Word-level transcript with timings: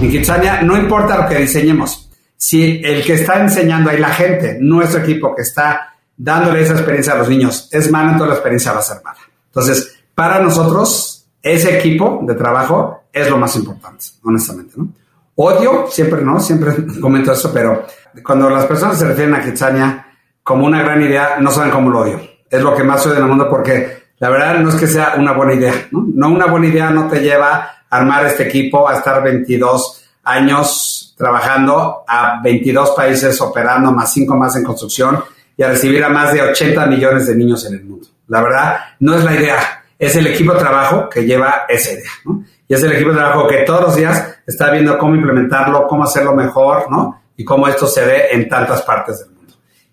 En 0.00 0.10
Kitsania 0.10 0.62
no 0.62 0.76
importa 0.76 1.22
lo 1.22 1.28
que 1.28 1.38
diseñemos, 1.38 2.10
si 2.36 2.82
el 2.84 3.02
que 3.04 3.14
está 3.14 3.40
enseñando 3.40 3.90
ahí 3.90 3.98
la 3.98 4.10
gente, 4.10 4.58
nuestro 4.60 5.00
equipo 5.00 5.34
que 5.34 5.42
está 5.42 5.94
dándole 6.16 6.62
esa 6.62 6.74
experiencia 6.74 7.14
a 7.14 7.18
los 7.18 7.28
niños 7.28 7.68
es 7.72 7.90
malo, 7.90 8.10
entonces 8.10 8.28
la 8.28 8.34
experiencia 8.34 8.72
va 8.72 8.80
a 8.80 8.82
ser 8.82 9.02
mala. 9.02 9.18
Entonces, 9.46 9.98
para 10.14 10.40
nosotros, 10.40 11.26
ese 11.42 11.78
equipo 11.78 12.20
de 12.22 12.34
trabajo 12.34 13.04
es 13.12 13.30
lo 13.30 13.38
más 13.38 13.54
importante, 13.56 14.04
honestamente, 14.22 14.74
¿no? 14.76 14.88
Odio, 15.36 15.86
siempre 15.90 16.22
no, 16.22 16.38
siempre 16.38 16.74
comento 17.00 17.32
eso, 17.32 17.52
pero 17.52 17.86
cuando 18.24 18.48
las 18.50 18.66
personas 18.66 18.98
se 18.98 19.06
refieren 19.06 19.34
a 19.34 19.42
Kitsania 19.42 20.06
como 20.42 20.66
una 20.66 20.82
gran 20.82 21.02
idea, 21.02 21.38
no 21.40 21.50
saben 21.50 21.70
cómo 21.70 21.90
lo 21.90 22.00
odio. 22.00 22.20
Es 22.50 22.62
lo 22.62 22.76
que 22.76 22.84
más 22.84 23.04
odio 23.06 23.16
en 23.16 23.22
el 23.22 23.28
mundo 23.28 23.48
porque 23.48 24.04
la 24.18 24.28
verdad 24.28 24.58
no 24.60 24.68
es 24.68 24.76
que 24.76 24.86
sea 24.86 25.14
una 25.18 25.32
buena 25.32 25.54
idea, 25.54 25.88
¿no? 25.90 26.06
No 26.14 26.28
una 26.28 26.46
buena 26.46 26.66
idea 26.66 26.90
no 26.90 27.08
te 27.08 27.20
lleva 27.20 27.73
armar 27.96 28.26
este 28.26 28.44
equipo, 28.44 28.88
a 28.88 28.96
estar 28.96 29.22
22 29.22 30.04
años 30.24 31.14
trabajando, 31.16 32.04
a 32.06 32.40
22 32.42 32.90
países 32.90 33.40
operando, 33.40 33.92
más 33.92 34.12
5 34.12 34.36
más 34.36 34.56
en 34.56 34.64
construcción 34.64 35.22
y 35.56 35.62
a 35.62 35.68
recibir 35.68 36.02
a 36.02 36.08
más 36.08 36.32
de 36.32 36.42
80 36.42 36.86
millones 36.86 37.26
de 37.26 37.36
niños 37.36 37.64
en 37.66 37.74
el 37.74 37.84
mundo. 37.84 38.08
La 38.26 38.42
verdad, 38.42 38.78
no 39.00 39.16
es 39.16 39.22
la 39.22 39.34
idea, 39.34 39.84
es 39.98 40.16
el 40.16 40.26
equipo 40.26 40.54
de 40.54 40.60
trabajo 40.60 41.08
que 41.08 41.24
lleva 41.24 41.66
esa 41.68 41.92
idea, 41.92 42.10
¿no? 42.24 42.44
Y 42.66 42.74
es 42.74 42.82
el 42.82 42.92
equipo 42.92 43.10
de 43.10 43.16
trabajo 43.16 43.46
que 43.46 43.58
todos 43.58 43.82
los 43.82 43.96
días 43.96 44.38
está 44.46 44.70
viendo 44.70 44.98
cómo 44.98 45.14
implementarlo, 45.14 45.86
cómo 45.86 46.04
hacerlo 46.04 46.34
mejor, 46.34 46.90
¿no? 46.90 47.22
Y 47.36 47.44
cómo 47.44 47.68
esto 47.68 47.86
se 47.86 48.04
ve 48.04 48.28
en 48.32 48.48
tantas 48.48 48.82
partes 48.82 49.18
del 49.18 49.28
mundo. 49.28 49.33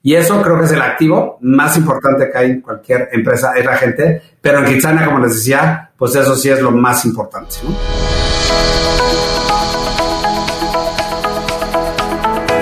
Y 0.04 0.16
eso 0.16 0.42
creo 0.42 0.58
que 0.58 0.66
es 0.66 0.72
el 0.72 0.82
activo 0.82 1.38
más 1.42 1.78
importante 1.78 2.28
que 2.32 2.38
hay 2.38 2.52
en 2.52 2.62
cualquier 2.62 3.10
empresa, 3.12 3.54
es 3.56 3.64
la 3.64 3.78
gente. 3.78 4.22
Pero 4.42 4.60
en 4.60 4.66
Kitsania, 4.66 5.06
como 5.06 5.20
les 5.20 5.36
decía, 5.36 5.92
pues 5.96 6.16
eso 6.16 6.36
sí 6.36 6.50
es 6.50 6.60
lo 6.60 6.72
más 6.72 7.06
importante. 7.06 7.58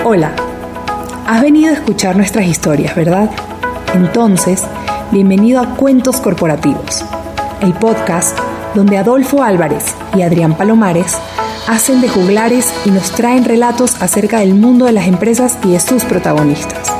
Hola, 0.04 0.32
has 1.26 1.40
venido 1.40 1.70
a 1.70 1.74
escuchar 1.74 2.14
nuestras 2.14 2.44
historias, 2.44 2.94
¿verdad? 2.94 3.30
Entonces, 3.94 4.62
bienvenido 5.10 5.60
a 5.60 5.76
Cuentos 5.76 6.20
Corporativos, 6.20 7.06
el 7.62 7.72
podcast 7.72 8.38
donde 8.74 8.98
Adolfo 8.98 9.42
Álvarez 9.42 9.94
y 10.14 10.22
Adrián 10.22 10.58
Palomares 10.58 11.16
hacen 11.66 12.02
de 12.02 12.08
juglares 12.08 12.70
y 12.84 12.90
nos 12.90 13.12
traen 13.12 13.46
relatos 13.46 14.02
acerca 14.02 14.40
del 14.40 14.54
mundo 14.54 14.84
de 14.84 14.92
las 14.92 15.06
empresas 15.06 15.58
y 15.64 15.72
de 15.72 15.80
sus 15.80 16.04
protagonistas. 16.04 16.99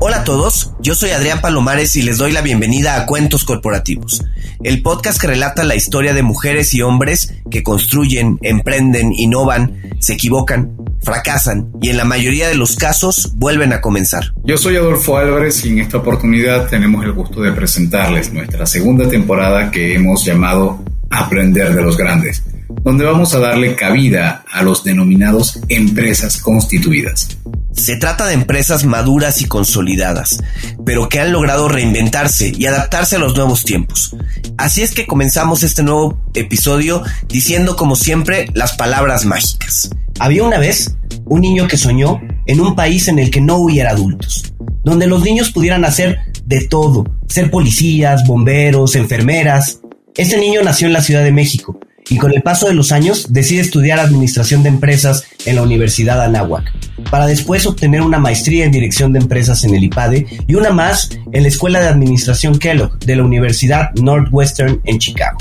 Hola 0.00 0.18
a 0.18 0.24
todos, 0.24 0.74
yo 0.80 0.94
soy 0.94 1.10
Adrián 1.10 1.40
Palomares 1.40 1.96
y 1.96 2.02
les 2.02 2.18
doy 2.18 2.30
la 2.30 2.40
bienvenida 2.40 2.94
a 2.94 3.04
Cuentos 3.04 3.44
Corporativos, 3.44 4.24
el 4.62 4.80
podcast 4.80 5.20
que 5.20 5.26
relata 5.26 5.64
la 5.64 5.74
historia 5.74 6.14
de 6.14 6.22
mujeres 6.22 6.72
y 6.72 6.82
hombres 6.82 7.34
que 7.50 7.64
construyen, 7.64 8.38
emprenden, 8.42 9.12
innovan, 9.12 9.96
se 9.98 10.12
equivocan, 10.12 10.76
fracasan 11.02 11.72
y 11.82 11.88
en 11.88 11.96
la 11.96 12.04
mayoría 12.04 12.46
de 12.46 12.54
los 12.54 12.76
casos 12.76 13.32
vuelven 13.38 13.72
a 13.72 13.80
comenzar. 13.80 14.34
Yo 14.44 14.56
soy 14.56 14.76
Adolfo 14.76 15.16
Álvarez 15.16 15.64
y 15.64 15.70
en 15.70 15.80
esta 15.80 15.96
oportunidad 15.96 16.68
tenemos 16.68 17.04
el 17.04 17.10
gusto 17.10 17.42
de 17.42 17.50
presentarles 17.50 18.32
nuestra 18.32 18.66
segunda 18.66 19.08
temporada 19.08 19.72
que 19.72 19.96
hemos 19.96 20.24
llamado 20.24 20.78
Aprender 21.10 21.74
de 21.74 21.82
los 21.82 21.96
Grandes, 21.96 22.44
donde 22.82 23.04
vamos 23.04 23.34
a 23.34 23.38
darle 23.38 23.74
cabida 23.74 24.44
a 24.50 24.62
los 24.62 24.84
denominados 24.84 25.60
empresas 25.68 26.38
constituidas. 26.38 27.38
Se 27.72 27.96
trata 27.96 28.26
de 28.26 28.34
empresas 28.34 28.84
maduras 28.84 29.40
y 29.40 29.46
consolidadas, 29.46 30.42
pero 30.84 31.08
que 31.08 31.20
han 31.20 31.32
logrado 31.32 31.68
reinventarse 31.68 32.52
y 32.56 32.66
adaptarse 32.66 33.16
a 33.16 33.18
los 33.20 33.36
nuevos 33.36 33.64
tiempos. 33.64 34.16
Así 34.56 34.82
es 34.82 34.92
que 34.92 35.06
comenzamos 35.06 35.62
este 35.62 35.82
nuevo 35.82 36.20
episodio 36.34 37.02
diciendo 37.28 37.76
como 37.76 37.94
siempre 37.94 38.46
las 38.54 38.74
palabras 38.76 39.24
mágicas. 39.24 39.90
Había 40.18 40.42
una 40.42 40.58
vez 40.58 40.96
un 41.24 41.40
niño 41.40 41.68
que 41.68 41.76
soñó 41.76 42.20
en 42.46 42.60
un 42.60 42.74
país 42.74 43.08
en 43.08 43.18
el 43.18 43.30
que 43.30 43.40
no 43.40 43.56
hubiera 43.56 43.90
adultos, 43.90 44.52
donde 44.82 45.06
los 45.06 45.22
niños 45.22 45.50
pudieran 45.50 45.84
hacer 45.84 46.18
de 46.44 46.66
todo, 46.66 47.04
ser 47.28 47.50
policías, 47.50 48.26
bomberos, 48.26 48.96
enfermeras. 48.96 49.80
Este 50.16 50.38
niño 50.38 50.62
nació 50.62 50.88
en 50.88 50.94
la 50.94 51.02
Ciudad 51.02 51.22
de 51.22 51.32
México 51.32 51.78
y 52.10 52.16
con 52.16 52.32
el 52.32 52.42
paso 52.42 52.66
de 52.66 52.74
los 52.74 52.92
años 52.92 53.26
decide 53.30 53.60
estudiar 53.60 53.98
administración 53.98 54.62
de 54.62 54.68
empresas 54.68 55.24
en 55.46 55.56
la 55.56 55.62
Universidad 55.62 56.22
Anáhuac, 56.22 56.72
para 57.10 57.26
después 57.26 57.66
obtener 57.66 58.02
una 58.02 58.18
maestría 58.18 58.64
en 58.64 58.72
dirección 58.72 59.12
de 59.12 59.20
empresas 59.20 59.64
en 59.64 59.74
el 59.74 59.84
IPADE 59.84 60.26
y 60.46 60.54
una 60.54 60.70
más 60.70 61.10
en 61.32 61.42
la 61.42 61.48
Escuela 61.48 61.80
de 61.80 61.88
Administración 61.88 62.58
Kellogg 62.58 62.98
de 62.98 63.16
la 63.16 63.24
Universidad 63.24 63.90
Northwestern 63.94 64.80
en 64.84 64.98
Chicago. 64.98 65.38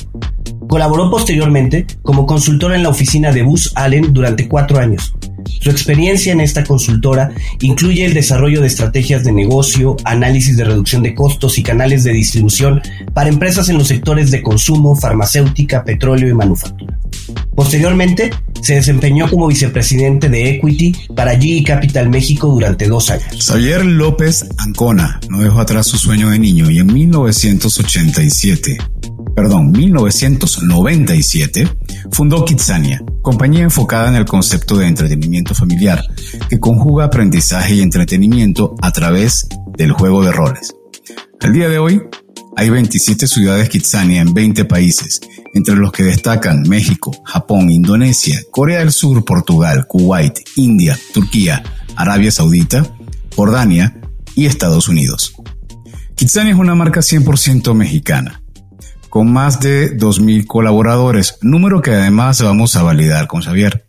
Colaboró 0.68 1.10
posteriormente 1.10 1.88
como 2.02 2.26
consultor 2.26 2.74
en 2.74 2.84
la 2.84 2.90
oficina 2.90 3.32
de 3.32 3.44
Bus 3.44 3.72
Allen 3.76 4.14
durante 4.14 4.48
cuatro 4.48 4.80
años. 4.80 5.14
Su 5.62 5.70
experiencia 5.70 6.34
en 6.34 6.42
esta 6.42 6.64
consultora 6.64 7.32
incluye 7.62 8.06
el 8.06 8.14
desarrollo 8.14 8.62
de 8.62 8.68
estrategias 8.68 9.24
de 9.24 9.32
negocio, 9.32 9.98
análisis 10.04 10.56
de 10.58 10.66
reducción 10.66 11.04
de 11.04 11.16
costos 11.16 11.58
y 11.58 11.64
canales 11.64 12.04
de 12.04 12.14
distribución 12.14 12.82
para 13.14 13.30
empresas 13.30 13.70
en 13.70 13.78
los 13.78 13.88
sectores 13.88 14.32
de 14.32 14.42
consumo, 14.42 14.96
farmacéutica, 14.96 15.84
petróleo 15.84 16.30
y 16.30 16.34
manufactura. 16.34 16.98
Posteriormente, 17.56 18.30
se 18.62 18.76
desempeñó 18.76 19.30
como 19.30 19.48
vicepresidente 19.48 20.30
de 20.30 20.50
Equity 20.52 20.94
para 21.16 21.40
GE 21.40 21.64
Capital 21.64 22.10
México 22.10 22.48
durante 22.48 22.88
dos 22.88 23.10
años. 23.10 23.46
Xavier 23.46 23.86
López 23.86 24.46
Ancona 24.58 25.20
no 25.30 25.42
dejó 25.42 25.60
atrás 25.60 25.88
su 25.88 25.98
sueño 25.98 26.30
de 26.30 26.40
niño 26.40 26.70
y 26.70 26.80
en 26.80 26.94
1987 26.94 28.78
perdón, 29.38 29.72
1997, 29.72 31.70
fundó 32.12 32.44
Kitsania, 32.44 33.04
compañía 33.22 33.62
enfocada 33.62 34.10
en 34.10 34.16
el 34.16 34.26
concepto 34.26 34.78
de 34.78 34.88
entretenimiento 34.88 35.54
familiar, 35.54 36.04
que 36.50 36.60
conjuga 36.60 37.06
aprendizaje 37.06 37.76
y 37.76 37.82
entretenimiento 37.82 38.74
a 38.82 38.92
través 38.92 39.48
del 39.78 39.92
juego 39.92 40.26
de 40.26 40.32
roles. 40.32 40.74
Al 41.40 41.54
día 41.54 41.70
de 41.70 41.78
hoy, 41.78 42.02
hay 42.56 42.72
27 42.72 43.28
ciudades 43.28 43.70
Kitsania 43.70 44.22
en 44.22 44.34
20 44.34 44.66
países, 44.66 45.22
entre 45.54 45.76
los 45.76 45.92
que 45.92 46.02
destacan 46.02 46.64
México, 46.64 47.12
Japón, 47.24 47.70
Indonesia, 47.70 48.42
Corea 48.50 48.80
del 48.80 48.92
Sur, 48.92 49.24
Portugal, 49.24 49.86
Kuwait, 49.88 50.40
India, 50.56 50.98
Turquía, 51.14 51.62
Arabia 51.96 52.32
Saudita, 52.32 52.92
Jordania 53.36 54.02
y 54.34 54.48
Estados 54.48 54.88
Unidos. 54.88 55.36
Kitsania 56.16 56.54
es 56.54 56.60
una 56.60 56.74
marca 56.74 57.02
100% 57.02 57.76
mexicana, 57.76 58.42
con 59.10 59.32
más 59.32 59.60
de 59.60 59.98
2.000 59.98 60.46
colaboradores, 60.46 61.38
número 61.42 61.82
que 61.82 61.92
además 61.92 62.42
vamos 62.42 62.76
a 62.76 62.84
validar 62.84 63.28
con 63.28 63.42
Xavier. 63.42 63.88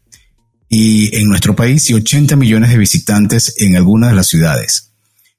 Y 0.69 1.17
en 1.17 1.29
nuestro 1.29 1.57
país 1.57 1.89
y 1.91 1.95
80 1.95 2.37
millones 2.37 2.71
de 2.71 2.79
visitantes 2.79 3.55
en 3.59 3.77
algunas 3.77 4.11
de 4.11 4.17
las 4.17 4.27
ciudades. 4.27 4.93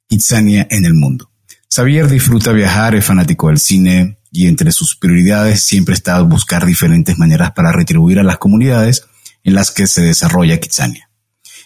Kitsania 0.08 0.68
en 0.72 0.86
el 0.86 0.94
mundo. 0.94 1.30
Xavier 1.74 2.10
disfruta 2.10 2.52
viajar, 2.52 2.96
es 2.96 3.06
fanático 3.06 3.48
del 3.48 3.60
cine 3.60 4.18
y 4.32 4.48
entre 4.48 4.72
sus 4.72 4.96
prioridades 4.96 5.62
siempre 5.62 5.94
está 5.94 6.20
buscar 6.22 6.66
diferentes 6.66 7.18
maneras 7.18 7.52
para 7.52 7.72
retribuir 7.72 8.20
a 8.20 8.24
las 8.24 8.38
comunidades 8.38 9.06
en 9.44 9.54
las 9.54 9.72
que 9.72 9.88
se 9.88 10.02
desarrolla 10.02 10.60
Kitsania. 10.60 11.10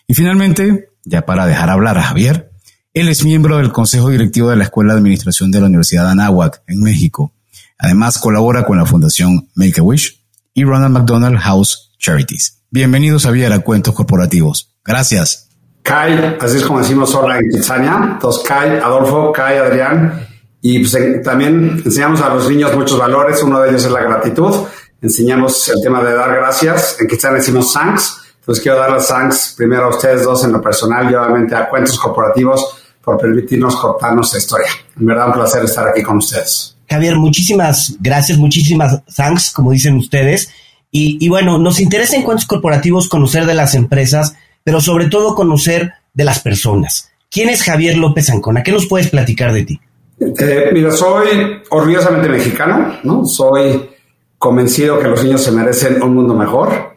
Y 0.07 0.13
finalmente, 0.13 0.89
ya 1.05 1.25
para 1.25 1.45
dejar 1.45 1.69
hablar 1.69 1.97
a 1.97 2.03
Javier, 2.03 2.51
él 2.93 3.09
es 3.09 3.23
miembro 3.23 3.57
del 3.57 3.71
Consejo 3.71 4.09
Directivo 4.09 4.49
de 4.49 4.55
la 4.55 4.65
Escuela 4.65 4.93
de 4.93 4.99
Administración 4.99 5.49
de 5.51 5.59
la 5.59 5.65
Universidad 5.65 6.05
de 6.05 6.11
Anáhuac, 6.11 6.61
en 6.67 6.81
México. 6.81 7.33
Además, 7.77 8.17
colabora 8.17 8.65
con 8.65 8.77
la 8.77 8.85
Fundación 8.85 9.49
Make-A-Wish 9.55 10.23
y 10.53 10.63
Ronald 10.63 10.93
McDonald 10.93 11.37
House 11.39 11.91
Charities. 11.99 12.61
Bienvenidos, 12.69 13.25
a 13.25 13.59
Cuentos 13.59 13.93
Corporativos. 13.93 14.75
Gracias. 14.83 15.49
Kai, 15.83 16.37
así 16.39 16.57
es 16.57 16.63
como 16.63 16.79
decimos 16.79 17.13
ahora 17.13 17.39
en 17.39 17.49
Kitsania. 17.49 17.99
Entonces, 18.13 18.43
Kai, 18.47 18.77
Adolfo, 18.79 19.31
Kai, 19.31 19.57
Adrián. 19.57 20.27
Y 20.61 20.79
pues, 20.79 20.97
también 21.23 21.81
enseñamos 21.85 22.21
a 22.21 22.33
los 22.33 22.49
niños 22.49 22.75
muchos 22.75 22.97
valores. 22.97 23.43
Uno 23.43 23.59
de 23.59 23.69
ellos 23.69 23.83
es 23.83 23.91
la 23.91 24.01
gratitud. 24.01 24.65
Enseñamos 25.01 25.67
el 25.69 25.81
tema 25.83 26.01
de 26.01 26.13
dar 26.13 26.33
gracias. 26.33 26.97
En 26.99 27.07
Kitsania 27.07 27.39
decimos 27.39 27.73
thanks. 27.73 28.21
Entonces, 28.39 28.61
quiero 28.61 28.77
dar 28.77 28.91
las 28.91 29.07
thanks 29.07 29.53
primero 29.57 29.85
a 29.85 29.89
ustedes 29.89 30.23
dos 30.23 30.43
en 30.45 30.53
lo 30.53 30.61
personal 30.61 31.11
y 31.11 31.15
obviamente 31.15 31.55
a 31.55 31.69
Cuentos 31.69 31.99
Corporativos 31.99 32.77
por 33.03 33.17
permitirnos 33.17 33.75
contarnos 33.75 34.31
la 34.31 34.39
historia. 34.39 34.69
En 34.97 35.05
verdad, 35.05 35.27
un 35.27 35.33
placer 35.33 35.63
estar 35.65 35.87
aquí 35.87 36.01
con 36.01 36.17
ustedes. 36.17 36.72
Javier, 36.93 37.17
muchísimas 37.17 37.97
gracias, 37.99 38.37
muchísimas 38.37 39.03
thanks, 39.15 39.51
como 39.51 39.71
dicen 39.71 39.97
ustedes. 39.97 40.49
Y, 40.95 41.27
bueno, 41.27 41.57
nos 41.57 41.79
interesa 41.79 42.15
en 42.15 42.21
cuentos 42.21 42.45
corporativos 42.45 43.09
conocer 43.09 43.47
de 43.47 43.55
las 43.55 43.73
empresas, 43.73 44.35
pero 44.63 44.79
sobre 44.79 45.07
todo 45.07 45.33
conocer 45.33 45.93
de 46.13 46.23
las 46.23 46.39
personas. 46.39 47.09
¿Quién 47.31 47.49
es 47.49 47.63
Javier 47.63 47.97
López 47.97 48.29
Ancona? 48.29 48.61
¿Qué 48.61 48.71
nos 48.71 48.85
puedes 48.85 49.09
platicar 49.09 49.51
de 49.53 49.63
ti? 49.63 49.81
Eh, 50.19 50.69
mira, 50.71 50.91
soy 50.91 51.63
orgullosamente 51.71 52.29
mexicano, 52.29 52.99
¿no? 53.01 53.25
Soy 53.25 53.89
convencido 54.37 54.99
que 54.99 55.07
los 55.07 55.23
niños 55.23 55.43
se 55.43 55.51
merecen 55.51 56.03
un 56.03 56.13
mundo 56.13 56.35
mejor. 56.35 56.95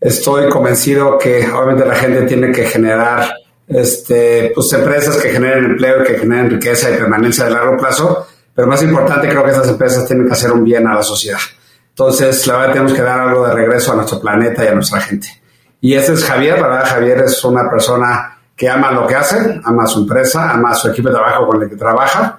Estoy 0.00 0.48
convencido 0.48 1.18
que 1.18 1.46
obviamente 1.46 1.84
la 1.84 1.96
gente 1.96 2.22
tiene 2.22 2.50
que 2.50 2.64
generar 2.64 3.30
este, 3.68 4.52
pues, 4.54 4.72
empresas 4.72 5.16
que 5.18 5.28
generen 5.28 5.64
empleo 5.64 6.02
que 6.02 6.18
generen 6.18 6.50
riqueza 6.50 6.90
y 6.90 6.96
permanencia 6.96 7.44
de 7.44 7.50
largo 7.50 7.76
plazo, 7.76 8.26
pero 8.54 8.68
más 8.68 8.82
importante 8.82 9.28
creo 9.28 9.44
que 9.44 9.50
esas 9.50 9.68
empresas 9.68 10.06
tienen 10.06 10.26
que 10.26 10.32
hacer 10.32 10.52
un 10.52 10.64
bien 10.64 10.86
a 10.86 10.94
la 10.94 11.02
sociedad. 11.02 11.38
Entonces, 11.90 12.46
la 12.46 12.56
verdad, 12.56 12.72
tenemos 12.72 12.92
que 12.92 13.02
dar 13.02 13.20
algo 13.20 13.46
de 13.46 13.54
regreso 13.54 13.92
a 13.92 13.96
nuestro 13.96 14.20
planeta 14.20 14.64
y 14.64 14.68
a 14.68 14.74
nuestra 14.74 15.00
gente. 15.00 15.28
Y 15.80 15.94
ese 15.94 16.14
es 16.14 16.24
Javier, 16.24 16.60
la 16.60 16.68
verdad, 16.68 16.86
Javier 16.86 17.18
es 17.20 17.44
una 17.44 17.68
persona 17.68 18.38
que 18.56 18.68
ama 18.68 18.90
lo 18.90 19.06
que 19.06 19.14
hace, 19.14 19.60
ama 19.64 19.86
su 19.86 20.00
empresa, 20.00 20.50
ama 20.50 20.74
su 20.74 20.88
equipo 20.88 21.08
de 21.08 21.14
trabajo 21.14 21.46
con 21.46 21.62
el 21.62 21.68
que 21.68 21.76
trabaja 21.76 22.38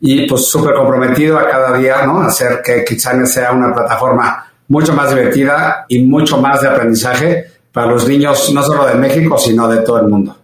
y 0.00 0.28
pues 0.28 0.46
súper 0.46 0.74
comprometido 0.74 1.38
a 1.38 1.48
cada 1.48 1.76
día, 1.76 2.04
¿no? 2.04 2.20
Hacer 2.20 2.62
que 2.62 2.84
Kitsania 2.84 3.26
sea 3.26 3.52
una 3.52 3.74
plataforma 3.74 4.46
mucho 4.68 4.92
más 4.92 5.10
divertida 5.10 5.84
y 5.88 6.02
mucho 6.02 6.40
más 6.40 6.60
de 6.60 6.68
aprendizaje 6.68 7.46
para 7.72 7.88
los 7.88 8.08
niños, 8.08 8.52
no 8.52 8.62
solo 8.62 8.86
de 8.86 8.94
México, 8.94 9.38
sino 9.38 9.68
de 9.68 9.78
todo 9.78 10.00
el 10.00 10.08
mundo. 10.08 10.36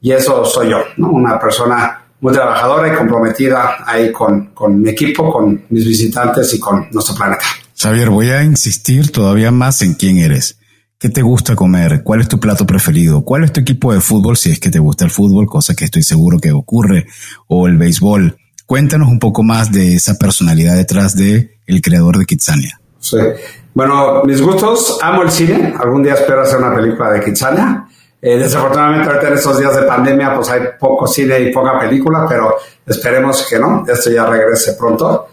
Y 0.00 0.12
eso 0.12 0.44
soy 0.44 0.70
yo, 0.70 0.78
¿no? 0.96 1.08
Una 1.08 1.38
persona 1.38 2.03
muy 2.24 2.32
trabajadora 2.32 2.90
y 2.90 2.96
comprometida 2.96 3.84
ahí 3.86 4.10
con, 4.10 4.46
con 4.54 4.80
mi 4.80 4.88
equipo, 4.88 5.30
con 5.30 5.62
mis 5.68 5.86
visitantes 5.86 6.54
y 6.54 6.58
con 6.58 6.88
nuestro 6.90 7.14
planeta. 7.14 7.44
Xavier, 7.78 8.08
voy 8.08 8.30
a 8.30 8.42
insistir 8.42 9.12
todavía 9.12 9.50
más 9.50 9.82
en 9.82 9.92
quién 9.92 10.16
eres. 10.16 10.58
¿Qué 10.98 11.10
te 11.10 11.20
gusta 11.20 11.54
comer? 11.54 12.02
¿Cuál 12.02 12.22
es 12.22 12.28
tu 12.28 12.40
plato 12.40 12.66
preferido? 12.66 13.26
¿Cuál 13.26 13.44
es 13.44 13.52
tu 13.52 13.60
equipo 13.60 13.92
de 13.92 14.00
fútbol 14.00 14.38
si 14.38 14.50
es 14.50 14.58
que 14.58 14.70
te 14.70 14.78
gusta 14.78 15.04
el 15.04 15.10
fútbol, 15.10 15.44
cosa 15.44 15.74
que 15.74 15.84
estoy 15.84 16.02
seguro 16.02 16.38
que 16.38 16.50
ocurre, 16.50 17.04
o 17.46 17.66
el 17.66 17.76
béisbol? 17.76 18.38
Cuéntanos 18.64 19.08
un 19.08 19.18
poco 19.18 19.42
más 19.42 19.70
de 19.70 19.94
esa 19.94 20.14
personalidad 20.14 20.76
detrás 20.76 21.14
de 21.14 21.58
el 21.66 21.82
creador 21.82 22.16
de 22.16 22.24
Kitsania. 22.24 22.80
Sí. 23.00 23.18
Bueno, 23.74 24.22
mis 24.24 24.40
gustos, 24.40 24.98
amo 25.02 25.24
el 25.24 25.30
cine. 25.30 25.74
Algún 25.78 26.02
día 26.02 26.14
espero 26.14 26.40
hacer 26.40 26.56
una 26.58 26.74
película 26.74 27.10
de 27.10 27.22
Kitsania. 27.22 27.86
Eh, 28.26 28.38
desafortunadamente 28.38 29.06
ahorita 29.06 29.28
en 29.28 29.34
estos 29.34 29.58
días 29.58 29.76
de 29.76 29.82
pandemia 29.82 30.34
pues 30.34 30.48
hay 30.48 30.62
poco 30.80 31.06
cine 31.06 31.40
y 31.40 31.52
poca 31.52 31.78
película, 31.78 32.24
pero 32.26 32.56
esperemos 32.86 33.46
que 33.46 33.58
no, 33.58 33.84
esto 33.86 34.10
ya 34.10 34.24
regrese 34.24 34.72
pronto. 34.72 35.28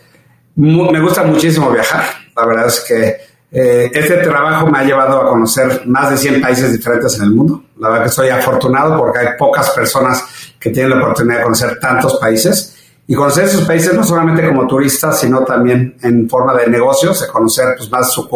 me 0.56 1.00
gusta 1.00 1.24
muchísimo 1.24 1.72
viajar. 1.72 2.04
La 2.36 2.46
verdad 2.46 2.68
es 2.68 2.82
que 2.82 3.18
eh, 3.50 3.90
este 3.94 4.18
trabajo 4.18 4.68
me 4.68 4.80
ha 4.80 4.84
llevado 4.84 5.22
a 5.22 5.30
conocer 5.30 5.84
más 5.86 6.10
de 6.10 6.18
100 6.18 6.42
países 6.42 6.74
diferentes 6.74 7.16
en 7.16 7.24
el 7.24 7.32
mundo. 7.32 7.64
La 7.80 7.88
verdad 7.88 8.04
que 8.08 8.12
soy 8.12 8.28
afortunado 8.28 8.98
porque 8.98 9.20
hay 9.20 9.28
pocas 9.40 9.70
personas 9.70 10.26
que 10.60 10.70
tienen 10.72 10.90
la 10.90 10.98
oportunidad 10.98 11.38
de 11.38 11.44
conocer 11.44 11.80
tantos 11.80 12.18
países 12.20 12.78
y 13.08 13.16
conocer 13.16 13.46
esos 13.46 13.66
países 13.66 13.94
no 13.94 14.04
solamente 14.04 14.48
como 14.48 14.66
turista, 14.68 15.12
sino 15.12 15.44
también 15.44 15.98
en 16.02 16.30
forma 16.30 16.56
de 16.56 16.68
negocios, 16.68 17.20
de 17.20 17.28
conocer 17.28 17.76
pues, 17.78 17.92
más 17.92 18.14
su, 18.14 18.28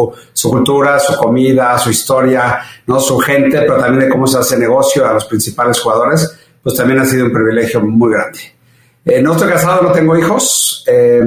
cultura, 0.50 0.98
su 0.98 1.16
comida, 1.16 1.78
su 1.78 1.90
historia, 1.90 2.60
no 2.86 3.00
su 3.00 3.18
gente, 3.18 3.60
pero 3.60 3.78
también 3.78 4.04
de 4.04 4.08
cómo 4.10 4.26
se 4.26 4.38
hace 4.38 4.58
negocio 4.58 5.06
a 5.06 5.14
los 5.14 5.24
principales 5.24 5.80
jugadores, 5.80 6.38
pues 6.62 6.74
también 6.74 7.00
ha 7.00 7.04
sido 7.04 7.26
un 7.26 7.32
privilegio 7.32 7.80
muy 7.80 8.12
grande. 8.12 8.38
Eh, 9.04 9.22
no 9.22 9.32
estoy 9.32 9.48
casado, 9.48 9.82
no 9.82 9.92
tengo 9.92 10.16
hijos, 10.18 10.84
eh, 10.86 11.22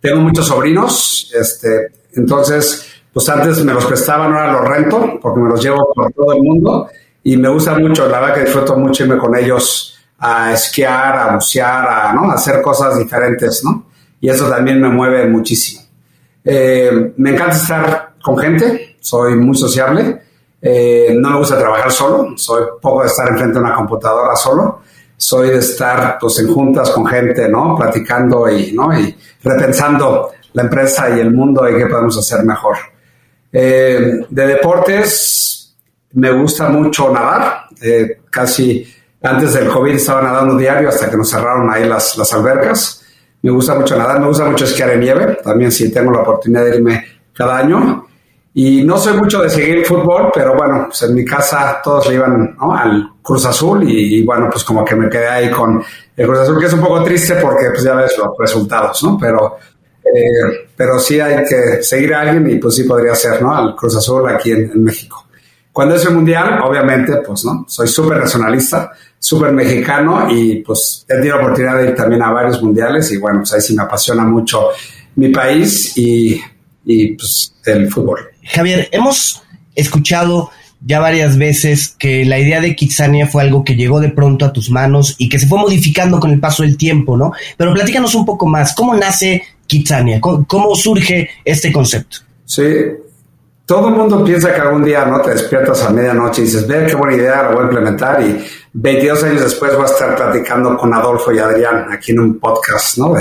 tengo 0.00 0.20
muchos 0.20 0.46
sobrinos, 0.46 1.32
este, 1.38 1.88
entonces, 2.14 2.86
pues 3.12 3.28
antes 3.28 3.62
me 3.64 3.74
los 3.74 3.84
prestaban, 3.84 4.32
ahora 4.32 4.52
los 4.52 4.68
rento, 4.68 5.18
porque 5.20 5.40
me 5.40 5.48
los 5.48 5.62
llevo 5.62 5.92
por 5.92 6.12
todo 6.12 6.32
el 6.32 6.42
mundo 6.42 6.88
y 7.24 7.36
me 7.36 7.48
gusta 7.48 7.76
mucho, 7.76 8.08
la 8.08 8.20
verdad 8.20 8.34
que 8.36 8.40
disfruto 8.42 8.76
mucho 8.76 9.04
irme 9.04 9.18
con 9.18 9.36
ellos 9.36 9.95
a 10.18 10.52
esquiar, 10.52 11.18
a 11.18 11.34
bucear, 11.34 11.88
a 11.88 12.12
¿no? 12.12 12.30
hacer 12.30 12.62
cosas 12.62 12.98
diferentes, 12.98 13.62
¿no? 13.64 13.86
Y 14.20 14.28
eso 14.28 14.48
también 14.48 14.80
me 14.80 14.88
mueve 14.88 15.26
muchísimo. 15.26 15.82
Eh, 16.44 17.12
me 17.16 17.30
encanta 17.30 17.56
estar 17.56 18.14
con 18.22 18.38
gente, 18.38 18.96
soy 19.00 19.34
muy 19.34 19.56
sociable, 19.56 20.22
eh, 20.62 21.14
no 21.16 21.30
me 21.30 21.38
gusta 21.38 21.58
trabajar 21.58 21.92
solo, 21.92 22.36
soy 22.36 22.64
poco 22.80 23.02
de 23.02 23.08
estar 23.08 23.28
enfrente 23.28 23.58
de 23.58 23.64
una 23.64 23.74
computadora 23.74 24.34
solo, 24.36 24.80
soy 25.16 25.50
de 25.50 25.58
estar 25.58 26.18
pues 26.20 26.38
en 26.38 26.52
juntas 26.52 26.90
con 26.90 27.06
gente, 27.06 27.48
¿no? 27.48 27.76
Platicando 27.76 28.48
y, 28.48 28.72
¿no? 28.72 28.98
y 28.98 29.16
repensando 29.42 30.30
la 30.52 30.62
empresa 30.62 31.10
y 31.10 31.20
el 31.20 31.32
mundo 31.32 31.68
y 31.68 31.76
qué 31.76 31.86
podemos 31.86 32.16
hacer 32.16 32.44
mejor. 32.44 32.76
Eh, 33.52 34.20
de 34.28 34.46
deportes, 34.46 35.74
me 36.12 36.30
gusta 36.32 36.68
mucho 36.68 37.12
nadar, 37.12 37.66
casi 38.30 38.86
antes 39.26 39.54
del 39.54 39.68
COVID 39.68 39.94
estaba 39.94 40.22
nadando 40.22 40.56
diario 40.56 40.88
hasta 40.88 41.10
que 41.10 41.16
nos 41.16 41.28
cerraron 41.28 41.70
ahí 41.70 41.88
las, 41.88 42.16
las 42.16 42.32
albercas. 42.32 43.04
Me 43.42 43.50
gusta 43.50 43.74
mucho 43.74 43.96
nadar, 43.96 44.20
me 44.20 44.26
gusta 44.26 44.44
mucho 44.44 44.64
esquiar 44.64 44.90
en 44.90 45.00
nieve, 45.00 45.38
también 45.42 45.70
si 45.70 45.92
tengo 45.92 46.10
la 46.12 46.20
oportunidad 46.20 46.64
de 46.64 46.76
irme 46.76 47.04
cada 47.32 47.58
año. 47.58 48.06
Y 48.54 48.84
no 48.84 48.96
soy 48.96 49.18
mucho 49.18 49.42
de 49.42 49.50
seguir 49.50 49.84
fútbol, 49.84 50.30
pero 50.34 50.56
bueno, 50.56 50.84
pues 50.86 51.02
en 51.02 51.14
mi 51.14 51.24
casa 51.24 51.78
todos 51.84 52.08
le 52.08 52.14
iban 52.14 52.56
al 52.58 53.10
Cruz 53.20 53.44
Azul 53.44 53.84
y, 53.86 54.24
bueno, 54.24 54.48
pues 54.50 54.64
como 54.64 54.82
que 54.82 54.96
me 54.96 55.10
quedé 55.10 55.28
ahí 55.28 55.50
con 55.50 55.82
el 56.16 56.26
Cruz 56.26 56.38
Azul, 56.38 56.58
que 56.58 56.66
es 56.66 56.72
un 56.72 56.80
poco 56.80 57.02
triste 57.02 57.34
porque 57.34 57.66
pues 57.68 57.82
ya 57.82 57.94
ves 57.94 58.16
los 58.16 58.28
resultados, 58.38 59.02
¿no? 59.02 59.18
Pero, 59.20 59.58
eh, 60.02 60.70
pero 60.74 60.98
sí 60.98 61.20
hay 61.20 61.44
que 61.44 61.82
seguir 61.82 62.14
a 62.14 62.22
alguien 62.22 62.48
y 62.48 62.58
pues 62.58 62.76
sí 62.76 62.84
podría 62.84 63.14
ser, 63.14 63.42
¿no? 63.42 63.54
Al 63.54 63.76
Cruz 63.76 63.96
Azul 63.96 64.26
aquí 64.26 64.52
en 64.52 64.82
México. 64.82 65.26
Cuando 65.76 65.96
es 65.96 66.06
el 66.06 66.14
mundial, 66.14 66.58
obviamente, 66.64 67.16
pues 67.16 67.44
no, 67.44 67.66
soy 67.68 67.86
súper 67.86 68.16
nacionalista, 68.16 68.92
súper 69.18 69.52
mexicano 69.52 70.28
y 70.30 70.56
pues 70.56 71.04
he 71.08 71.14
tenido 71.14 71.36
la 71.36 71.42
oportunidad 71.42 71.78
de 71.78 71.88
ir 71.88 71.94
también 71.94 72.22
a 72.22 72.30
varios 72.30 72.62
mundiales 72.62 73.10
y 73.12 73.16
bueno, 73.16 73.40
pues 73.40 73.52
ahí 73.54 73.60
sí 73.60 73.74
me 73.74 73.82
apasiona 73.82 74.24
mucho 74.24 74.68
mi 75.16 75.30
país 75.30 75.96
y, 75.96 76.40
y 76.84 77.12
pues 77.12 77.54
el 77.64 77.90
fútbol. 77.90 78.20
Javier, 78.44 78.88
hemos 78.92 79.42
escuchado 79.74 80.50
ya 80.84 81.00
varias 81.00 81.38
veces 81.38 81.94
que 81.98 82.24
la 82.24 82.38
idea 82.38 82.60
de 82.60 82.76
Kitsania 82.76 83.26
fue 83.26 83.42
algo 83.42 83.64
que 83.64 83.74
llegó 83.74 84.00
de 84.00 84.10
pronto 84.10 84.44
a 84.44 84.52
tus 84.52 84.70
manos 84.70 85.16
y 85.18 85.28
que 85.28 85.38
se 85.38 85.46
fue 85.46 85.58
modificando 85.58 86.20
con 86.20 86.30
el 86.30 86.38
paso 86.38 86.62
del 86.62 86.76
tiempo, 86.76 87.16
¿no? 87.16 87.32
Pero 87.56 87.74
platícanos 87.74 88.14
un 88.14 88.24
poco 88.24 88.46
más, 88.46 88.74
¿cómo 88.74 88.94
nace 88.94 89.42
Kitsania? 89.66 90.20
cómo 90.20 90.76
surge 90.76 91.30
este 91.44 91.72
concepto? 91.72 92.18
Sí, 92.44 92.62
todo 93.66 93.88
el 93.88 93.94
mundo 93.94 94.24
piensa 94.24 94.54
que 94.54 94.60
algún 94.60 94.84
día 94.84 95.04
no 95.04 95.20
te 95.20 95.30
despiertas 95.30 95.82
a 95.82 95.90
medianoche 95.90 96.42
y 96.42 96.44
dices, 96.44 96.66
ve 96.68 96.86
qué 96.86 96.94
buena 96.94 97.16
idea, 97.16 97.42
lo 97.42 97.52
voy 97.52 97.62
a 97.62 97.64
implementar 97.64 98.22
y 98.22 98.46
22 98.72 99.24
años 99.24 99.42
después 99.42 99.74
voy 99.74 99.82
a 99.82 99.86
estar 99.86 100.14
platicando 100.14 100.76
con 100.76 100.94
Adolfo 100.94 101.32
y 101.32 101.40
Adrián 101.40 101.88
aquí 101.92 102.12
en 102.12 102.20
un 102.20 102.38
podcast 102.38 102.98
¿no? 102.98 103.14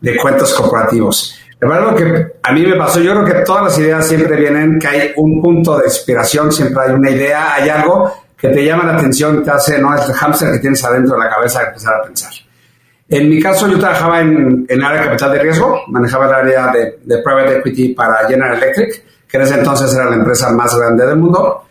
de, 0.00 0.16
cuentos 0.16 0.54
corporativos. 0.54 1.38
La 1.60 1.68
verdad 1.68 1.90
lo 1.90 1.96
que 1.96 2.26
a 2.42 2.52
mí 2.52 2.66
me 2.66 2.74
pasó, 2.76 3.00
yo 3.00 3.12
creo 3.12 3.24
que 3.24 3.44
todas 3.44 3.64
las 3.64 3.78
ideas 3.78 4.08
siempre 4.08 4.34
vienen, 4.34 4.78
que 4.78 4.88
hay 4.88 5.12
un 5.16 5.42
punto 5.42 5.78
de 5.78 5.84
inspiración, 5.84 6.50
siempre 6.50 6.82
hay 6.86 6.92
una 6.92 7.10
idea, 7.10 7.54
hay 7.54 7.68
algo 7.68 8.10
que 8.36 8.48
te 8.48 8.64
llama 8.64 8.84
la 8.84 8.96
atención, 8.96 9.44
te 9.44 9.50
hace, 9.50 9.78
¿no? 9.78 9.94
Es 9.94 10.08
el 10.08 10.14
hámster 10.14 10.52
que 10.52 10.58
tienes 10.58 10.82
adentro 10.82 11.16
de 11.16 11.24
la 11.24 11.30
cabeza 11.30 11.62
empezar 11.62 11.94
a 11.94 12.02
pensar. 12.02 12.32
En 13.08 13.28
mi 13.28 13.40
caso, 13.40 13.68
yo 13.68 13.78
trabajaba 13.78 14.20
en, 14.20 14.66
el 14.68 14.82
área 14.82 15.04
capital 15.04 15.32
de 15.32 15.38
riesgo, 15.38 15.82
manejaba 15.88 16.26
el 16.26 16.34
área 16.34 16.72
de, 16.72 17.18
private 17.22 17.58
equity 17.58 17.94
para 17.94 18.26
General 18.26 18.56
Electric, 18.56 19.11
que 19.32 19.38
en 19.38 19.44
ese 19.44 19.54
entonces 19.54 19.94
era 19.94 20.10
la 20.10 20.16
empresa 20.16 20.52
más 20.52 20.76
grande 20.76 21.06
del 21.06 21.16
mundo. 21.16 21.62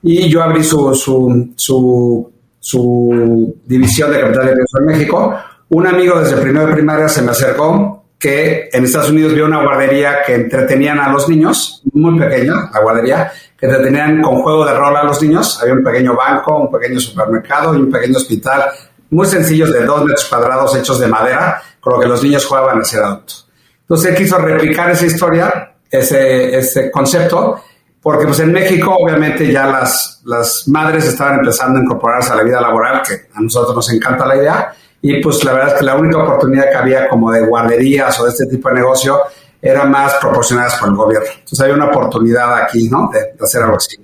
Y 0.00 0.28
yo 0.28 0.44
abrí 0.44 0.62
su, 0.62 0.94
su, 0.94 1.52
su, 1.56 2.32
su, 2.60 3.56
división 3.66 4.12
de 4.12 4.20
capital 4.20 4.46
de 4.46 4.54
riesgo 4.54 4.78
en 4.78 4.86
México. 4.86 5.34
Un 5.70 5.88
amigo 5.88 6.20
desde 6.20 6.36
primero 6.36 6.68
de 6.68 6.72
primaria 6.72 7.08
se 7.08 7.22
me 7.22 7.32
acercó 7.32 8.04
que 8.16 8.68
en 8.72 8.84
Estados 8.84 9.10
Unidos 9.10 9.34
vio 9.34 9.46
una 9.46 9.60
guardería 9.60 10.22
que 10.24 10.36
entretenían 10.36 11.00
a 11.00 11.10
los 11.10 11.28
niños, 11.28 11.82
muy 11.92 12.16
pequeña, 12.16 12.70
la 12.72 12.80
guardería, 12.80 13.32
que 13.58 13.66
entretenían 13.66 14.22
con 14.22 14.40
juego 14.42 14.64
de 14.64 14.74
rol 14.74 14.96
a 14.96 15.02
los 15.02 15.20
niños. 15.20 15.60
Había 15.60 15.74
un 15.74 15.82
pequeño 15.82 16.14
banco, 16.14 16.58
un 16.58 16.70
pequeño 16.70 17.00
supermercado 17.00 17.74
y 17.74 17.80
un 17.80 17.90
pequeño 17.90 18.18
hospital 18.18 18.66
muy 19.10 19.26
sencillos 19.26 19.72
de 19.72 19.84
dos 19.84 20.04
metros 20.04 20.26
cuadrados 20.26 20.76
hechos 20.76 21.00
de 21.00 21.08
madera, 21.08 21.60
con 21.80 21.94
lo 21.94 22.00
que 22.00 22.06
los 22.06 22.22
niños 22.22 22.46
jugaban 22.46 22.80
a 22.80 22.84
ser 22.84 23.02
adultos. 23.02 23.48
Entonces 23.80 24.12
él 24.12 24.16
quiso 24.16 24.38
replicar 24.38 24.88
esa 24.92 25.06
historia, 25.06 25.69
ese, 25.90 26.56
ese 26.56 26.90
concepto, 26.90 27.62
porque 28.02 28.24
pues 28.24 28.40
en 28.40 28.52
México 28.52 28.96
obviamente 28.98 29.50
ya 29.50 29.66
las, 29.66 30.22
las 30.24 30.66
madres 30.68 31.06
estaban 31.06 31.40
empezando 31.40 31.78
a 31.78 31.82
incorporarse 31.82 32.32
a 32.32 32.36
la 32.36 32.42
vida 32.42 32.60
laboral, 32.60 33.02
que 33.02 33.28
a 33.34 33.40
nosotros 33.40 33.74
nos 33.74 33.92
encanta 33.92 34.26
la 34.26 34.36
idea, 34.36 34.72
y 35.02 35.20
pues 35.20 35.42
la 35.44 35.52
verdad 35.52 35.74
es 35.74 35.74
que 35.80 35.84
la 35.84 35.96
única 35.96 36.18
oportunidad 36.18 36.70
que 36.70 36.76
había 36.76 37.08
como 37.08 37.30
de 37.30 37.46
guarderías 37.46 38.18
o 38.20 38.24
de 38.24 38.30
este 38.30 38.46
tipo 38.46 38.68
de 38.68 38.76
negocio 38.76 39.18
era 39.60 39.84
más 39.84 40.14
proporcionadas 40.14 40.76
por 40.76 40.88
el 40.88 40.94
gobierno. 40.94 41.28
Entonces 41.32 41.60
hay 41.60 41.72
una 41.72 41.86
oportunidad 41.86 42.62
aquí, 42.62 42.88
¿no? 42.88 43.10
De, 43.12 43.18
de 43.18 43.44
hacer 43.44 43.62
algo 43.62 43.76
así. 43.76 43.96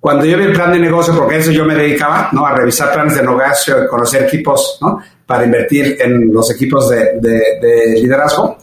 Cuando 0.00 0.24
yo 0.24 0.38
vi 0.38 0.44
el 0.44 0.52
plan 0.52 0.72
de 0.72 0.78
negocio, 0.78 1.14
porque 1.16 1.36
a 1.36 1.38
eso 1.38 1.50
yo 1.50 1.64
me 1.64 1.74
dedicaba, 1.74 2.28
¿no? 2.32 2.46
A 2.46 2.54
revisar 2.54 2.92
planes 2.92 3.16
de 3.16 3.22
negocio, 3.22 3.88
conocer 3.88 4.24
equipos, 4.24 4.78
¿no? 4.80 5.02
Para 5.26 5.44
invertir 5.44 5.96
en 6.00 6.32
los 6.32 6.50
equipos 6.50 6.88
de, 6.88 7.98
liderazgo. 8.00 8.58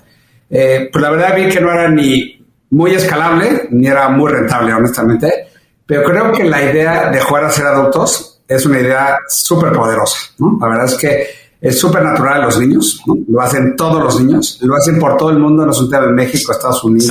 Eh, 0.49 0.89
pues 0.91 1.01
la 1.01 1.09
verdad 1.09 1.35
vi 1.35 1.49
que 1.49 1.59
no 1.59 1.71
era 1.71 1.89
ni 1.89 2.34
muy 2.69 2.93
escalable, 2.93 3.67
ni 3.71 3.87
era 3.87 4.09
muy 4.09 4.31
rentable, 4.31 4.73
honestamente. 4.73 5.47
Pero 5.85 6.03
creo 6.03 6.31
que 6.31 6.43
la 6.43 6.61
idea 6.63 7.09
de 7.09 7.19
jugar 7.19 7.45
a 7.45 7.49
ser 7.49 7.67
adultos 7.67 8.41
es 8.47 8.65
una 8.65 8.79
idea 8.79 9.17
súper 9.27 9.71
poderosa, 9.71 10.17
¿no? 10.39 10.57
La 10.59 10.67
verdad 10.67 10.85
es 10.85 10.95
que 10.95 11.27
es 11.61 11.79
súper 11.79 12.03
natural 12.03 12.43
los 12.43 12.59
niños, 12.59 13.01
¿no? 13.07 13.15
lo 13.27 13.41
hacen 13.41 13.75
todos 13.75 14.03
los 14.03 14.21
niños, 14.21 14.59
lo 14.61 14.75
hacen 14.75 14.99
por 14.99 15.17
todo 15.17 15.31
el 15.31 15.39
mundo, 15.39 15.65
no 15.65 15.71
es 15.71 15.79
un 15.79 15.89
tema 15.89 16.05
en 16.05 16.13
México, 16.13 16.51
Estados 16.51 16.83
Unidos, 16.83 17.09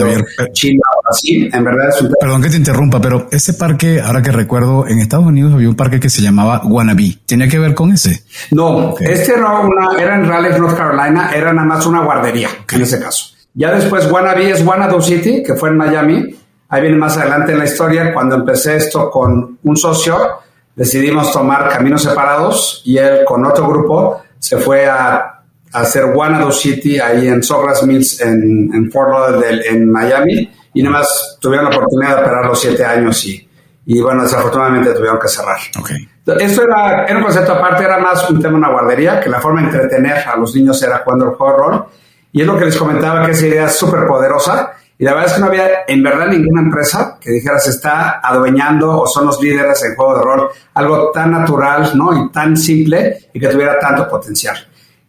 China, 0.52 0.82
Brasil, 1.02 1.50
en 1.52 1.64
verdad 1.64 1.88
es 1.88 2.00
un 2.02 2.06
tema. 2.06 2.16
Perdón 2.20 2.42
que 2.42 2.50
te 2.50 2.56
interrumpa, 2.56 3.00
pero 3.00 3.26
ese 3.32 3.54
parque, 3.54 4.00
ahora 4.00 4.22
que 4.22 4.30
recuerdo, 4.30 4.86
en 4.86 5.00
Estados 5.00 5.26
Unidos 5.26 5.54
había 5.54 5.68
un 5.68 5.74
parque 5.74 5.98
que 5.98 6.08
se 6.08 6.22
llamaba 6.22 6.62
Wannabe, 6.64 7.18
¿tenía 7.26 7.48
que 7.48 7.58
ver 7.58 7.74
con 7.74 7.90
ese? 7.92 8.22
No, 8.52 8.94
este 9.00 9.32
era, 9.32 9.58
una, 9.58 10.00
era 10.00 10.14
en 10.14 10.28
Raleigh, 10.28 10.58
North 10.58 10.76
Carolina, 10.76 11.32
era 11.34 11.52
nada 11.52 11.66
más 11.66 11.84
una 11.86 12.04
guardería, 12.04 12.48
en 12.70 12.82
ese 12.82 13.00
caso. 13.00 13.33
Ya 13.54 13.72
después 13.72 14.10
Wannabe 14.10 14.50
es 14.50 14.66
Wanadu 14.66 15.00
City, 15.00 15.42
que 15.42 15.54
fue 15.54 15.68
en 15.68 15.76
Miami, 15.76 16.34
ahí 16.68 16.82
viene 16.82 16.96
más 16.96 17.16
adelante 17.16 17.52
en 17.52 17.58
la 17.58 17.64
historia, 17.64 18.12
cuando 18.12 18.34
empecé 18.34 18.76
esto 18.76 19.08
con 19.10 19.58
un 19.62 19.76
socio, 19.76 20.40
decidimos 20.74 21.32
tomar 21.32 21.68
caminos 21.68 22.02
separados 22.02 22.82
y 22.84 22.98
él 22.98 23.20
con 23.24 23.46
otro 23.46 23.68
grupo 23.68 24.22
se 24.38 24.58
fue 24.58 24.86
a, 24.86 25.30
hacer 25.72 26.04
Wanado 26.04 26.52
City 26.52 27.00
ahí 27.00 27.26
en 27.26 27.42
Sogras 27.42 27.82
Mills 27.82 28.20
en, 28.20 28.90
Fort 28.92 29.10
Lauderdale 29.10 29.68
en 29.68 29.90
Miami 29.90 30.48
y 30.72 30.82
nada 30.84 30.98
más 30.98 31.36
tuvieron 31.40 31.68
la 31.68 31.76
oportunidad 31.76 32.16
de 32.16 32.22
operar 32.22 32.46
los 32.46 32.60
siete 32.60 32.84
años 32.84 33.24
y, 33.24 33.48
y 33.86 34.00
bueno, 34.00 34.22
desafortunadamente 34.22 34.92
tuvieron 34.94 35.18
que 35.18 35.26
cerrar. 35.26 35.58
Okay. 35.80 36.08
Esto 36.38 36.62
era, 36.62 37.04
era, 37.06 37.18
un 37.18 37.24
concepto 37.24 37.52
aparte, 37.52 37.82
era 37.82 37.98
más 37.98 38.30
un 38.30 38.40
tema 38.40 38.52
de 38.52 38.58
una 38.58 38.70
guardería, 38.70 39.20
que 39.20 39.28
la 39.28 39.40
forma 39.40 39.60
de 39.60 39.66
entretener 39.66 40.18
a 40.26 40.36
los 40.36 40.54
niños 40.54 40.80
era 40.82 40.98
jugando 40.98 41.26
el 41.26 41.36
rol. 41.36 41.86
Y 42.34 42.40
es 42.40 42.46
lo 42.48 42.58
que 42.58 42.64
les 42.64 42.76
comentaba, 42.76 43.24
que 43.24 43.30
esa 43.30 43.46
idea 43.46 43.66
es 43.66 43.76
súper 43.76 44.08
poderosa. 44.08 44.72
Y 44.98 45.04
la 45.04 45.12
verdad 45.12 45.28
es 45.28 45.34
que 45.34 45.40
no 45.40 45.46
había 45.46 45.68
en 45.86 46.02
verdad 46.02 46.26
ninguna 46.26 46.62
empresa 46.62 47.16
que 47.20 47.30
dijera 47.30 47.60
se 47.60 47.70
está 47.70 48.18
adueñando 48.20 49.02
o 49.02 49.06
son 49.06 49.26
los 49.26 49.40
líderes 49.40 49.84
en 49.84 49.94
juego 49.94 50.18
de 50.18 50.24
rol, 50.24 50.50
algo 50.74 51.12
tan 51.12 51.30
natural 51.30 51.92
¿no? 51.94 52.12
y 52.12 52.32
tan 52.32 52.56
simple 52.56 53.28
y 53.32 53.38
que 53.38 53.46
tuviera 53.46 53.78
tanto 53.78 54.08
potencial. 54.08 54.56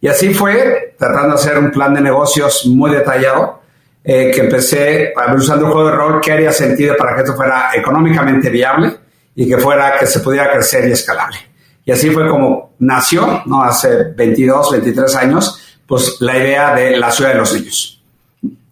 Y 0.00 0.06
así 0.06 0.32
fue, 0.32 0.94
tratando 0.96 1.30
de 1.30 1.34
hacer 1.34 1.58
un 1.58 1.72
plan 1.72 1.92
de 1.94 2.00
negocios 2.00 2.64
muy 2.66 2.92
detallado, 2.92 3.60
eh, 4.04 4.30
que 4.32 4.42
empecé 4.42 5.12
usando 5.36 5.66
el 5.66 5.72
juego 5.72 5.88
de 5.88 5.96
rol, 5.96 6.20
qué 6.20 6.30
haría 6.30 6.52
sentido 6.52 6.96
para 6.96 7.16
que 7.16 7.22
esto 7.22 7.34
fuera 7.34 7.70
económicamente 7.74 8.50
viable 8.50 8.96
y 9.34 9.48
que 9.48 9.58
fuera, 9.58 9.98
que 9.98 10.06
se 10.06 10.20
pudiera 10.20 10.48
crecer 10.52 10.88
y 10.88 10.92
escalable. 10.92 11.38
Y 11.84 11.90
así 11.90 12.10
fue 12.10 12.28
como 12.28 12.74
nació, 12.78 13.42
¿no? 13.46 13.64
Hace 13.64 14.12
22, 14.14 14.70
23 14.70 15.16
años, 15.16 15.65
pues 15.86 16.16
la 16.20 16.36
idea 16.36 16.74
de 16.74 16.96
la 16.96 17.10
ciudad 17.10 17.32
de 17.32 17.38
los 17.38 17.54
niños. 17.54 18.02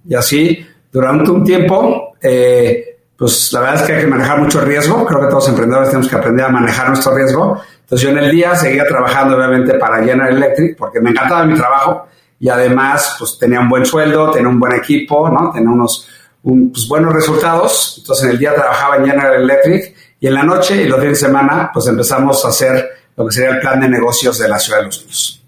Y 0.07 0.15
así 0.15 0.67
durante 0.93 1.31
un 1.31 1.45
tiempo, 1.45 2.15
eh, 2.23 2.99
pues 3.17 3.53
la 3.53 3.61
verdad 3.61 3.77
es 3.77 3.83
que 3.83 3.93
hay 3.95 4.01
que 4.03 4.07
manejar 4.07 4.41
mucho 4.41 4.61
riesgo. 4.61 5.05
Creo 5.07 5.21
que 5.21 5.27
todos 5.27 5.45
los 5.45 5.49
emprendedores 5.49 5.89
tenemos 5.89 6.09
que 6.09 6.17
aprender 6.17 6.47
a 6.47 6.49
manejar 6.49 6.89
nuestro 6.89 7.15
riesgo. 7.15 7.61
Entonces 7.81 8.07
yo 8.07 8.11
en 8.11 8.19
el 8.19 8.31
día 8.31 8.55
seguía 8.57 8.87
trabajando 8.87 9.37
obviamente 9.37 9.75
para 9.75 9.99
General 9.99 10.35
Electric 10.35 10.77
porque 10.77 11.01
me 11.01 11.11
encantaba 11.11 11.45
mi 11.45 11.55
trabajo 11.55 12.07
y 12.41 12.49
además 12.49 13.17
pues 13.19 13.39
tenía 13.39 13.61
un 13.61 13.69
buen 13.69 13.85
sueldo, 13.85 14.31
tenía 14.31 14.49
un 14.49 14.59
buen 14.59 14.75
equipo, 14.75 15.29
¿no? 15.29 15.51
Tenía 15.53 15.71
unos 15.71 16.09
pues, 16.43 16.89
buenos 16.89 17.13
resultados. 17.13 17.97
Entonces 17.99 18.25
en 18.25 18.31
el 18.33 18.39
día 18.39 18.55
trabajaba 18.55 18.97
en 18.97 19.07
General 19.07 19.35
Electric 19.35 19.95
y 20.21 20.27
en 20.27 20.35
la 20.35 20.43
noche 20.43 20.83
y 20.83 20.87
los 20.87 21.01
días 21.01 21.13
de 21.13 21.27
semana 21.27 21.71
pues 21.73 21.87
empezamos 21.87 22.45
a 22.45 22.49
hacer 22.49 22.89
lo 23.17 23.27
que 23.27 23.33
sería 23.33 23.51
el 23.51 23.61
plan 23.61 23.81
de 23.81 23.89
negocios 23.89 24.39
de 24.39 24.49
la 24.49 24.59
ciudad 24.59 24.79
de 24.79 24.87
los 24.87 25.01
niños. 25.01 25.44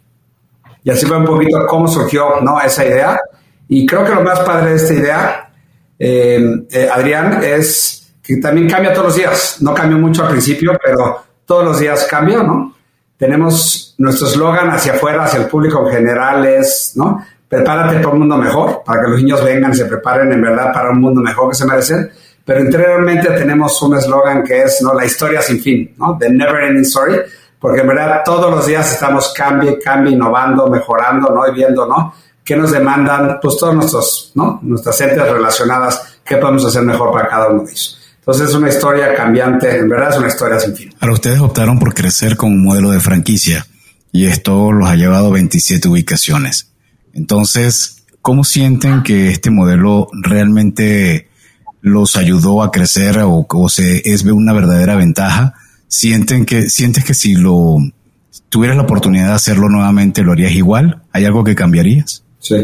Y 0.87 0.91
así 0.93 1.05
fue 1.05 1.17
un 1.17 1.25
poquito 1.25 1.67
cómo 1.67 1.89
surgió 1.89 2.41
¿no? 2.43 2.61
esa 2.61 2.87
idea. 2.87 3.19
Y 3.67 3.85
creo 3.85 4.05
que 4.05 4.15
lo 4.15 4.21
más 4.21 4.39
padre 4.39 4.71
de 4.71 4.77
esta 4.77 4.95
idea, 4.95 5.51
eh, 5.99 6.65
eh, 6.71 6.89
Adrián, 6.89 7.41
es 7.43 8.13
que 8.23 8.37
también 8.37 8.71
cambia 8.71 8.93
todos 8.93 9.07
los 9.07 9.17
días. 9.17 9.57
No 9.63 9.75
cambia 9.75 9.99
mucho 9.99 10.23
al 10.23 10.31
principio, 10.31 10.79
pero 10.81 11.25
todos 11.45 11.65
los 11.65 11.81
días 11.81 12.07
cambia, 12.09 12.45
¿no? 12.45 12.77
Tenemos 13.17 13.97
nuestro 13.99 14.29
eslogan 14.29 14.71
hacia 14.71 14.93
afuera, 14.93 15.25
hacia 15.25 15.41
el 15.41 15.47
público 15.47 15.85
en 15.89 15.93
general 15.93 16.47
es, 16.47 16.93
¿no? 16.95 17.21
Prepárate 17.49 17.97
para 17.97 18.11
un 18.11 18.21
mundo 18.21 18.37
mejor, 18.37 18.85
para 18.87 19.03
que 19.03 19.11
los 19.11 19.21
niños 19.21 19.45
vengan 19.45 19.73
y 19.73 19.75
se 19.75 19.87
preparen 19.87 20.33
en 20.33 20.41
verdad 20.41 20.73
para 20.73 20.91
un 20.91 21.01
mundo 21.01 21.21
mejor 21.21 21.49
que 21.49 21.57
se 21.57 21.67
merecen. 21.67 22.13
Pero 22.45 22.61
interiormente 22.61 23.29
tenemos 23.31 23.83
un 23.83 23.97
eslogan 23.97 24.45
que 24.45 24.63
es, 24.63 24.81
¿no? 24.83 24.95
La 24.95 25.05
historia 25.05 25.43
sin 25.43 25.61
fin, 25.61 25.97
¿no? 25.99 26.17
The 26.17 26.31
never 26.31 26.63
ending 26.63 26.85
story, 26.85 27.23
porque 27.59 27.81
en 27.81 27.89
verdad 27.89 28.23
todos 28.25 28.51
los 28.51 28.67
días 28.67 28.93
estamos 28.93 29.33
cambie, 29.37 29.79
cambie, 29.79 30.13
innovando, 30.13 30.67
mejorando, 30.69 31.31
¿no? 31.31 31.47
Y 31.49 31.55
viendo, 31.55 31.87
¿no? 31.87 32.13
qué 32.47 32.57
nos 32.57 32.71
demandan, 32.71 33.39
pues 33.43 33.59
todos 33.59 33.75
nuestros, 33.75 34.31
¿no? 34.37 34.61
Nuestras 34.63 34.99
entes 35.01 35.29
relacionadas, 35.29 36.21
qué 36.25 36.37
podemos 36.37 36.65
hacer 36.65 36.83
mejor 36.83 37.13
para 37.13 37.29
cada 37.29 37.49
uno 37.49 37.65
de 37.65 37.73
ellos. 37.73 37.99
Entonces 38.21 38.49
es 38.49 38.55
una 38.55 38.69
historia 38.69 39.15
cambiante, 39.15 39.77
en 39.77 39.89
verdad 39.89 40.11
es 40.11 40.19
una 40.19 40.29
historia 40.29 40.61
sin 40.61 40.75
fin. 40.75 40.95
Ahora 41.01 41.15
ustedes 41.15 41.41
optaron 41.41 41.79
por 41.81 41.93
crecer 41.93 42.37
con 42.37 42.53
un 42.53 42.65
modelo 42.65 42.93
de 42.93 43.01
franquicia 43.01 43.67
y 44.13 44.27
esto 44.27 44.71
los 44.71 44.89
ha 44.89 44.95
llevado 44.95 45.27
a 45.27 45.33
27 45.33 45.89
ubicaciones. 45.89 46.71
Entonces, 47.13 48.05
¿cómo 48.23 48.45
sienten 48.45 49.03
que 49.03 49.31
este 49.31 49.51
modelo 49.51 50.09
realmente 50.13 51.29
los 51.81 52.17
ayudó 52.17 52.63
a 52.63 52.71
crecer 52.71 53.19
o, 53.19 53.45
o 53.49 53.69
se 53.69 54.03
es 54.09 54.23
una 54.23 54.53
verdadera 54.53 54.95
ventaja? 54.95 55.55
¿Sienten 55.89 56.45
que, 56.45 56.69
sientes 56.69 57.05
que 57.05 57.15
si 57.15 57.35
lo 57.35 57.77
tuvieras 58.49 58.77
la 58.77 58.85
oportunidad 58.85 59.29
de 59.29 59.35
hacerlo 59.35 59.69
nuevamente, 59.69 60.23
lo 60.23 60.33
harías 60.33 60.53
igual? 60.53 61.03
¿Hay 61.13 61.25
algo 61.25 61.45
que 61.45 61.55
cambiarías? 61.55 62.25
Sí. 62.39 62.57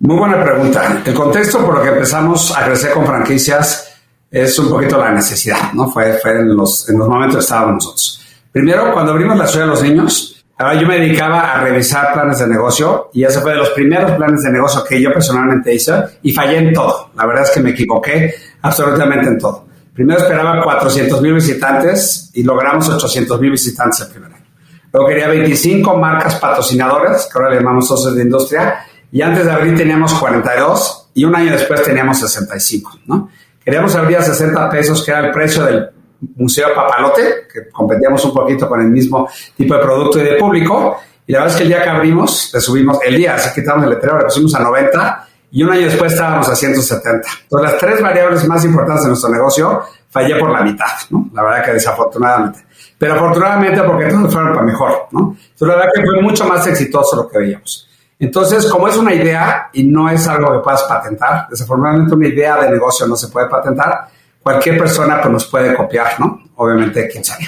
Muy 0.00 0.16
buena 0.16 0.42
pregunta. 0.42 1.02
El 1.04 1.14
contexto 1.14 1.64
por 1.64 1.76
lo 1.76 1.82
que 1.82 1.88
empezamos 1.88 2.56
a 2.56 2.66
crecer 2.66 2.92
con 2.92 3.06
franquicias 3.06 3.88
es 4.30 4.58
un 4.58 4.68
poquito 4.68 4.98
la 4.98 5.12
necesidad, 5.12 5.72
¿no? 5.72 5.88
Fue, 5.88 6.14
fue 6.14 6.32
en, 6.32 6.54
los, 6.54 6.88
en 6.88 6.98
los 6.98 7.08
momentos 7.08 7.36
que 7.36 7.42
estábamos 7.42 7.74
nosotros. 7.76 8.20
Primero, 8.52 8.92
cuando 8.92 9.12
abrimos 9.12 9.36
la 9.38 9.46
ciudad 9.46 9.66
de 9.66 9.70
los 9.70 9.82
niños, 9.82 10.44
yo 10.58 10.86
me 10.86 10.98
dedicaba 10.98 11.52
a 11.52 11.62
revisar 11.62 12.14
planes 12.14 12.38
de 12.38 12.46
negocio 12.46 13.10
y 13.12 13.24
ese 13.24 13.40
fue 13.40 13.52
de 13.52 13.58
los 13.58 13.70
primeros 13.70 14.12
planes 14.12 14.42
de 14.42 14.50
negocio 14.50 14.82
que 14.84 15.00
yo 15.00 15.12
personalmente 15.12 15.74
hice 15.74 15.92
y 16.22 16.32
fallé 16.32 16.58
en 16.58 16.72
todo. 16.72 17.10
La 17.14 17.26
verdad 17.26 17.44
es 17.44 17.50
que 17.50 17.60
me 17.60 17.70
equivoqué 17.70 18.34
absolutamente 18.62 19.28
en 19.28 19.38
todo. 19.38 19.65
Primero 19.96 20.20
esperaba 20.20 20.62
400 20.62 21.22
mil 21.22 21.32
visitantes 21.32 22.30
y 22.34 22.42
logramos 22.42 22.86
800 22.86 23.40
mil 23.40 23.50
visitantes 23.50 24.00
el 24.00 24.08
primer 24.08 24.30
año. 24.30 24.44
Luego 24.92 25.08
quería 25.08 25.28
25 25.28 25.96
marcas 25.96 26.34
patrocinadoras, 26.34 27.30
que 27.32 27.38
ahora 27.38 27.54
le 27.54 27.56
llamamos 27.56 27.88
socios 27.88 28.14
de 28.14 28.22
industria, 28.22 28.84
y 29.10 29.22
antes 29.22 29.46
de 29.46 29.50
abrir 29.50 29.74
teníamos 29.74 30.12
42 30.12 31.12
y 31.14 31.24
un 31.24 31.34
año 31.34 31.50
después 31.50 31.82
teníamos 31.82 32.18
65, 32.18 32.98
¿no? 33.06 33.30
Queríamos 33.64 33.94
abrir 33.94 34.18
a 34.18 34.22
60 34.22 34.68
pesos, 34.68 35.02
que 35.02 35.12
era 35.12 35.20
el 35.20 35.30
precio 35.30 35.64
del 35.64 35.88
Museo 36.36 36.74
Papalote, 36.74 37.46
que 37.50 37.70
competíamos 37.70 38.22
un 38.26 38.34
poquito 38.34 38.68
con 38.68 38.82
el 38.82 38.88
mismo 38.88 39.26
tipo 39.56 39.74
de 39.74 39.80
producto 39.80 40.20
y 40.20 40.24
de 40.24 40.34
público. 40.34 40.98
Y 41.26 41.32
la 41.32 41.38
verdad 41.38 41.54
es 41.54 41.56
que 41.56 41.62
el 41.62 41.68
día 41.70 41.82
que 41.82 41.88
abrimos, 41.88 42.50
le 42.52 42.60
subimos, 42.60 42.98
el 43.02 43.16
día, 43.16 43.36
así 43.36 43.48
quitamos 43.58 43.84
el 43.84 43.90
letrero, 43.90 44.18
le 44.18 44.24
pusimos 44.24 44.54
a 44.54 44.60
90 44.60 45.28
y 45.50 45.62
un 45.62 45.70
año 45.70 45.86
después 45.86 46.12
estábamos 46.12 46.48
a 46.48 46.56
170. 46.56 47.28
Entonces, 47.42 47.70
las 47.70 47.80
tres 47.80 48.02
variables 48.02 48.46
más 48.46 48.64
importantes 48.64 49.04
de 49.04 49.08
nuestro 49.08 49.30
negocio 49.30 49.82
fallé 50.10 50.36
por 50.36 50.50
la 50.50 50.62
mitad, 50.62 50.86
¿no? 51.10 51.28
La 51.32 51.42
verdad 51.42 51.64
que 51.64 51.72
desafortunadamente. 51.72 52.66
Pero 52.98 53.14
afortunadamente, 53.14 53.82
porque 53.82 54.06
todos 54.06 54.32
fueron 54.32 54.52
para 54.52 54.66
mejor, 54.66 55.08
¿no? 55.12 55.36
Entonces, 55.38 55.68
la 55.68 55.74
verdad 55.76 55.90
que 55.94 56.02
fue 56.02 56.22
mucho 56.22 56.46
más 56.46 56.66
exitoso 56.66 57.16
lo 57.16 57.28
que 57.28 57.38
veíamos. 57.38 57.88
Entonces, 58.18 58.66
como 58.66 58.88
es 58.88 58.96
una 58.96 59.12
idea 59.12 59.68
y 59.72 59.84
no 59.84 60.08
es 60.08 60.26
algo 60.26 60.52
que 60.52 60.58
puedas 60.60 60.82
patentar, 60.84 61.46
desafortunadamente 61.50 62.14
una 62.14 62.28
idea 62.28 62.56
de 62.56 62.70
negocio 62.70 63.06
no 63.06 63.14
se 63.14 63.28
puede 63.28 63.48
patentar, 63.48 64.08
cualquier 64.42 64.78
persona 64.78 65.20
pues, 65.20 65.32
nos 65.32 65.46
puede 65.46 65.74
copiar, 65.74 66.18
¿no? 66.18 66.44
Obviamente, 66.56 67.08
quién 67.08 67.22
sabe. 67.22 67.44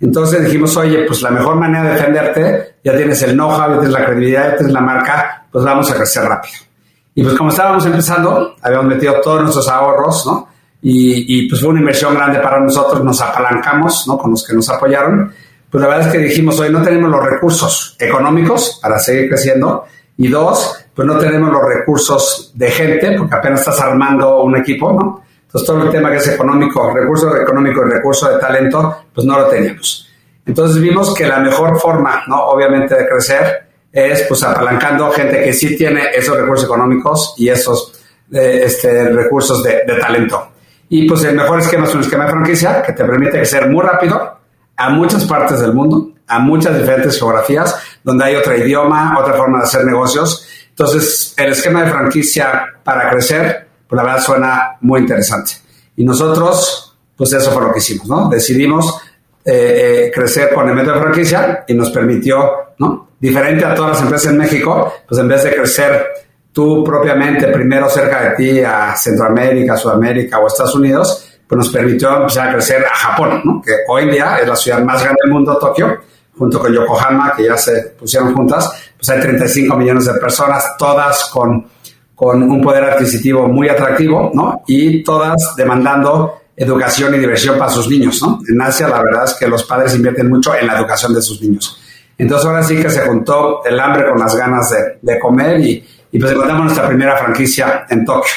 Entonces 0.00 0.44
dijimos, 0.44 0.76
oye, 0.76 1.04
pues 1.06 1.22
la 1.22 1.30
mejor 1.30 1.56
manera 1.56 1.84
de 1.84 1.90
defenderte, 1.90 2.76
ya 2.84 2.96
tienes 2.96 3.20
el 3.22 3.32
know-how, 3.32 3.68
ya 3.68 3.74
tienes 3.74 3.90
la 3.90 4.04
credibilidad, 4.04 4.50
ya 4.50 4.56
tienes 4.56 4.72
la 4.72 4.80
marca, 4.80 5.46
pues 5.50 5.64
vamos 5.64 5.90
a 5.90 5.94
crecer 5.94 6.24
rápido. 6.24 6.67
Y 7.18 7.24
pues 7.24 7.34
como 7.36 7.50
estábamos 7.50 7.84
empezando, 7.84 8.54
habíamos 8.62 8.86
metido 8.86 9.20
todos 9.20 9.42
nuestros 9.42 9.68
ahorros, 9.68 10.24
¿no? 10.24 10.48
Y, 10.80 11.48
pues 11.48 11.60
fue 11.60 11.70
una 11.70 11.80
inversión 11.80 12.14
grande 12.14 12.38
para 12.38 12.60
nosotros, 12.60 13.02
nos 13.02 13.20
apalancamos, 13.20 14.06
¿no? 14.06 14.16
Con 14.16 14.30
los 14.30 14.46
que 14.46 14.54
nos 14.54 14.68
apoyaron. 14.68 15.32
Pues 15.68 15.82
la 15.82 15.88
verdad 15.88 16.06
es 16.06 16.12
que 16.12 16.18
dijimos, 16.18 16.60
hoy 16.60 16.70
no 16.70 16.80
tenemos 16.80 17.10
los 17.10 17.24
recursos 17.24 17.96
económicos 17.98 18.78
para 18.80 19.00
seguir 19.00 19.28
creciendo. 19.30 19.84
Y 20.16 20.28
dos, 20.28 20.78
pues 20.94 21.08
no 21.08 21.18
tenemos 21.18 21.50
los 21.50 21.60
recursos 21.60 22.52
de 22.54 22.70
gente, 22.70 23.16
porque 23.18 23.34
apenas 23.34 23.60
estás 23.62 23.80
armando 23.80 24.44
un 24.44 24.56
equipo, 24.56 24.92
¿no? 24.92 25.20
Entonces 25.42 25.66
todo 25.66 25.82
el 25.82 25.90
tema 25.90 26.12
que 26.12 26.18
es 26.18 26.28
económico, 26.28 26.88
recursos 26.94 27.34
económicos 27.34 27.84
y 27.84 27.94
recursos 27.94 28.32
de 28.32 28.38
talento, 28.38 28.96
pues 29.12 29.26
no 29.26 29.40
lo 29.40 29.46
teníamos. 29.48 30.08
Entonces 30.46 30.80
vimos 30.80 31.12
que 31.14 31.26
la 31.26 31.40
mejor 31.40 31.80
forma, 31.80 32.22
¿no? 32.28 32.44
Obviamente 32.44 32.94
de 32.94 33.08
crecer 33.08 33.67
es 33.92 34.22
pues 34.28 34.42
apalancando 34.42 35.10
gente 35.10 35.42
que 35.42 35.52
sí 35.52 35.76
tiene 35.76 36.10
esos 36.14 36.36
recursos 36.36 36.66
económicos 36.66 37.34
y 37.36 37.48
esos 37.48 38.00
eh, 38.32 38.62
este, 38.64 39.08
recursos 39.08 39.62
de, 39.62 39.82
talento. 40.00 40.52
Y 40.88 41.08
pues 41.08 41.24
el 41.24 41.36
mejor 41.36 41.60
esquema 41.60 41.86
es 41.86 41.94
un 41.94 42.00
esquema 42.00 42.24
de 42.24 42.30
franquicia 42.30 42.82
que 42.82 42.92
te 42.92 43.04
permite 43.04 43.32
crecer 43.32 43.68
muy 43.68 43.82
rápido 43.82 44.38
a 44.76 44.90
muchas 44.90 45.24
partes 45.24 45.60
del 45.60 45.74
mundo, 45.74 46.12
a 46.26 46.38
muchas 46.38 46.78
diferentes 46.78 47.18
geografías, 47.18 47.76
donde 48.04 48.24
hay 48.24 48.36
otro 48.36 48.56
idioma, 48.56 49.18
otra 49.18 49.34
forma 49.34 49.58
de 49.58 49.64
hacer 49.64 49.84
negocios. 49.84 50.46
Entonces 50.70 51.34
el 51.36 51.52
esquema 51.52 51.84
de 51.84 51.90
franquicia 51.90 52.66
para 52.84 53.10
crecer 53.10 53.68
pues 53.88 53.96
la 53.96 54.02
verdad 54.04 54.22
suena 54.22 54.76
muy 54.82 55.00
interesante. 55.00 55.52
Y 55.96 56.04
nosotros, 56.04 56.96
pues 57.16 57.32
eso 57.32 57.50
fue 57.50 57.62
lo 57.62 57.72
que 57.72 57.78
hicimos, 57.78 58.06
¿no? 58.06 58.28
Decidimos 58.28 59.00
eh, 59.50 60.10
crecer 60.14 60.52
con 60.52 60.68
el 60.68 60.74
método 60.74 60.96
de 60.96 61.00
franquicia 61.00 61.64
y 61.66 61.74
nos 61.74 61.90
permitió, 61.90 62.74
¿no? 62.78 63.08
Diferente 63.18 63.64
a 63.64 63.74
todas 63.74 63.92
las 63.92 64.02
empresas 64.02 64.32
en 64.32 64.38
México, 64.38 64.92
pues 65.08 65.18
en 65.20 65.26
vez 65.26 65.42
de 65.42 65.54
crecer 65.54 66.06
tú 66.52 66.84
propiamente 66.84 67.46
primero 67.48 67.88
cerca 67.88 68.22
de 68.24 68.36
ti 68.36 68.60
a 68.60 68.94
Centroamérica, 68.94 69.76
Sudamérica 69.76 70.38
o 70.38 70.46
Estados 70.46 70.74
Unidos, 70.74 71.40
pues 71.48 71.56
nos 71.56 71.70
permitió 71.70 72.14
empezar 72.16 72.48
a 72.48 72.52
crecer 72.52 72.84
a 72.84 72.94
Japón, 72.94 73.40
¿no? 73.44 73.62
que 73.64 73.72
hoy 73.88 74.02
en 74.02 74.10
día 74.10 74.38
es 74.42 74.48
la 74.48 74.56
ciudad 74.56 74.82
más 74.82 75.02
grande 75.02 75.18
del 75.24 75.32
mundo, 75.32 75.56
Tokio, 75.56 75.98
junto 76.36 76.60
con 76.60 76.72
Yokohama, 76.72 77.32
que 77.34 77.44
ya 77.44 77.56
se 77.56 77.94
pusieron 77.98 78.34
juntas, 78.34 78.90
pues 78.96 79.08
hay 79.08 79.20
35 79.20 79.76
millones 79.76 80.04
de 80.04 80.14
personas, 80.14 80.76
todas 80.78 81.30
con 81.32 81.66
con 82.18 82.42
un 82.42 82.60
poder 82.60 82.82
adquisitivo 82.82 83.46
muy 83.46 83.68
atractivo, 83.68 84.32
¿no? 84.34 84.62
Y 84.66 85.04
todas 85.04 85.54
demandando 85.56 86.37
educación 86.58 87.14
y 87.14 87.18
diversión 87.18 87.56
para 87.56 87.70
sus 87.70 87.88
niños, 87.88 88.20
¿no? 88.20 88.40
En 88.48 88.60
Asia 88.60 88.88
la 88.88 89.00
verdad 89.02 89.24
es 89.24 89.34
que 89.34 89.46
los 89.46 89.64
padres 89.64 89.94
invierten 89.94 90.28
mucho 90.28 90.54
en 90.56 90.66
la 90.66 90.76
educación 90.76 91.14
de 91.14 91.22
sus 91.22 91.40
niños. 91.40 91.80
Entonces 92.18 92.46
ahora 92.46 92.62
sí 92.64 92.76
que 92.76 92.90
se 92.90 93.00
juntó 93.02 93.64
el 93.64 93.78
hambre 93.78 94.08
con 94.08 94.18
las 94.18 94.34
ganas 94.34 94.70
de, 94.70 94.98
de 95.00 95.20
comer 95.20 95.60
y, 95.60 95.86
pues 96.18 96.32
encontramos 96.32 96.64
nuestra 96.64 96.88
primera 96.88 97.16
franquicia 97.16 97.86
en 97.88 98.04
Tokio. 98.04 98.32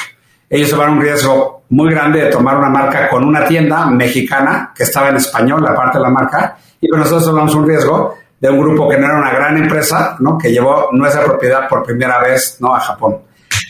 Ellos 0.48 0.70
tomaron 0.70 0.98
un 0.98 1.02
riesgo 1.02 1.64
muy 1.70 1.90
grande 1.90 2.22
de 2.22 2.30
tomar 2.30 2.58
una 2.58 2.68
marca 2.68 3.08
con 3.08 3.24
una 3.24 3.44
tienda 3.46 3.86
mexicana 3.86 4.72
que 4.76 4.84
estaba 4.84 5.08
en 5.08 5.16
español, 5.16 5.62
la 5.62 5.74
parte 5.74 5.98
de 5.98 6.04
la 6.04 6.10
marca, 6.10 6.58
y 6.80 6.88
pues 6.88 6.98
nosotros 6.98 7.24
tomamos 7.24 7.54
un 7.54 7.66
riesgo 7.66 8.14
de 8.38 8.50
un 8.50 8.60
grupo 8.60 8.88
que 8.88 8.98
no 8.98 9.06
era 9.06 9.16
una 9.16 9.32
gran 9.32 9.56
empresa, 9.56 10.16
¿no? 10.20 10.36
Que 10.36 10.52
llevó 10.52 10.90
nuestra 10.92 11.24
propiedad 11.24 11.68
por 11.68 11.82
primera 11.82 12.20
vez, 12.20 12.58
¿no? 12.60 12.74
A 12.74 12.80
Japón. 12.80 13.18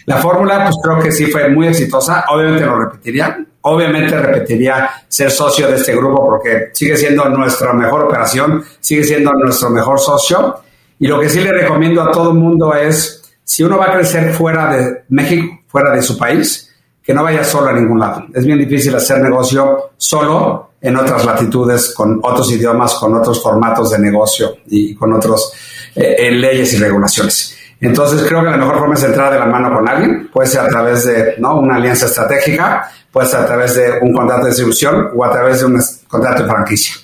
La 0.06 0.16
fórmula, 0.16 0.64
pues 0.64 0.76
creo 0.82 0.98
que 0.98 1.12
sí 1.12 1.26
fue 1.26 1.48
muy 1.48 1.68
exitosa. 1.68 2.24
Obviamente 2.28 2.66
lo 2.66 2.78
repetiría. 2.80 3.38
Obviamente 3.62 4.16
repetiría 4.16 4.90
ser 5.08 5.30
socio 5.30 5.68
de 5.68 5.76
este 5.76 5.94
grupo 5.94 6.24
porque 6.24 6.70
sigue 6.72 6.96
siendo 6.96 7.28
nuestra 7.28 7.72
mejor 7.72 8.04
operación, 8.04 8.64
sigue 8.80 9.04
siendo 9.04 9.32
nuestro 9.32 9.70
mejor 9.70 10.00
socio. 10.00 10.56
Y 10.98 11.06
lo 11.06 11.20
que 11.20 11.28
sí 11.28 11.40
le 11.40 11.52
recomiendo 11.52 12.02
a 12.02 12.10
todo 12.10 12.30
el 12.30 12.38
mundo 12.38 12.74
es, 12.74 13.32
si 13.44 13.62
uno 13.62 13.78
va 13.78 13.86
a 13.86 13.92
crecer 13.92 14.32
fuera 14.32 14.74
de 14.74 15.04
México, 15.10 15.60
fuera 15.68 15.94
de 15.94 16.02
su 16.02 16.18
país, 16.18 16.72
que 17.02 17.14
no 17.14 17.22
vaya 17.24 17.44
solo 17.44 17.68
a 17.68 17.72
ningún 17.72 17.98
lado. 17.98 18.24
Es 18.32 18.44
bien 18.44 18.58
difícil 18.58 18.94
hacer 18.94 19.18
negocio 19.18 19.90
solo 19.96 20.70
en 20.80 20.96
otras 20.96 21.24
latitudes, 21.24 21.94
con 21.94 22.20
otros 22.22 22.50
idiomas, 22.52 22.94
con 22.94 23.14
otros 23.14 23.42
formatos 23.42 23.90
de 23.90 23.98
negocio 23.98 24.56
y 24.66 24.94
con 24.94 25.12
otras 25.12 25.52
eh, 25.94 26.30
leyes 26.30 26.74
y 26.74 26.78
regulaciones. 26.78 27.56
Entonces 27.82 28.22
creo 28.28 28.44
que 28.44 28.50
la 28.50 28.56
mejor 28.56 28.78
forma 28.78 28.94
es 28.94 29.02
entrar 29.02 29.32
de 29.32 29.40
la 29.40 29.46
mano 29.46 29.74
con 29.74 29.88
alguien, 29.88 30.30
puede 30.32 30.48
ser 30.48 30.60
a 30.60 30.68
través 30.68 31.04
de 31.04 31.34
¿no? 31.38 31.58
una 31.58 31.74
alianza 31.74 32.06
estratégica, 32.06 32.88
puede 33.10 33.26
ser 33.26 33.40
a 33.40 33.46
través 33.46 33.74
de 33.74 33.98
un 34.00 34.14
contrato 34.14 34.44
de 34.44 34.50
distribución 34.50 35.10
o 35.16 35.24
a 35.24 35.32
través 35.32 35.58
de 35.58 35.66
un 35.66 35.82
contrato 36.06 36.44
de 36.44 36.48
franquicia. 36.48 36.94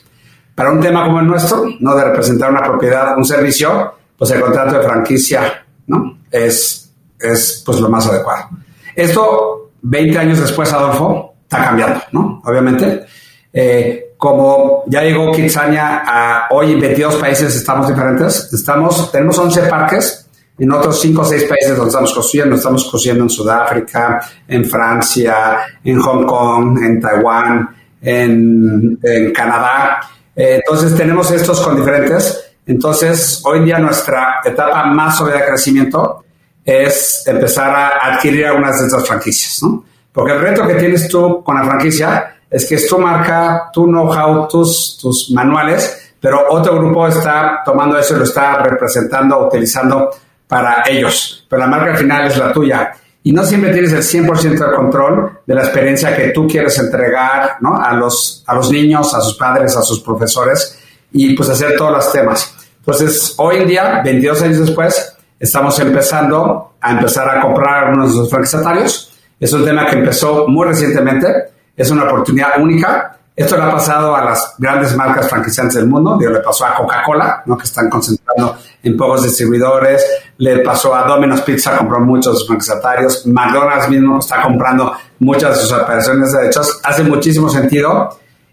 Para 0.55 0.71
un 0.71 0.79
tema 0.79 1.05
como 1.05 1.19
el 1.19 1.27
nuestro, 1.27 1.64
no 1.81 1.97
de 1.97 2.05
representar 2.05 2.53
una 2.53 2.62
propiedad, 2.62 3.19
un 3.19 3.25
servicio, 3.25 3.95
pues 4.17 4.31
el 4.31 4.41
contrato 4.41 4.79
de 4.79 4.85
franquicia 4.85 5.67
¿no? 5.88 6.19
es, 6.31 6.93
es 7.19 7.61
pues 7.67 7.81
lo 7.81 7.88
más 7.88 8.07
adecuado. 8.07 8.51
Esto, 8.95 9.73
20 9.83 10.17
años 10.17 10.41
después, 10.41 10.73
Adolfo, 10.73 11.35
está 11.43 11.64
cambiando, 11.64 12.03
¿no? 12.12 12.41
Obviamente. 12.45 13.05
Eh, 13.53 14.05
como 14.17 14.83
ya 14.87 15.03
llegó 15.03 15.33
Kitsania 15.33 16.03
a 16.05 16.49
hoy 16.51 16.73
en 16.73 16.81
22 16.81 17.17
países 17.17 17.55
estamos 17.55 17.88
diferentes, 17.88 18.53
estamos, 18.53 19.11
tenemos 19.12 19.38
11 19.38 19.62
parques 19.62 20.28
en 20.59 20.73
otros 20.73 21.01
cinco 21.01 21.23
o 21.23 21.25
seis 21.25 21.44
países 21.44 21.77
donde 21.77 21.88
estamos 21.88 22.12
construyendo. 22.12 22.57
Estamos 22.57 22.83
construyendo 22.83 23.25
en 23.25 23.31
Sudáfrica, 23.31 24.21
en 24.47 24.64
Francia, 24.64 25.59
en 25.85 26.01
Hong 26.01 26.27
Kong, 26.27 26.79
en 26.83 27.01
Taiwán, 27.01 27.68
en, 28.03 28.99
en 29.03 29.33
Canadá. 29.33 30.01
Eh, 30.35 30.57
entonces 30.57 30.97
tenemos 30.97 31.31
estos 31.31 31.61
con 31.61 31.77
diferentes. 31.77 32.55
Entonces, 32.66 33.40
hoy 33.44 33.64
día 33.64 33.79
nuestra 33.79 34.40
etapa 34.44 34.85
más 34.87 35.16
sólida 35.16 35.38
de 35.38 35.47
crecimiento 35.47 36.25
es 36.64 37.23
empezar 37.27 37.71
a 37.71 38.14
adquirir 38.14 38.47
algunas 38.47 38.79
de 38.79 38.87
estas 38.87 39.07
franquicias, 39.07 39.62
¿no? 39.62 39.85
Porque 40.12 40.33
el 40.33 40.40
reto 40.40 40.66
que 40.66 40.75
tienes 40.75 41.09
tú 41.09 41.42
con 41.42 41.57
la 41.57 41.64
franquicia 41.64 42.37
es 42.51 42.66
que 42.68 42.75
es 42.75 42.87
tu 42.87 42.99
marca, 42.99 43.71
tu 43.73 43.87
know-how, 43.87 44.49
tus, 44.49 44.99
tus 45.01 45.31
manuales, 45.31 46.12
pero 46.21 46.47
otro 46.51 46.77
grupo 46.77 47.07
está 47.07 47.62
tomando 47.64 47.99
eso 47.99 48.14
y 48.14 48.18
lo 48.18 48.25
está 48.25 48.62
representando, 48.62 49.47
utilizando 49.47 50.11
para 50.48 50.82
ellos, 50.88 51.46
pero 51.48 51.61
la 51.61 51.68
marca 51.68 51.94
final 51.94 52.26
es 52.26 52.37
la 52.37 52.52
tuya. 52.52 52.92
Y 53.22 53.32
no 53.32 53.44
siempre 53.44 53.72
tienes 53.72 53.92
el 53.92 54.02
100% 54.02 54.70
de 54.70 54.74
control 54.74 55.40
de 55.46 55.54
la 55.54 55.62
experiencia 55.62 56.16
que 56.16 56.30
tú 56.30 56.48
quieres 56.48 56.78
entregar 56.78 57.58
¿no? 57.61 57.76
a, 57.76 57.92
los, 57.92 58.42
a 58.46 58.54
los 58.54 58.70
niños, 58.70 59.12
a 59.14 59.20
sus 59.20 59.37
padres, 59.37 59.76
a 59.76 59.82
sus 59.82 60.00
profesores 60.00 60.78
y 61.12 61.37
pues 61.37 61.50
hacer 61.50 61.76
todos 61.76 61.92
los 61.92 62.12
temas. 62.12 62.54
Entonces, 62.78 63.34
hoy 63.37 63.56
en 63.58 63.68
día, 63.68 64.00
22 64.02 64.42
años 64.42 64.58
después, 64.61 65.16
estamos 65.38 65.78
empezando 65.78 66.72
a 66.80 66.92
empezar 66.92 67.28
a 67.28 67.42
comprar 67.42 67.84
algunos 67.84 68.14
de 68.14 68.20
los 68.20 68.30
franquiciatarios. 68.30 69.12
Es 69.38 69.52
un 69.52 69.64
tema 69.64 69.87
que 69.87 69.96
empezó 69.96 70.48
muy 70.48 70.66
recientemente, 70.66 71.50
es 71.76 71.90
una 71.90 72.04
oportunidad 72.04 72.58
única 72.58 73.18
esto 73.38 73.56
le 73.56 73.62
ha 73.62 73.70
pasado 73.70 74.16
a 74.16 74.24
las 74.24 74.56
grandes 74.58 74.96
marcas 74.96 75.28
franquiciantes 75.28 75.76
del 75.76 75.87
mundo, 75.87 76.16
digo, 76.18 76.32
le 76.32 76.40
pasó 76.40 76.66
a 76.66 76.74
Coca-Cola, 76.74 77.44
¿no? 77.46 77.56
que 77.56 77.66
están 77.66 77.88
concentrando 77.88 78.58
en 78.82 78.96
pocos 78.96 79.22
distribuidores, 79.22 80.04
le 80.38 80.61
pasó 80.61 80.94
a 80.94 81.07
Domino's 81.07 81.42
Pizza, 81.42 81.77
compró 81.77 82.01
muchos 82.01 82.46
franquiciatarios, 82.46 83.27
McDonald's 83.27 83.88
mismo 83.88 84.18
está 84.18 84.42
comprando 84.42 84.92
muchas 85.18 85.57
de 85.57 85.62
sus 85.62 85.72
operaciones 85.72 86.33
de 86.33 86.38
derechos, 86.38 86.81
hace 86.85 87.03
muchísimo 87.03 87.48
sentido 87.48 88.09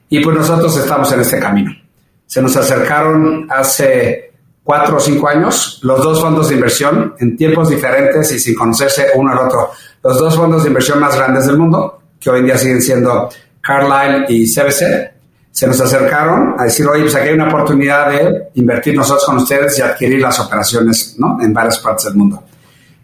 y 0.09 0.19
pues 0.19 0.35
nosotros 0.35 0.75
estamos 0.77 1.11
en 1.11 1.21
este 1.21 1.39
camino. 1.39 1.71
Se 2.25 2.41
nos 2.41 2.55
acercaron 2.57 3.47
hace 3.51 4.31
cuatro 4.63 4.97
o 4.97 4.99
cinco 4.99 5.27
años 5.27 5.79
los 5.83 6.03
dos 6.03 6.19
fondos 6.19 6.49
de 6.49 6.55
inversión 6.55 7.13
en 7.19 7.37
tiempos 7.37 7.69
diferentes 7.69 8.31
y 8.31 8.39
sin 8.39 8.55
conocerse 8.55 9.07
uno 9.15 9.31
al 9.31 9.47
otro. 9.47 9.69
Los 10.03 10.17
dos 10.17 10.35
fondos 10.35 10.63
de 10.63 10.69
inversión 10.69 10.99
más 10.99 11.15
grandes 11.15 11.45
del 11.45 11.57
mundo, 11.57 11.99
que 12.19 12.31
hoy 12.31 12.39
en 12.39 12.45
día 12.45 12.57
siguen 12.57 12.81
siendo 12.81 13.29
Carlyle 13.61 14.25
y 14.29 14.51
CBC, 14.51 15.14
se 15.55 15.67
nos 15.67 15.79
acercaron 15.79 16.53
a 16.59 16.65
decir, 16.65 16.85
oye, 16.85 17.03
pues 17.03 17.15
aquí 17.15 17.29
hay 17.29 17.35
una 17.35 17.47
oportunidad 17.47 18.09
de 18.09 18.49
invertir 18.55 18.93
nosotros 18.93 19.25
con 19.25 19.37
ustedes 19.37 19.79
y 19.79 19.81
adquirir 19.81 20.19
las 20.19 20.37
operaciones 20.37 21.15
¿no? 21.17 21.37
en 21.41 21.53
varias 21.53 21.79
partes 21.79 22.07
del 22.07 22.15
mundo. 22.15 22.43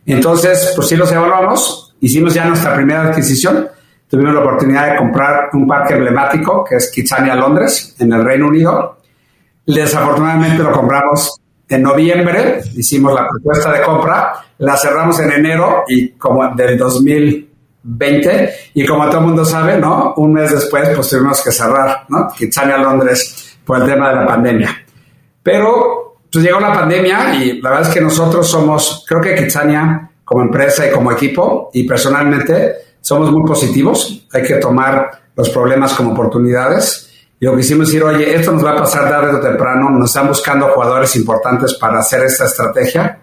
Entonces, 0.05 0.73
pues 0.75 0.89
sí 0.89 0.97
los 0.97 1.09
evaluamos, 1.13 1.95
hicimos 2.01 2.33
ya 2.33 2.43
nuestra 2.43 2.75
primera 2.75 3.03
adquisición, 3.03 3.69
tuvimos 4.09 4.33
la 4.33 4.41
oportunidad 4.41 4.91
de 4.91 4.97
comprar 4.97 5.49
un 5.53 5.65
parque 5.65 5.93
emblemático 5.93 6.65
que 6.67 6.75
es 6.75 6.91
Kitsania 6.91 7.35
Londres, 7.35 7.95
en 7.99 8.11
el 8.11 8.25
Reino 8.25 8.47
Unido. 8.47 8.97
Desafortunadamente 9.65 10.61
lo 10.61 10.73
compramos 10.73 11.39
en 11.69 11.81
noviembre, 11.81 12.63
hicimos 12.75 13.13
la 13.13 13.29
propuesta 13.29 13.71
de 13.71 13.81
compra, 13.81 14.33
la 14.57 14.75
cerramos 14.75 15.17
en 15.21 15.31
enero 15.31 15.85
y 15.87 16.09
como 16.09 16.53
del 16.53 16.77
2000 16.77 17.50
20 17.83 18.53
y 18.75 18.85
como 18.85 19.07
todo 19.09 19.19
el 19.19 19.27
mundo 19.27 19.45
sabe, 19.45 19.77
¿no? 19.77 20.13
Un 20.17 20.33
mes 20.33 20.51
después 20.51 20.89
pues 20.95 21.09
tuvimos 21.09 21.43
que 21.43 21.51
cerrar, 21.51 22.05
¿no? 22.09 22.27
Kitsania 22.29 22.77
Londres 22.77 23.57
por 23.65 23.81
el 23.81 23.87
tema 23.87 24.09
de 24.09 24.15
la 24.15 24.27
pandemia. 24.27 24.85
Pero 25.41 26.17
pues 26.31 26.45
llegó 26.45 26.59
la 26.59 26.73
pandemia 26.73 27.35
y 27.35 27.61
la 27.61 27.69
verdad 27.71 27.87
es 27.89 27.93
que 27.93 28.01
nosotros 28.01 28.47
somos, 28.47 29.05
creo 29.07 29.21
que 29.21 29.35
Kitsania 29.35 30.09
como 30.23 30.43
empresa 30.43 30.87
y 30.87 30.91
como 30.91 31.11
equipo 31.11 31.69
y 31.73 31.83
personalmente 31.85 32.75
somos 33.01 33.31
muy 33.31 33.43
positivos. 33.43 34.27
Hay 34.31 34.43
que 34.43 34.55
tomar 34.55 35.11
los 35.35 35.49
problemas 35.49 35.93
como 35.93 36.11
oportunidades. 36.11 37.09
Y 37.39 37.45
lo 37.45 37.55
que 37.55 37.61
hicimos 37.61 37.87
decir, 37.87 38.03
oye, 38.03 38.35
esto 38.35 38.51
nos 38.51 38.63
va 38.63 38.71
a 38.71 38.77
pasar 38.77 39.09
tarde 39.09 39.35
o 39.35 39.41
temprano, 39.41 39.89
nos 39.89 40.09
están 40.09 40.27
buscando 40.27 40.67
jugadores 40.67 41.15
importantes 41.15 41.73
para 41.73 41.99
hacer 41.99 42.23
esta 42.23 42.45
estrategia. 42.45 43.19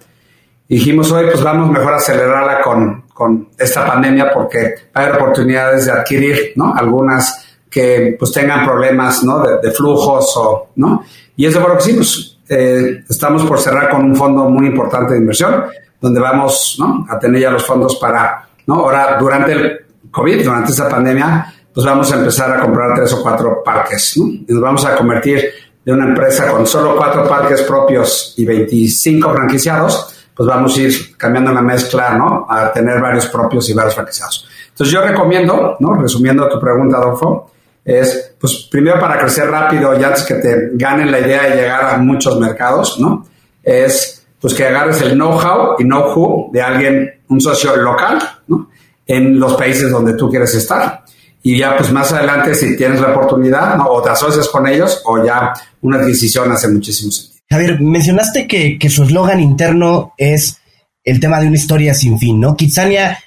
Y 0.67 0.75
dijimos, 0.75 1.11
oye, 1.13 1.31
pues 1.31 1.43
vamos 1.43 1.71
mejor 1.71 1.95
a 1.95 1.97
acelerarla 1.97 2.61
con, 2.61 3.05
con 3.19 3.49
esta 3.59 3.85
pandemia 3.85 4.31
porque 4.33 4.75
haber 4.95 5.17
oportunidades 5.17 5.87
de 5.87 5.91
adquirir, 5.91 6.53
¿no? 6.55 6.73
Algunas 6.73 7.59
que 7.69 8.15
pues 8.17 8.31
tengan 8.31 8.65
problemas, 8.65 9.25
¿no? 9.25 9.41
De, 9.41 9.73
flujos 9.73 10.37
o, 10.37 10.69
¿no? 10.77 11.03
Y 11.35 11.45
eso 11.45 11.59
lo 11.59 11.77
que 11.77 11.83
sí, 11.83 11.95
pues 11.95 12.39
eh, 12.49 13.03
estamos 13.11 13.43
por 13.43 13.59
cerrar 13.59 13.91
con 13.91 14.05
un 14.05 14.15
fondo 14.15 14.49
muy 14.49 14.69
importante 14.69 15.15
de 15.15 15.19
inversión, 15.19 15.65
donde 16.01 16.21
vamos, 16.21 16.77
¿no? 16.79 17.05
A 17.11 17.19
tener 17.19 17.43
ya 17.43 17.51
los 17.51 17.67
fondos 17.67 17.97
para, 17.97 18.49
¿no? 18.69 18.77
Ahora, 18.77 19.19
durante 19.19 19.51
el 19.51 19.79
COVID, 20.13 20.45
durante 20.45 20.71
esta 20.71 20.89
pandemia, 20.89 21.53
pues 21.75 21.85
vamos 21.85 22.13
a 22.13 22.19
empezar 22.19 22.57
a 22.57 22.61
comprar 22.61 22.95
tres 22.95 23.13
o 23.15 23.21
cuatro 23.21 23.65
parques. 23.65 24.17
Y 24.17 24.47
nos 24.49 24.63
vamos 24.63 24.85
a 24.85 24.95
convertir 24.95 25.43
de 25.85 25.93
una 25.93 26.07
empresa 26.07 26.47
con 26.53 26.65
solo 26.69 26.97
cuatro 26.97 27.29
parques 27.29 27.63
propios 27.63 28.35
y 28.37 28.45
25 28.45 29.33
franquiciados, 29.35 30.18
pues 30.39 30.49
vamos 30.49 30.79
a 30.79 30.81
ir 30.83 31.17
cambiando 31.17 31.53
la 31.53 31.61
mezcla, 31.61 32.15
¿no? 32.15 32.47
A 32.49 32.73
tener 32.73 33.01
varios 33.01 33.27
propios 33.27 33.69
y 33.71 33.75
varios 33.75 33.97
franquiciados. 33.97 34.47
Entonces 34.69 34.95
yo 34.95 35.03
recomiendo, 35.03 35.77
¿no? 35.81 35.95
Resumiendo 35.95 36.49
tu 36.49 36.61
pregunta, 36.61 36.99
Adolfo, 36.99 37.51
es, 37.85 38.37
pues 38.39 38.69
primero 38.71 39.01
para 39.01 39.19
crecer 39.19 39.51
rápido 39.51 39.99
y 39.99 40.05
antes 40.05 40.23
que 40.23 40.35
te 40.35 40.71
ganen 40.75 41.11
la 41.11 41.19
idea 41.19 41.43
de 41.43 41.57
llegar 41.57 41.93
a 41.93 41.99
muchos 41.99 42.39
mercados, 42.39 43.01
¿no? 43.01 43.27
Es, 43.65 44.25
pues 44.41 44.55
que 44.55 44.65
agarres 44.65 45.03
el 45.03 45.15
know-how 45.15 45.75
y 45.77 45.83
know-who 45.83 46.51
de 46.53 46.63
alguien, 46.63 47.21
un 47.31 47.41
socio 47.41 47.75
local, 47.75 48.21
¿no? 48.47 48.71
En 49.09 49.41
los 49.41 49.55
países 49.57 49.91
donde 49.91 50.13
tú 50.13 50.31
quieres 50.31 50.55
estar. 50.55 51.03
Y 51.43 51.59
ya, 51.59 51.77
pues 51.77 51.91
más 51.91 52.13
adelante, 52.13 52.55
si 52.55 52.77
tienes 52.77 53.01
la 53.01 53.09
oportunidad, 53.09 53.77
¿no? 53.77 53.87
O 53.87 54.01
te 54.03 54.11
asocias 54.11 54.47
con 54.47 54.69
ellos 54.69 55.03
o 55.05 55.25
ya 55.25 55.53
una 55.81 55.99
adquisición 55.99 56.53
hace 56.53 56.69
muchísimo 56.69 57.11
sentido. 57.11 57.38
Javier, 57.51 57.81
mencionaste 57.81 58.47
que, 58.47 58.79
que 58.79 58.91
su 58.91 59.05
eslogan 59.05 59.41
interno 59.41 60.15
es 60.19 60.61
el 61.05 61.21
tema 61.21 61.41
de 61.41 61.47
una 61.47 61.57
historia 61.57 61.95
sin 61.95 62.19
fin, 62.19 62.41
¿no? 62.41 62.57
Kitsania 62.57 63.19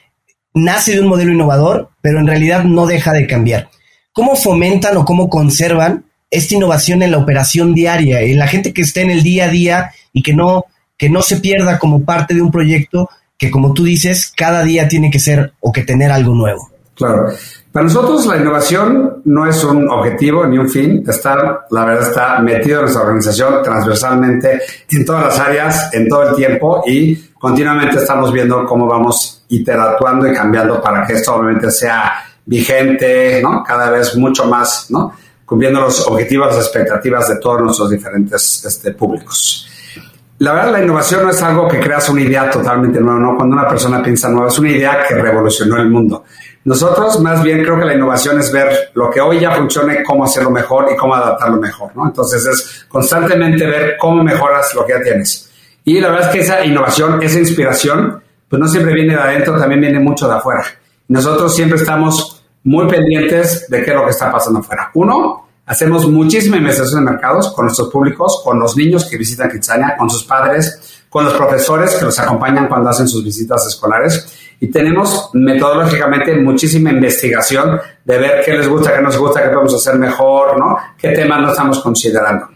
nace 0.53 0.93
de 0.93 1.01
un 1.01 1.07
modelo 1.07 1.31
innovador, 1.31 1.89
pero 2.01 2.19
en 2.19 2.27
realidad 2.27 2.63
no 2.63 2.85
deja 2.85 3.13
de 3.13 3.27
cambiar. 3.27 3.69
¿Cómo 4.13 4.35
fomentan 4.35 4.97
o 4.97 5.05
cómo 5.05 5.29
conservan 5.29 6.05
esta 6.29 6.55
innovación 6.55 7.01
en 7.01 7.11
la 7.11 7.17
operación 7.17 7.73
diaria, 7.73 8.21
en 8.21 8.37
la 8.37 8.47
gente 8.47 8.73
que 8.73 8.81
esté 8.81 9.01
en 9.01 9.11
el 9.11 9.23
día 9.23 9.45
a 9.45 9.49
día 9.49 9.91
y 10.13 10.21
que 10.21 10.33
no, 10.33 10.65
que 10.97 11.09
no 11.09 11.21
se 11.21 11.37
pierda 11.37 11.79
como 11.79 12.03
parte 12.03 12.33
de 12.33 12.41
un 12.41 12.51
proyecto 12.51 13.09
que, 13.37 13.49
como 13.49 13.73
tú 13.73 13.83
dices, 13.83 14.31
cada 14.35 14.63
día 14.63 14.87
tiene 14.87 15.09
que 15.09 15.19
ser 15.19 15.53
o 15.59 15.71
que 15.71 15.83
tener 15.83 16.11
algo 16.11 16.35
nuevo? 16.35 16.69
Claro. 16.93 17.29
Para 17.71 17.85
nosotros 17.85 18.25
la 18.25 18.35
innovación 18.35 19.21
no 19.23 19.45
es 19.47 19.63
un 19.63 19.89
objetivo 19.89 20.45
ni 20.45 20.57
un 20.57 20.67
fin, 20.67 21.05
está, 21.07 21.65
la 21.69 21.85
verdad 21.85 22.09
está 22.09 22.39
metido 22.39 22.79
en 22.79 22.81
nuestra 22.81 23.03
organización 23.03 23.63
transversalmente 23.63 24.59
en 24.89 25.05
todas 25.05 25.25
las 25.25 25.39
áreas, 25.39 25.93
en 25.93 26.09
todo 26.09 26.29
el 26.29 26.35
tiempo 26.35 26.83
y 26.85 27.15
continuamente 27.39 27.97
estamos 27.97 28.33
viendo 28.33 28.65
cómo 28.65 28.87
vamos 28.87 29.45
interactuando 29.47 30.27
y 30.27 30.33
cambiando 30.33 30.81
para 30.81 31.07
que 31.07 31.13
esto 31.13 31.33
obviamente 31.35 31.71
sea 31.71 32.11
vigente, 32.45 33.39
¿no? 33.41 33.63
Cada 33.63 33.89
vez 33.89 34.17
mucho 34.17 34.47
más, 34.47 34.87
¿no? 34.89 35.13
Cumpliendo 35.45 35.79
los 35.79 36.05
objetivos, 36.07 36.47
las 36.47 36.65
expectativas 36.65 37.29
de 37.29 37.37
todos 37.37 37.61
nuestros 37.61 37.89
diferentes 37.89 38.65
este, 38.65 38.91
públicos. 38.91 39.67
La 40.39 40.53
verdad, 40.53 40.71
la 40.71 40.83
innovación 40.83 41.23
no 41.23 41.29
es 41.29 41.41
algo 41.41 41.67
que 41.67 41.79
creas 41.79 42.09
una 42.09 42.21
idea 42.21 42.49
totalmente 42.49 42.99
nueva, 42.99 43.19
¿no? 43.19 43.35
Cuando 43.37 43.55
una 43.55 43.67
persona 43.67 44.01
piensa 44.01 44.27
nueva, 44.27 44.47
es 44.47 44.57
una 44.57 44.71
idea 44.71 45.05
que 45.07 45.15
revolucionó 45.15 45.77
el 45.77 45.89
mundo. 45.89 46.25
Nosotros 46.63 47.19
más 47.21 47.41
bien 47.41 47.63
creo 47.63 47.79
que 47.79 47.85
la 47.85 47.95
innovación 47.95 48.39
es 48.39 48.51
ver 48.51 48.91
lo 48.93 49.09
que 49.09 49.19
hoy 49.19 49.39
ya 49.39 49.51
funcione, 49.51 50.03
cómo 50.03 50.25
hacerlo 50.25 50.51
mejor 50.51 50.89
y 50.93 50.95
cómo 50.95 51.15
adaptarlo 51.15 51.57
mejor, 51.57 51.95
¿no? 51.95 52.05
Entonces 52.05 52.45
es 52.45 52.85
constantemente 52.87 53.65
ver 53.65 53.97
cómo 53.99 54.23
mejoras 54.23 54.73
lo 54.75 54.85
que 54.85 54.93
ya 54.93 55.01
tienes. 55.01 55.49
Y 55.83 55.99
la 55.99 56.09
verdad 56.09 56.27
es 56.27 56.35
que 56.35 56.41
esa 56.41 56.63
innovación, 56.63 57.21
esa 57.23 57.39
inspiración, 57.39 58.21
pues 58.47 58.59
no 58.59 58.67
siempre 58.67 58.93
viene 58.93 59.15
de 59.15 59.21
adentro, 59.21 59.57
también 59.57 59.81
viene 59.81 59.99
mucho 59.99 60.27
de 60.27 60.35
afuera. 60.35 60.63
Nosotros 61.07 61.55
siempre 61.55 61.79
estamos 61.79 62.43
muy 62.63 62.87
pendientes 62.87 63.67
de 63.67 63.83
qué 63.83 63.89
es 63.89 63.97
lo 63.97 64.05
que 64.05 64.11
está 64.11 64.31
pasando 64.31 64.59
afuera. 64.59 64.91
Uno, 64.93 65.47
hacemos 65.65 66.07
muchísima 66.07 66.57
investigación 66.57 66.99
en 66.99 67.05
mercados 67.05 67.53
con 67.53 67.65
nuestros 67.65 67.89
públicos, 67.89 68.41
con 68.43 68.59
los 68.59 68.77
niños 68.77 69.09
que 69.09 69.17
visitan 69.17 69.49
Kitsania, 69.49 69.95
con 69.97 70.11
sus 70.11 70.25
padres, 70.25 71.03
con 71.09 71.25
los 71.25 71.33
profesores 71.33 71.95
que 71.95 72.05
los 72.05 72.19
acompañan 72.19 72.67
cuando 72.67 72.89
hacen 72.89 73.07
sus 73.07 73.23
visitas 73.23 73.65
escolares 73.65 74.50
y 74.63 74.69
tenemos 74.69 75.31
metodológicamente 75.33 76.35
muchísima 76.35 76.91
investigación 76.91 77.81
de 78.05 78.17
ver 78.19 78.45
qué 78.45 78.53
les 78.53 78.67
gusta, 78.67 78.95
qué 78.95 79.01
nos 79.01 79.17
gusta, 79.17 79.41
qué 79.41 79.49
podemos 79.49 79.73
hacer 79.73 79.95
mejor, 79.95 80.59
¿no? 80.59 80.77
Qué 80.95 81.09
temas 81.09 81.41
no 81.41 81.49
estamos 81.49 81.81
considerando. 81.81 82.47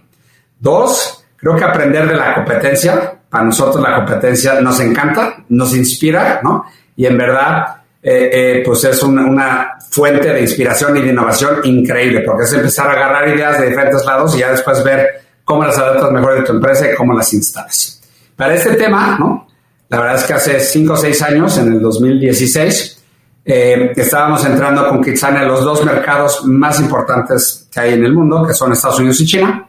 Dos, 0.59 1.25
creo 1.35 1.55
que 1.55 1.63
aprender 1.63 2.07
de 2.07 2.15
la 2.15 2.35
competencia. 2.35 3.19
Para 3.27 3.45
nosotros 3.45 3.81
la 3.81 3.95
competencia 3.95 4.61
nos 4.61 4.79
encanta, 4.81 5.37
nos 5.49 5.75
inspira, 5.75 6.41
¿no? 6.43 6.65
Y 6.95 7.07
en 7.07 7.17
verdad, 7.17 7.77
eh, 8.03 8.29
eh, 8.31 8.63
pues 8.63 8.83
es 8.83 9.01
una, 9.01 9.25
una, 9.25 9.71
fuente 9.89 10.31
de 10.31 10.41
inspiración 10.41 10.95
y 10.97 11.01
de 11.01 11.09
innovación 11.09 11.61
increíble, 11.63 12.21
porque 12.21 12.43
es 12.43 12.53
empezar 12.53 12.87
a 12.87 12.91
agarrar 12.91 13.29
ideas 13.29 13.59
de 13.59 13.67
diferentes 13.67 14.05
lados 14.05 14.35
y 14.35 14.41
ya 14.41 14.51
después 14.51 14.83
ver 14.83 15.21
cómo 15.43 15.63
las 15.63 15.77
adaptas 15.79 16.11
mejor 16.11 16.35
de 16.35 16.41
tu 16.43 16.51
empresa 16.51 16.87
y 16.87 16.93
cómo 16.93 17.13
las 17.13 17.33
instalas. 17.33 17.99
Para 18.35 18.53
este 18.53 18.75
tema, 18.75 19.17
¿no? 19.17 19.47
La 19.89 19.99
verdad 19.99 20.15
es 20.15 20.23
que 20.23 20.33
hace 20.33 20.59
5 20.59 20.93
o 20.93 20.97
6 20.97 21.21
años, 21.21 21.57
en 21.57 21.73
el 21.73 21.81
2016, 21.81 23.03
eh, 23.45 23.93
estábamos 23.95 24.43
entrando 24.45 24.87
con 24.89 25.03
Kitsania 25.03 25.43
en 25.43 25.47
los 25.47 25.63
dos 25.63 25.85
mercados 25.85 26.43
más 26.45 26.79
importantes 26.79 27.67
que 27.71 27.79
hay 27.79 27.93
en 27.93 28.03
el 28.03 28.13
mundo, 28.13 28.45
que 28.45 28.53
son 28.53 28.71
Estados 28.71 28.99
Unidos 28.99 29.21
y 29.21 29.25
China. 29.25 29.67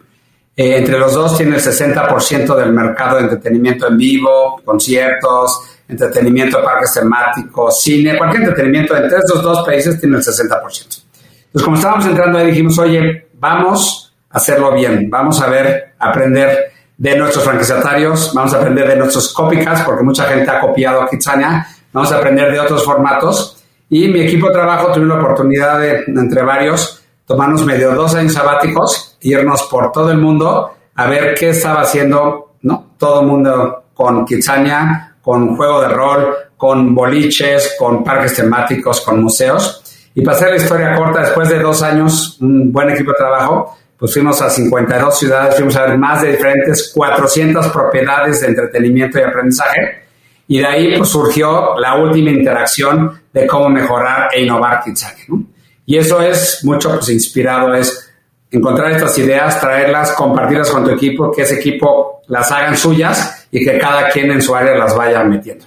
Eh, 0.56 0.78
entre 0.78 0.98
los 0.98 1.12
dos 1.12 1.36
tiene 1.36 1.56
el 1.56 1.62
60% 1.62 2.56
del 2.56 2.72
mercado 2.72 3.16
de 3.16 3.24
entretenimiento 3.24 3.88
en 3.88 3.98
vivo, 3.98 4.62
conciertos, 4.64 5.60
entretenimiento, 5.86 6.62
parques 6.64 6.94
temáticos, 6.94 7.82
cine, 7.82 8.16
cualquier 8.16 8.44
entretenimiento 8.44 8.96
entre 8.96 9.18
esos 9.18 9.42
dos 9.42 9.66
países 9.66 10.00
tiene 10.00 10.16
el 10.16 10.22
60%. 10.22 11.02
Entonces, 11.46 11.62
como 11.62 11.76
estábamos 11.76 12.06
entrando 12.06 12.38
ahí, 12.38 12.46
dijimos, 12.46 12.78
oye, 12.78 13.28
vamos 13.34 14.14
a 14.30 14.38
hacerlo 14.38 14.72
bien, 14.72 15.10
vamos 15.10 15.40
a 15.42 15.48
ver, 15.48 15.94
aprender 15.98 16.72
de 16.98 17.16
nuestros 17.16 17.44
franquiciatarios, 17.44 18.32
vamos 18.34 18.54
a 18.54 18.58
aprender 18.58 18.88
de 18.88 18.96
nuestros 18.96 19.32
copycats, 19.32 19.82
porque 19.82 20.02
mucha 20.02 20.24
gente 20.24 20.50
ha 20.50 20.60
copiado 20.60 21.02
a 21.02 21.08
Kitsania, 21.08 21.66
vamos 21.92 22.10
a 22.12 22.16
aprender 22.16 22.50
de 22.50 22.60
otros 22.60 22.84
formatos. 22.84 23.64
Y 23.88 24.08
mi 24.08 24.20
equipo 24.22 24.48
de 24.48 24.54
trabajo 24.54 24.92
tuve 24.92 25.06
la 25.06 25.16
oportunidad 25.16 25.78
de, 25.78 26.04
entre 26.06 26.42
varios, 26.42 27.02
tomarnos 27.26 27.64
medio 27.64 27.94
dos 27.94 28.14
años 28.14 28.32
sabáticos, 28.32 29.18
irnos 29.20 29.64
por 29.64 29.92
todo 29.92 30.10
el 30.10 30.18
mundo 30.18 30.72
a 30.94 31.06
ver 31.06 31.34
qué 31.34 31.50
estaba 31.50 31.82
haciendo 31.82 32.54
¿no? 32.62 32.92
todo 32.98 33.20
el 33.20 33.26
mundo 33.26 33.84
con 33.94 34.24
Kitsania, 34.24 35.16
con 35.20 35.56
juego 35.56 35.82
de 35.82 35.88
rol, 35.88 36.34
con 36.56 36.94
boliches, 36.94 37.76
con 37.78 38.02
parques 38.02 38.34
temáticos, 38.34 39.02
con 39.02 39.22
museos. 39.22 39.82
Y 40.14 40.22
para 40.22 40.48
la 40.48 40.56
historia 40.56 40.94
corta, 40.94 41.20
después 41.20 41.48
de 41.50 41.58
dos 41.58 41.82
años, 41.82 42.38
un 42.40 42.72
buen 42.72 42.88
equipo 42.90 43.10
de 43.10 43.18
trabajo, 43.18 43.76
pues 43.98 44.12
fuimos 44.12 44.40
a 44.42 44.50
52 44.50 45.18
ciudades, 45.18 45.54
fuimos 45.54 45.76
a 45.76 45.86
ver 45.86 45.98
más 45.98 46.22
de 46.22 46.32
diferentes 46.32 46.92
400 46.94 47.68
propiedades 47.68 48.40
de 48.40 48.48
entretenimiento 48.48 49.18
y 49.18 49.22
aprendizaje. 49.22 50.04
Y 50.48 50.58
de 50.58 50.66
ahí 50.66 50.96
pues, 50.96 51.08
surgió 51.08 51.78
la 51.78 51.96
última 51.96 52.30
interacción 52.30 53.20
de 53.32 53.46
cómo 53.46 53.68
mejorar 53.68 54.28
e 54.32 54.42
innovar 54.42 54.82
Kitsania. 54.84 55.24
¿no? 55.28 55.44
Y 55.86 55.96
eso 55.96 56.20
es 56.20 56.60
mucho 56.64 56.90
pues, 56.90 57.08
inspirado, 57.08 57.74
es 57.74 58.12
encontrar 58.50 58.92
estas 58.92 59.16
ideas, 59.18 59.60
traerlas, 59.60 60.12
compartirlas 60.12 60.70
con 60.70 60.84
tu 60.84 60.90
equipo, 60.90 61.32
que 61.32 61.42
ese 61.42 61.56
equipo 61.56 62.22
las 62.28 62.50
hagan 62.52 62.76
suyas 62.76 63.46
y 63.50 63.64
que 63.64 63.78
cada 63.78 64.10
quien 64.10 64.30
en 64.30 64.42
su 64.42 64.54
área 64.54 64.76
las 64.76 64.94
vaya 64.94 65.24
metiendo. 65.24 65.64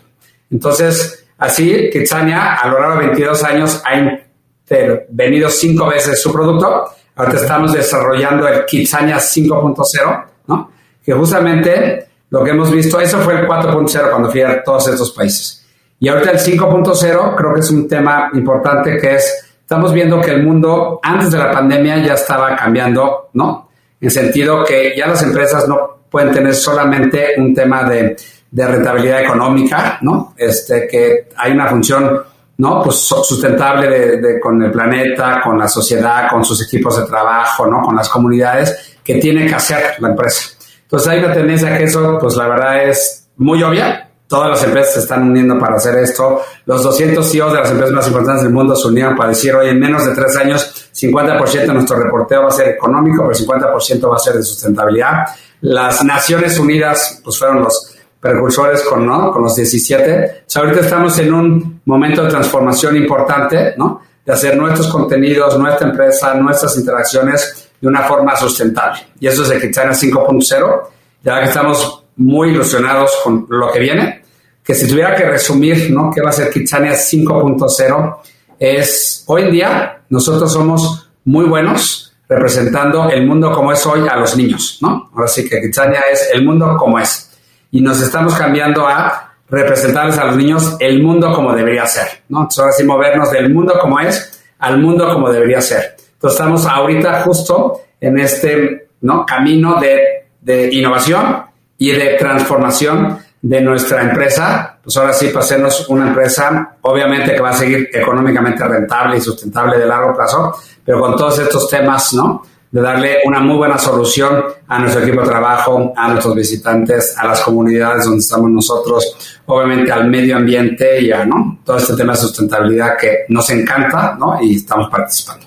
Entonces, 0.52 1.26
así, 1.38 1.90
Kitsania 1.92 2.56
a 2.56 2.68
lo 2.68 2.80
largo 2.80 3.00
de 3.00 3.08
22 3.08 3.44
años 3.44 3.82
ha 3.86 3.98
intervenido 3.98 5.50
cinco 5.50 5.88
veces 5.88 6.22
su 6.22 6.32
producto 6.32 6.92
Ahorita 7.20 7.38
estamos 7.38 7.74
desarrollando 7.74 8.48
el 8.48 8.66
Kitsania 8.66 9.18
5.0, 9.18 10.26
¿no? 10.48 10.72
Que 11.04 11.12
justamente 11.12 12.08
lo 12.30 12.42
que 12.46 12.52
hemos 12.52 12.72
visto, 12.72 12.98
eso 12.98 13.20
fue 13.20 13.42
el 13.42 13.46
4.0 13.46 14.10
cuando 14.10 14.32
fui 14.32 14.42
a 14.42 14.64
todos 14.64 14.88
estos 14.88 15.12
países. 15.12 15.66
Y 16.00 16.08
ahorita 16.08 16.32
el 16.32 16.40
5.0 16.40 17.36
creo 17.36 17.54
que 17.54 17.60
es 17.60 17.70
un 17.72 17.90
tema 17.90 18.30
importante 18.34 18.98
que 18.98 19.16
es, 19.16 19.52
estamos 19.60 19.92
viendo 19.92 20.22
que 20.22 20.32
el 20.32 20.44
mundo 20.44 21.02
antes 21.04 21.32
de 21.32 21.40
la 21.40 21.52
pandemia 21.52 21.98
ya 21.98 22.14
estaba 22.14 22.56
cambiando, 22.56 23.32
¿no? 23.34 23.70
En 24.00 24.10
sentido 24.10 24.64
que 24.64 24.94
ya 24.96 25.08
las 25.08 25.22
empresas 25.22 25.68
no 25.68 26.06
pueden 26.10 26.34
tener 26.34 26.56
solamente 26.56 27.34
un 27.38 27.54
tema 27.54 27.84
de, 27.84 28.16
de 28.50 28.66
rentabilidad 28.66 29.24
económica, 29.24 29.98
¿no? 30.04 30.36
Este, 30.38 30.88
que 30.88 31.28
hay 31.36 31.52
una 31.52 31.68
función 31.68 32.22
¿no? 32.60 32.84
Pues 32.84 32.98
sustentable 32.98 34.18
de, 34.18 34.40
con 34.40 34.62
el 34.62 34.70
planeta, 34.70 35.40
con 35.42 35.58
la 35.58 35.68
sociedad, 35.68 36.30
con 36.30 36.44
sus 36.44 36.62
equipos 36.62 36.98
de 36.98 37.06
trabajo, 37.06 37.66
¿no? 37.66 37.82
Con 37.82 37.96
las 37.96 38.10
comunidades 38.10 38.98
que 39.02 39.16
tiene 39.16 39.48
que 39.48 39.56
hacer 39.56 39.96
la 40.00 40.10
empresa. 40.10 40.50
Entonces 40.82 41.08
hay 41.08 41.24
una 41.24 41.34
tendencia 41.34 41.78
que 41.78 41.86
eso, 41.86 42.18
pues 42.20 42.36
la 42.36 42.50
verdad 42.50 42.84
es 42.84 43.30
muy 43.38 43.64
obvia. 43.64 44.10
Todas 44.28 44.50
las 44.50 44.64
empresas 44.66 44.94
se 44.94 45.00
están 45.00 45.24
uniendo 45.24 45.58
para 45.58 45.78
hacer 45.78 45.98
esto. 46.00 46.42
Los 46.66 46.84
200 46.84 47.32
CEOs 47.32 47.54
de 47.54 47.60
las 47.60 47.72
empresas 47.72 47.96
más 47.96 48.08
importantes 48.08 48.44
del 48.44 48.54
mundo 48.54 48.76
se 48.76 48.88
unieron 48.90 49.16
para 49.16 49.30
decir, 49.30 49.56
hoy 49.56 49.70
en 49.70 49.80
menos 49.80 50.06
de 50.06 50.14
tres 50.14 50.36
años, 50.36 50.92
50% 50.94 51.62
de 51.62 51.74
nuestro 51.74 51.98
reporteo 51.98 52.42
va 52.42 52.50
a 52.50 52.52
ser 52.52 52.68
económico, 52.68 53.24
pero 53.26 53.40
50% 53.40 54.10
va 54.10 54.16
a 54.18 54.20
ser 54.20 54.34
de 54.34 54.44
sustentabilidad. 54.44 55.28
Las 55.62 56.04
Naciones 56.04 56.60
Unidas, 56.60 57.22
pues 57.24 57.40
fueron 57.40 57.64
los 57.64 57.96
precursores 58.20 58.82
con, 58.84 59.06
¿no? 59.06 59.32
con 59.32 59.44
los 59.44 59.56
17. 59.56 60.44
ahorita 60.56 60.82
estamos 60.82 61.18
en 61.20 61.34
un 61.34 61.82
momento 61.86 62.24
de 62.24 62.30
transformación 62.30 62.96
importante, 62.98 63.74
¿no? 63.78 64.02
De 64.26 64.34
hacer 64.34 64.58
nuestros 64.58 64.88
contenidos, 64.90 65.58
nuestra 65.58 65.88
empresa, 65.88 66.34
nuestras 66.36 66.78
interacciones 66.78 67.70
de 67.80 67.88
una 67.88 68.04
forma 68.04 68.36
sustentable. 68.36 69.00
Y 69.20 69.28
eso 69.28 69.44
es 69.44 69.52
el 69.52 69.62
China 69.74 69.92
5.0. 69.92 70.82
Ya 71.24 71.40
que 71.40 71.46
estamos 71.46 72.04
muy 72.18 72.50
ilusionados 72.50 73.12
con 73.24 73.48
lo 73.50 73.72
que 73.72 73.80
viene, 73.80 74.24
que 74.64 74.76
si 74.76 74.88
tuviera 74.88 75.16
que 75.16 75.26
resumir, 75.26 75.90
¿no? 75.92 76.12
¿Qué 76.12 76.22
va 76.22 76.30
a 76.30 76.34
ser 76.34 76.50
Kitsania 76.52 76.92
5.0? 76.92 78.18
Es, 78.60 79.24
hoy 79.28 79.44
en 79.44 79.52
día, 79.52 80.02
nosotros 80.10 80.52
somos 80.52 81.10
muy 81.26 81.46
buenos 81.46 82.14
representando 82.28 83.10
el 83.10 83.26
mundo 83.26 83.52
como 83.52 83.72
es 83.72 83.84
hoy 83.86 84.08
a 84.08 84.16
los 84.16 84.38
niños, 84.38 84.78
¿no? 84.82 85.10
Ahora 85.14 85.28
sí 85.28 85.50
que 85.50 85.60
Kitsania 85.62 86.02
es 86.12 86.30
el 86.34 86.46
mundo 86.46 86.76
como 86.78 87.00
es 87.00 87.29
y 87.72 87.82
nos 87.82 88.02
estamos 88.02 88.36
cambiando 88.36 88.88
a 88.88 89.34
representarles 89.50 90.18
a 90.18 90.26
los 90.26 90.36
niños 90.36 90.76
el 90.80 91.02
mundo 91.02 91.34
como 91.34 91.54
debería 91.54 91.86
ser, 91.86 92.24
¿no? 92.30 92.42
Entonces 92.42 92.60
ahora 92.60 92.74
sí 92.74 92.84
movernos 92.84 93.32
del 93.32 93.54
mundo 93.54 93.78
como 93.80 94.00
es 94.00 94.44
al 94.60 94.78
mundo 94.78 95.12
como 95.12 95.30
debería 95.30 95.62
ser. 95.62 95.96
Entonces 96.14 96.40
estamos 96.40 96.66
ahorita 96.66 97.22
justo 97.22 97.82
en 98.00 98.20
este 98.20 98.90
¿no? 99.02 99.26
camino 99.26 99.80
de, 99.80 100.28
de 100.42 100.74
innovación 100.74 101.44
y 101.78 101.92
de 101.92 102.16
transformación 102.16 103.20
de 103.42 103.62
nuestra 103.62 104.02
empresa, 104.02 104.80
pues 104.84 104.98
ahora 104.98 105.14
sí 105.14 105.30
pasemos 105.30 105.88
una 105.88 106.10
empresa, 106.10 106.76
obviamente 106.82 107.34
que 107.34 107.40
va 107.40 107.52
a 107.52 107.54
seguir 107.54 107.90
económicamente 107.94 108.66
rentable 108.66 109.18
y 109.18 109.22
sustentable 109.22 109.78
de 109.78 109.86
largo 109.86 110.14
plazo, 110.14 110.56
pero 110.84 111.00
con 111.00 111.16
todos 111.16 111.40
estos 111.40 111.70
temas, 111.70 112.14
¿no? 112.14 112.44
De 112.72 112.82
darle 112.82 113.18
una 113.26 113.40
muy 113.40 113.58
buena 113.58 113.78
solución 113.78 114.44
a 114.68 114.80
nuestro 114.80 115.02
equipo 115.02 115.22
de 115.22 115.28
trabajo, 115.28 115.92
a 115.96 116.08
nuestros 116.10 116.36
visitantes, 116.36 117.18
a 117.18 117.26
las 117.26 117.42
comunidades 117.42 118.06
donde 118.06 118.20
estamos 118.20 118.50
nosotros, 118.52 119.40
obviamente 119.48 119.92
al 119.92 120.08
medio 120.08 120.38
ambiente 120.38 121.02
y 121.02 121.12
a 121.12 121.26
¿no? 121.26 121.60
todo 121.66 121.78
este 121.78 121.96
tema 121.96 122.14
de 122.14 122.20
sustentabilidad 122.20 122.96
que 122.98 123.26
nos 123.30 123.50
encanta 123.50 124.16
¿no? 124.20 124.42
y 124.42 124.58
estamos 124.58 124.90
participando. 124.90 125.46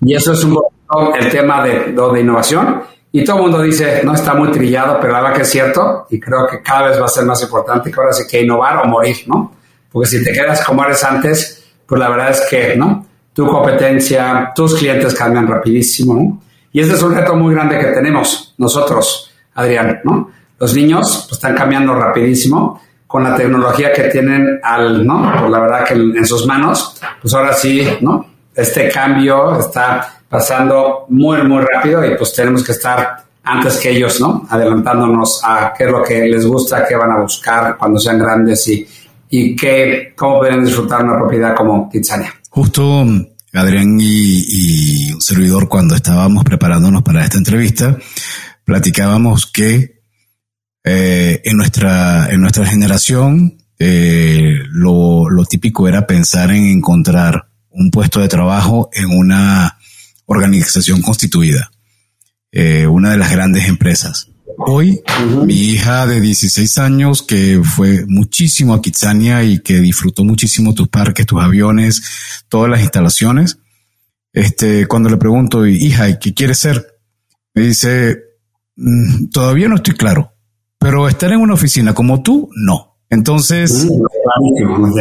Y 0.00 0.14
eso 0.14 0.32
es 0.32 0.42
un 0.42 0.54
poco 0.54 1.14
el 1.14 1.30
tema 1.30 1.64
de, 1.64 1.92
de 1.92 2.20
innovación. 2.20 2.82
Y 3.12 3.24
todo 3.24 3.36
el 3.36 3.42
mundo 3.42 3.62
dice, 3.62 4.02
no 4.04 4.14
está 4.14 4.34
muy 4.34 4.50
trillado, 4.50 4.98
pero 5.00 5.12
la 5.12 5.20
verdad 5.20 5.36
que 5.36 5.42
es 5.42 5.50
cierto 5.50 6.06
y 6.10 6.18
creo 6.18 6.46
que 6.46 6.60
cada 6.62 6.88
vez 6.88 7.00
va 7.00 7.06
a 7.06 7.08
ser 7.08 7.24
más 7.24 7.42
importante 7.42 7.90
que 7.90 8.00
ahora 8.00 8.12
sí 8.12 8.24
que 8.28 8.42
innovar 8.42 8.76
o 8.78 8.84
morir, 8.86 9.16
¿no? 9.26 9.52
Porque 9.90 10.08
si 10.08 10.24
te 10.24 10.32
quedas 10.32 10.64
como 10.64 10.84
eres 10.84 11.02
antes, 11.02 11.64
pues 11.86 12.00
la 12.00 12.08
verdad 12.08 12.30
es 12.30 12.42
que, 12.48 12.76
¿no? 12.76 13.06
Tu 13.32 13.46
competencia, 13.46 14.52
tus 14.54 14.74
clientes 14.74 15.14
cambian 15.14 15.46
rapidísimo. 15.46 16.42
Y 16.72 16.80
ese 16.80 16.94
es 16.94 17.02
un 17.02 17.14
reto 17.14 17.34
muy 17.34 17.54
grande 17.54 17.78
que 17.78 17.86
tenemos 17.86 18.54
nosotros, 18.58 19.32
Adrián, 19.54 20.00
¿no? 20.04 20.30
Los 20.58 20.74
niños 20.74 21.26
pues, 21.28 21.38
están 21.38 21.54
cambiando 21.54 21.94
rapidísimo 21.94 22.80
con 23.06 23.24
la 23.24 23.34
tecnología 23.34 23.92
que 23.92 24.04
tienen 24.04 24.60
al, 24.62 25.04
¿no? 25.06 25.32
Pues, 25.38 25.50
la 25.50 25.58
verdad 25.58 25.84
que 25.84 25.94
en, 25.94 26.26
sus 26.26 26.46
manos, 26.46 27.00
pues 27.20 27.34
ahora 27.34 27.52
sí, 27.52 27.88
¿no? 28.00 28.26
Este 28.54 28.88
cambio 28.88 29.58
está 29.58 30.20
pasando 30.28 31.06
muy, 31.08 31.42
muy 31.42 31.64
rápido 31.64 32.04
y 32.04 32.16
pues 32.16 32.32
tenemos 32.34 32.62
que 32.62 32.72
estar 32.72 33.24
antes 33.42 33.78
que 33.78 33.90
ellos, 33.90 34.20
¿no? 34.20 34.46
Adelantándonos 34.48 35.40
a 35.44 35.72
qué 35.76 35.84
es 35.84 35.90
lo 35.90 36.02
que 36.04 36.26
les 36.26 36.46
gusta, 36.46 36.86
qué 36.86 36.94
van 36.94 37.10
a 37.10 37.20
buscar 37.20 37.76
cuando 37.76 37.98
sean 37.98 38.18
grandes 38.18 38.68
y, 38.68 38.86
y 39.30 39.56
qué, 39.56 40.12
cómo 40.14 40.38
pueden 40.38 40.64
disfrutar 40.64 41.02
una 41.02 41.16
propiedad 41.16 41.54
como 41.56 41.88
Kitsania. 41.90 42.39
Justo 42.50 43.06
Adrián 43.52 43.96
y, 44.00 45.12
un 45.12 45.20
servidor, 45.20 45.68
cuando 45.68 45.94
estábamos 45.94 46.44
preparándonos 46.44 47.02
para 47.02 47.24
esta 47.24 47.38
entrevista, 47.38 47.96
platicábamos 48.64 49.46
que 49.46 50.02
eh, 50.84 51.40
en, 51.44 51.56
nuestra, 51.56 52.28
en 52.30 52.40
nuestra 52.40 52.66
generación 52.66 53.58
eh, 53.78 54.58
lo, 54.72 55.26
típico 55.48 55.88
era 55.88 56.06
pensar 56.06 56.50
en 56.50 56.64
encontrar 56.64 57.50
un 57.70 57.90
puesto 57.92 58.20
de 58.20 58.28
trabajo 58.28 58.90
en 58.92 59.16
una 59.16 59.78
organización 60.26 61.00
constituida, 61.02 61.70
eh, 62.50 62.86
una 62.86 63.12
de 63.12 63.16
las 63.16 63.30
grandes 63.30 63.68
empresas. 63.68 64.29
Hoy, 64.66 65.02
mi 65.46 65.54
hija 65.54 66.06
de 66.06 66.20
16 66.20 66.78
años, 66.78 67.22
que 67.22 67.62
fue 67.64 68.04
muchísimo 68.06 68.74
a 68.74 68.82
Kitsania 68.82 69.42
y 69.42 69.60
que 69.60 69.80
disfrutó 69.80 70.22
muchísimo 70.22 70.74
tus 70.74 70.88
parques, 70.88 71.24
tus 71.24 71.42
aviones, 71.42 72.44
todas 72.48 72.70
las 72.70 72.80
instalaciones, 72.80 73.58
este, 74.32 74.86
cuando 74.86 75.08
le 75.08 75.16
pregunto, 75.16 75.66
hija, 75.66 76.10
¿y 76.10 76.18
qué 76.18 76.34
quieres 76.34 76.58
ser? 76.58 76.86
Me 77.54 77.62
dice, 77.62 78.18
mm, 78.76 79.28
todavía 79.28 79.68
no 79.68 79.76
estoy 79.76 79.94
claro, 79.94 80.34
pero 80.78 81.08
estar 81.08 81.32
en 81.32 81.40
una 81.40 81.54
oficina 81.54 81.94
como 81.94 82.22
tú, 82.22 82.50
no. 82.54 82.98
Entonces, 83.08 83.88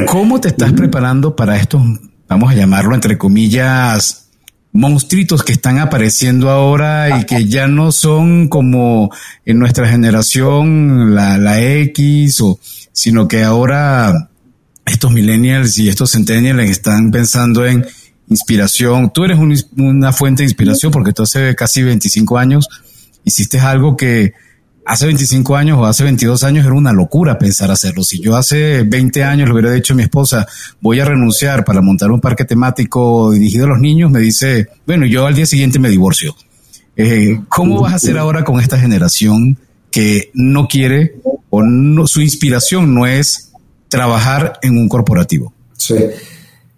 ¿cómo 0.07 0.39
te 0.39 0.47
estás 0.47 0.71
preparando 0.71 1.35
para 1.35 1.57
estos, 1.57 1.81
vamos 2.27 2.51
a 2.51 2.55
llamarlo 2.55 2.95
entre 2.95 3.17
comillas, 3.17 4.28
monstruitos 4.71 5.43
que 5.43 5.51
están 5.51 5.79
apareciendo 5.79 6.49
ahora 6.49 7.19
y 7.19 7.25
que 7.25 7.45
ya 7.45 7.67
no 7.67 7.91
son 7.91 8.47
como 8.47 9.11
en 9.45 9.59
nuestra 9.59 9.87
generación 9.87 11.15
la, 11.15 11.37
la 11.37 11.61
X 11.63 12.41
o, 12.41 12.59
sino 12.91 13.27
que 13.27 13.43
ahora 13.43 14.29
estos 14.85 15.11
millennials 15.11 15.77
y 15.77 15.89
estos 15.89 16.11
centennials 16.11 16.69
están 16.69 17.11
pensando 17.11 17.65
en 17.65 17.85
inspiración. 18.29 19.11
Tú 19.13 19.23
eres 19.23 19.39
una 19.75 20.13
fuente 20.13 20.43
de 20.43 20.47
inspiración 20.49 20.91
porque 20.91 21.13
tú 21.13 21.23
hace 21.23 21.55
casi 21.55 21.83
25 21.83 22.37
años 22.37 22.67
hiciste 23.23 23.59
algo 23.59 23.97
que 23.97 24.33
hace 24.85 25.05
25 25.05 25.55
años 25.55 25.77
o 25.79 25.85
hace 25.85 26.03
22 26.03 26.43
años 26.43 26.65
era 26.65 26.73
una 26.73 26.93
locura 26.93 27.37
pensar 27.37 27.71
hacerlo. 27.71 28.03
Si 28.03 28.19
yo 28.21 28.35
hace 28.35 28.83
20 28.83 29.23
años 29.23 29.47
le 29.47 29.53
hubiera 29.53 29.71
dicho 29.71 29.93
a 29.93 29.97
mi 29.97 30.03
esposa, 30.03 30.47
voy 30.81 30.99
a 30.99 31.05
renunciar 31.05 31.63
para 31.63 31.81
montar 31.81 32.11
un 32.11 32.19
parque 32.19 32.45
temático 32.45 33.31
dirigido 33.31 33.65
a 33.65 33.69
los 33.69 33.79
niños, 33.79 34.11
me 34.11 34.19
dice, 34.19 34.67
bueno, 34.85 35.05
yo 35.05 35.25
al 35.25 35.35
día 35.35 35.45
siguiente 35.45 35.79
me 35.79 35.89
divorcio. 35.89 36.35
Eh, 36.95 37.39
¿Cómo 37.49 37.81
vas 37.81 37.93
a 37.93 37.95
hacer 37.95 38.17
ahora 38.17 38.43
con 38.43 38.59
esta 38.59 38.77
generación 38.77 39.57
que 39.91 40.31
no 40.33 40.67
quiere 40.67 41.15
o 41.49 41.63
no, 41.63 42.07
su 42.07 42.21
inspiración 42.21 42.93
no 42.93 43.05
es 43.05 43.51
trabajar 43.87 44.59
en 44.61 44.77
un 44.77 44.89
corporativo? 44.89 45.53
Sí. 45.77 45.95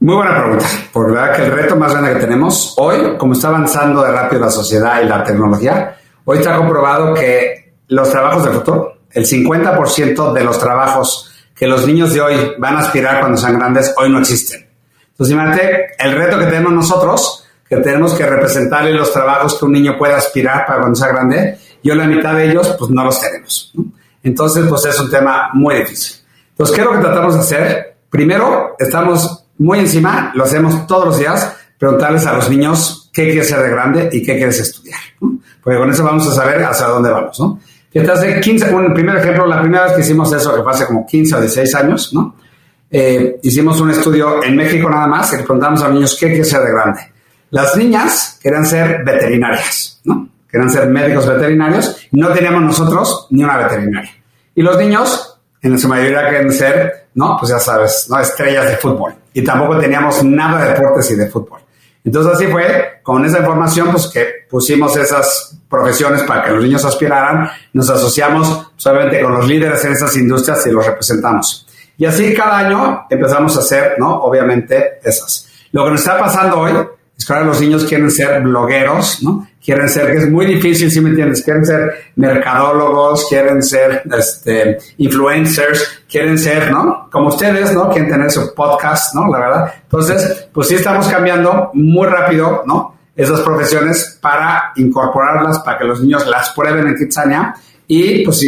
Muy 0.02 0.16
buena 0.16 0.36
pregunta, 0.36 0.66
porque 0.92 1.12
verdad 1.12 1.36
que 1.36 1.44
el 1.44 1.52
reto 1.52 1.76
más 1.76 1.92
grande 1.92 2.14
que 2.14 2.20
tenemos 2.20 2.74
hoy, 2.78 3.18
como 3.20 3.34
está 3.34 3.50
avanzando 3.50 4.02
de 4.02 4.12
rápido 4.12 4.42
la 4.42 4.50
sociedad 4.50 5.00
y 5.04 5.08
la 5.08 5.24
tecnología, 5.24 5.96
hoy 6.26 6.40
está 6.40 6.58
comprobado 6.58 7.14
que 7.14 7.61
los 7.92 8.10
trabajos 8.10 8.44
del 8.46 8.54
futuro. 8.54 8.98
El 9.12 9.26
50% 9.26 10.34
de 10.34 10.44
los 10.44 10.58
trabajos 10.58 11.32
que 11.54 11.68
los 11.68 11.86
niños 11.86 12.14
de 12.14 12.22
hoy 12.22 12.54
van 12.58 12.78
a 12.78 12.80
aspirar 12.80 13.20
cuando 13.20 13.38
sean 13.38 13.60
grandes, 13.60 13.94
hoy 13.98 14.10
no 14.10 14.20
existen. 14.20 14.66
Entonces, 15.12 15.34
imagínate 15.34 15.88
el 16.00 16.16
reto 16.16 16.40
que 16.40 16.46
tenemos 16.46 16.72
nosotros, 16.72 17.46
que 17.68 17.78
tenemos 17.78 18.14
que 18.14 18.26
representarle 18.26 18.94
los 18.94 19.12
trabajos 19.12 19.60
que 19.60 19.66
un 19.66 19.74
niño 19.74 19.98
puede 19.98 20.14
aspirar 20.14 20.66
para 20.66 20.80
cuando 20.80 20.96
sea 20.96 21.10
grande, 21.10 21.60
y 21.84 21.92
hoy 21.92 21.98
la 21.98 22.08
mitad 22.08 22.34
de 22.34 22.50
ellos, 22.50 22.74
pues 22.80 22.90
no 22.92 23.04
los 23.04 23.20
tenemos. 23.20 23.74
Entonces, 24.24 24.66
pues 24.70 24.86
es 24.86 25.00
un 25.00 25.10
tema 25.10 25.50
muy 25.54 25.76
difícil. 25.76 26.16
Entonces, 26.52 26.76
¿qué 26.76 26.82
es 26.82 26.88
lo 26.88 26.94
que 26.94 27.02
tratamos 27.02 27.34
de 27.34 27.40
hacer? 27.42 27.98
Primero, 28.10 28.76
estamos 28.80 29.44
muy 29.58 29.80
encima, 29.80 30.32
lo 30.34 30.46
hacemos 30.46 30.88
todos 30.88 31.06
los 31.06 31.20
días, 31.20 31.58
preguntarles 31.78 32.26
a 32.26 32.34
los 32.34 32.50
niños 32.50 33.10
qué 33.12 33.26
quieres 33.26 33.50
ser 33.50 33.62
de 33.62 33.70
grande 33.70 34.10
y 34.14 34.24
qué 34.24 34.38
quieres 34.38 34.60
estudiar. 34.60 35.00
Porque 35.62 35.78
con 35.78 35.90
eso 35.90 36.04
vamos 36.04 36.28
a 36.28 36.34
saber 36.34 36.64
hacia 36.64 36.88
dónde 36.88 37.12
vamos, 37.12 37.40
¿no? 37.40 37.60
Hace 38.00 38.40
15, 38.40 38.74
un 38.74 38.94
primer 38.94 39.18
ejemplo, 39.18 39.46
la 39.46 39.62
primera 39.62 39.86
vez 39.86 39.94
que 39.94 40.02
hicimos 40.02 40.32
eso, 40.34 40.56
que 40.56 40.64
fue 40.64 40.72
hace 40.72 40.86
como 40.86 41.06
15 41.06 41.36
o 41.36 41.40
16 41.42 41.76
años, 41.76 42.14
¿no? 42.14 42.36
Eh, 42.90 43.40
hicimos 43.44 43.80
un 43.80 43.90
estudio 43.90 44.44
en 44.44 44.56
México 44.56 44.90
nada 44.90 45.08
más, 45.08 45.32
y 45.34 45.38
le 45.38 45.44
preguntamos 45.44 45.82
a 45.82 45.86
los 45.86 45.96
niños 45.96 46.18
qué 46.20 46.28
quiere 46.28 46.46
ser 46.46 46.62
de 46.62 46.72
grande. 46.72 47.02
Las 47.50 47.76
niñas 47.76 48.40
querían 48.42 48.66
ser 48.66 49.04
veterinarias, 49.04 50.02
¿no? 50.06 50.28
Querían 50.50 50.70
ser 50.70 50.88
médicos 50.88 51.28
veterinarios, 51.28 52.08
y 52.12 52.20
no 52.20 52.30
teníamos 52.30 52.62
nosotros 52.62 53.28
ni 53.30 53.44
una 53.44 53.58
veterinaria. 53.58 54.12
Y 54.56 54.62
los 54.62 54.78
niños, 54.78 55.40
en 55.62 55.78
su 55.80 55.88
mayoría, 55.88 56.30
querían 56.30 56.52
ser, 56.52 57.08
¿no? 57.16 57.38
Pues 57.40 57.52
ya 57.52 57.60
sabes, 57.60 58.08
¿no? 58.10 58.20
Estrellas 58.20 58.68
de 58.68 58.78
fútbol. 58.78 59.16
Y 59.34 59.44
tampoco 59.44 59.78
teníamos 59.78 60.24
nada 60.24 60.64
de 60.64 60.74
deportes 60.74 61.12
y 61.12 61.16
de 61.16 61.28
fútbol. 61.28 61.60
Entonces 62.04 62.34
así 62.34 62.48
fue, 62.48 63.00
con 63.04 63.24
esa 63.26 63.40
información, 63.40 63.92
pues 63.92 64.08
que 64.08 64.28
pusimos 64.50 64.96
esas 64.98 65.58
profesiones 65.72 66.24
para 66.24 66.44
que 66.44 66.52
los 66.52 66.64
niños 66.64 66.84
aspiraran, 66.84 67.50
nos 67.74 67.90
asociamos 67.90 68.72
solamente 68.76 69.22
con 69.22 69.34
los 69.34 69.48
líderes 69.48 69.84
en 69.86 69.94
esas 69.94 70.16
industrias 70.18 70.68
y 70.68 70.72
los 70.72 70.86
representamos. 70.86 71.66
Y 71.98 72.06
así 72.06 72.34
cada 72.34 72.58
año 72.58 73.06
empezamos 73.10 73.56
a 73.56 73.62
hacer, 73.62 73.96
¿no? 73.98 74.22
Obviamente 74.22 75.00
esas. 75.04 75.48
Lo 75.72 75.86
que 75.86 75.92
nos 75.92 76.02
está 76.02 76.20
pasando 76.20 76.60
hoy 76.60 76.74
es 77.18 77.26
que 77.26 77.34
ahora 77.34 77.46
los 77.46 77.62
niños 77.62 77.86
quieren 77.86 78.12
ser 78.12 78.42
blogueros, 78.42 79.24
¿no? 79.24 79.48
Quieren 79.64 79.88
ser, 79.88 80.12
que 80.12 80.18
es 80.18 80.30
muy 80.30 80.46
difícil, 80.46 80.92
si 80.92 81.00
me 81.00 81.10
entiendes, 81.10 81.44
quieren 81.44 81.66
ser 81.66 82.12
mercadólogos, 82.16 83.28
quieren 83.30 83.62
ser 83.62 84.02
este, 84.18 84.80
influencers, 84.98 86.02
quieren 86.10 86.38
ser, 86.38 86.72
¿no? 86.72 87.08
Como 87.12 87.28
ustedes, 87.28 87.72
¿no? 87.74 87.90
Quieren 87.92 88.12
tener 88.12 88.32
su 88.32 88.54
podcast, 88.54 89.14
¿no? 89.16 89.32
La 89.32 89.40
verdad. 89.40 89.74
Entonces, 89.84 90.48
pues 90.52 90.68
sí 90.68 90.76
estamos 90.76 91.08
cambiando 91.08 91.70
muy 91.76 92.08
rápido, 92.08 92.64
¿no? 92.66 93.01
Esas 93.22 93.42
profesiones 93.42 94.18
para 94.20 94.72
incorporarlas, 94.78 95.60
para 95.60 95.78
que 95.78 95.86
los 95.86 96.02
niños 96.02 96.26
las 96.26 96.50
prueben 96.52 96.88
en 96.88 96.96
Kitsania 96.96 97.54
y 97.88 98.26
pues 98.26 98.44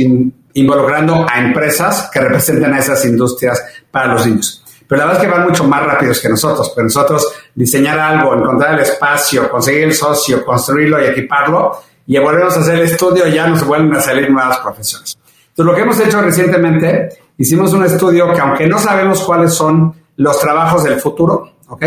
involucrando 0.53 1.27
a 1.29 1.39
empresas 1.39 2.09
que 2.11 2.19
representen 2.19 2.73
a 2.73 2.79
esas 2.79 3.05
industrias 3.05 3.63
para 3.91 4.13
los 4.13 4.25
niños. 4.25 4.63
Pero 4.87 4.99
la 4.99 5.05
verdad 5.05 5.23
es 5.23 5.27
que 5.27 5.37
van 5.37 5.47
mucho 5.47 5.63
más 5.65 5.85
rápidos 5.85 6.19
que 6.19 6.29
nosotros. 6.29 6.71
Pero 6.75 6.85
nosotros 6.85 7.33
diseñar 7.53 7.99
algo, 7.99 8.33
encontrar 8.33 8.73
el 8.73 8.79
espacio, 8.79 9.49
conseguir 9.49 9.83
el 9.83 9.93
socio, 9.93 10.43
construirlo 10.43 10.99
y 11.01 11.05
equiparlo, 11.05 11.79
y 12.05 12.17
volvemos 12.17 12.57
a 12.57 12.61
hacer 12.61 12.75
el 12.75 12.81
estudio, 12.81 13.27
ya 13.27 13.47
nos 13.47 13.63
vuelven 13.65 13.95
a 13.95 14.01
salir 14.01 14.29
nuevas 14.29 14.57
profesiones. 14.57 15.17
Entonces, 15.49 15.65
lo 15.65 15.75
que 15.75 15.81
hemos 15.81 15.99
hecho 15.99 16.21
recientemente, 16.21 17.09
hicimos 17.37 17.73
un 17.73 17.85
estudio 17.85 18.33
que 18.33 18.41
aunque 18.41 18.67
no 18.67 18.79
sabemos 18.79 19.23
cuáles 19.23 19.53
son 19.53 19.93
los 20.17 20.39
trabajos 20.39 20.83
del 20.83 20.99
futuro, 20.99 21.57
¿ok? 21.67 21.85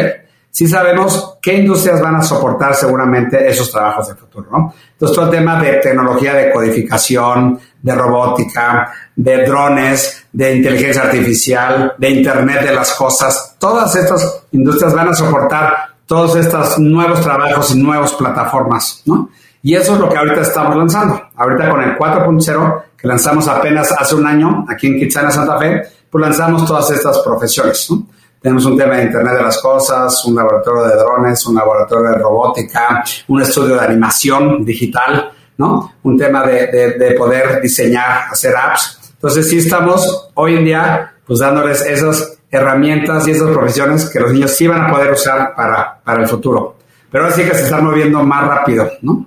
Sí 0.57 0.67
sabemos 0.67 1.37
qué 1.43 1.53
industrias 1.53 2.01
van 2.01 2.17
a 2.17 2.23
soportar 2.23 2.75
seguramente 2.75 3.47
esos 3.47 3.71
trabajos 3.71 4.09
del 4.09 4.17
futuro, 4.17 4.49
¿no? 4.51 4.73
Entonces, 4.91 5.15
todo 5.15 5.27
el 5.27 5.31
tema 5.31 5.61
de 5.61 5.73
tecnología 5.83 6.33
de 6.33 6.51
codificación, 6.51 7.61
de 7.83 7.95
robótica, 7.95 8.91
de 9.15 9.45
drones, 9.45 10.25
de 10.33 10.57
inteligencia 10.57 11.03
artificial, 11.03 11.93
de 11.99 12.09
Internet 12.09 12.63
de 12.63 12.73
las 12.73 12.95
cosas, 12.95 13.55
todas 13.59 13.95
estas 13.97 14.45
industrias 14.53 14.95
van 14.95 15.09
a 15.09 15.15
soportar 15.15 15.75
todos 16.07 16.35
estos 16.37 16.79
nuevos 16.79 17.21
trabajos 17.21 17.75
y 17.75 17.79
nuevas 17.79 18.15
plataformas, 18.15 19.03
¿no? 19.05 19.29
Y 19.63 19.75
eso 19.75 19.93
es 19.93 20.01
lo 20.01 20.09
que 20.09 20.17
ahorita 20.17 20.41
estamos 20.41 20.75
lanzando. 20.75 21.21
Ahorita 21.37 21.69
con 21.69 21.83
el 21.83 21.99
4.0, 21.99 22.83
que 22.97 23.07
lanzamos 23.07 23.47
apenas 23.47 23.93
hace 23.93 24.15
un 24.15 24.27
año 24.27 24.65
aquí 24.71 24.87
en 24.87 24.99
Kitsana, 25.01 25.31
Santa 25.31 25.59
Fe, 25.59 25.83
pues 26.09 26.23
lanzamos 26.23 26.65
todas 26.65 26.91
estas 26.93 27.19
profesiones, 27.19 27.91
¿no? 27.91 28.16
Tenemos 28.47 28.65
un 28.65 28.79
tema 28.79 28.95
de 28.95 29.03
Internet 29.03 29.39
de 29.39 29.43
las 29.43 29.59
Cosas, 29.59 30.25
un 30.25 30.37
laboratorio 30.37 30.85
de 30.85 30.95
drones, 30.95 31.45
un 31.47 31.57
laboratorio 31.57 32.11
de 32.11 32.15
robótica, 32.15 33.03
un 33.27 33.43
estudio 33.43 33.75
de 33.75 33.81
animación 33.81 34.65
digital, 34.65 35.33
¿no? 35.59 35.95
Un 36.05 36.17
tema 36.17 36.47
de, 36.47 37.17
poder 37.19 37.61
diseñar, 37.61 38.29
hacer 38.31 38.57
apps. 38.57 39.15
Entonces 39.15 39.49
sí 39.51 39.59
estamos 39.59 40.31
hoy 40.35 40.59
en 40.59 40.65
día 40.65 41.15
pues 41.27 41.41
dándoles 41.41 41.85
esas 41.87 42.39
herramientas 42.49 43.27
y 43.27 43.33
esas 43.33 43.51
profesiones 43.51 44.09
que 44.09 44.21
los 44.21 44.33
niños 44.33 44.53
sí 44.53 44.69
van 44.69 44.85
a 44.85 44.93
poder 44.93 45.11
usar 45.11 45.53
para, 45.57 45.99
para 46.05 46.23
el 46.23 46.29
futuro. 46.29 46.77
Pero 47.11 47.25
ahora 47.25 47.35
sí 47.35 47.43
que 47.43 47.53
se 47.53 47.65
están 47.65 47.85
moviendo 47.85 48.23
más 48.23 48.47
rápido, 48.47 48.89
¿no? 49.03 49.27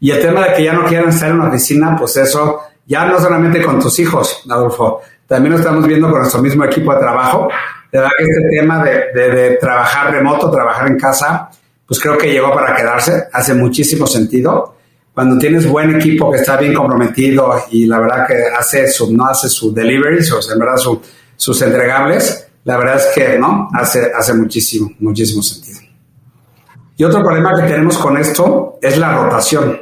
Y 0.00 0.10
el 0.10 0.20
tema 0.20 0.44
de 0.44 0.54
que 0.54 0.64
ya 0.64 0.72
no 0.72 0.86
quieran 0.86 1.10
estar 1.10 1.30
en 1.30 1.36
una 1.36 1.50
oficina, 1.50 1.94
pues 1.96 2.16
eso 2.16 2.62
ya 2.84 3.04
no 3.04 3.20
solamente 3.20 3.62
con 3.62 3.78
tus 3.78 3.96
hijos, 4.00 4.42
Adolfo, 4.50 5.02
también 5.28 5.52
lo 5.52 5.58
estamos 5.60 5.86
viendo 5.86 6.10
con 6.10 6.18
nuestro 6.18 6.42
mismo 6.42 6.64
equipo 6.64 6.92
de 6.92 6.98
trabajo, 6.98 7.48
de 7.92 7.98
verdad 7.98 8.10
que 8.16 8.24
este 8.24 8.48
tema 8.50 8.84
de, 8.84 9.58
trabajar 9.60 10.12
remoto, 10.12 10.50
trabajar 10.50 10.88
en 10.88 10.98
casa, 10.98 11.50
pues 11.86 12.00
creo 12.00 12.18
que 12.18 12.30
llegó 12.30 12.52
para 12.52 12.74
quedarse, 12.74 13.28
hace 13.32 13.54
muchísimo 13.54 14.06
sentido. 14.06 14.74
Cuando 15.14 15.38
tienes 15.38 15.66
buen 15.66 15.96
equipo 15.96 16.30
que 16.30 16.38
está 16.38 16.56
bien 16.56 16.74
comprometido 16.74 17.64
y 17.70 17.86
la 17.86 18.00
verdad 18.00 18.26
que 18.26 18.34
hace 18.56 18.88
su, 18.88 19.16
no 19.16 19.26
hace 19.26 19.48
su 19.48 19.72
deliveries, 19.72 20.30
o 20.32 20.42
sea, 20.42 20.54
en 20.54 20.60
verdad 20.60 20.76
sus 21.36 21.62
entregables, 21.62 22.48
la 22.64 22.76
verdad 22.76 22.96
es 22.96 23.06
que 23.14 23.38
no, 23.38 23.68
hace, 23.72 24.12
hace 24.12 24.34
muchísimo, 24.34 24.90
muchísimo 24.98 25.42
sentido. 25.42 25.80
Y 26.96 27.04
otro 27.04 27.22
problema 27.22 27.54
que 27.54 27.68
tenemos 27.68 27.96
con 27.98 28.16
esto 28.16 28.78
es 28.82 28.98
la 28.98 29.16
rotación, 29.16 29.78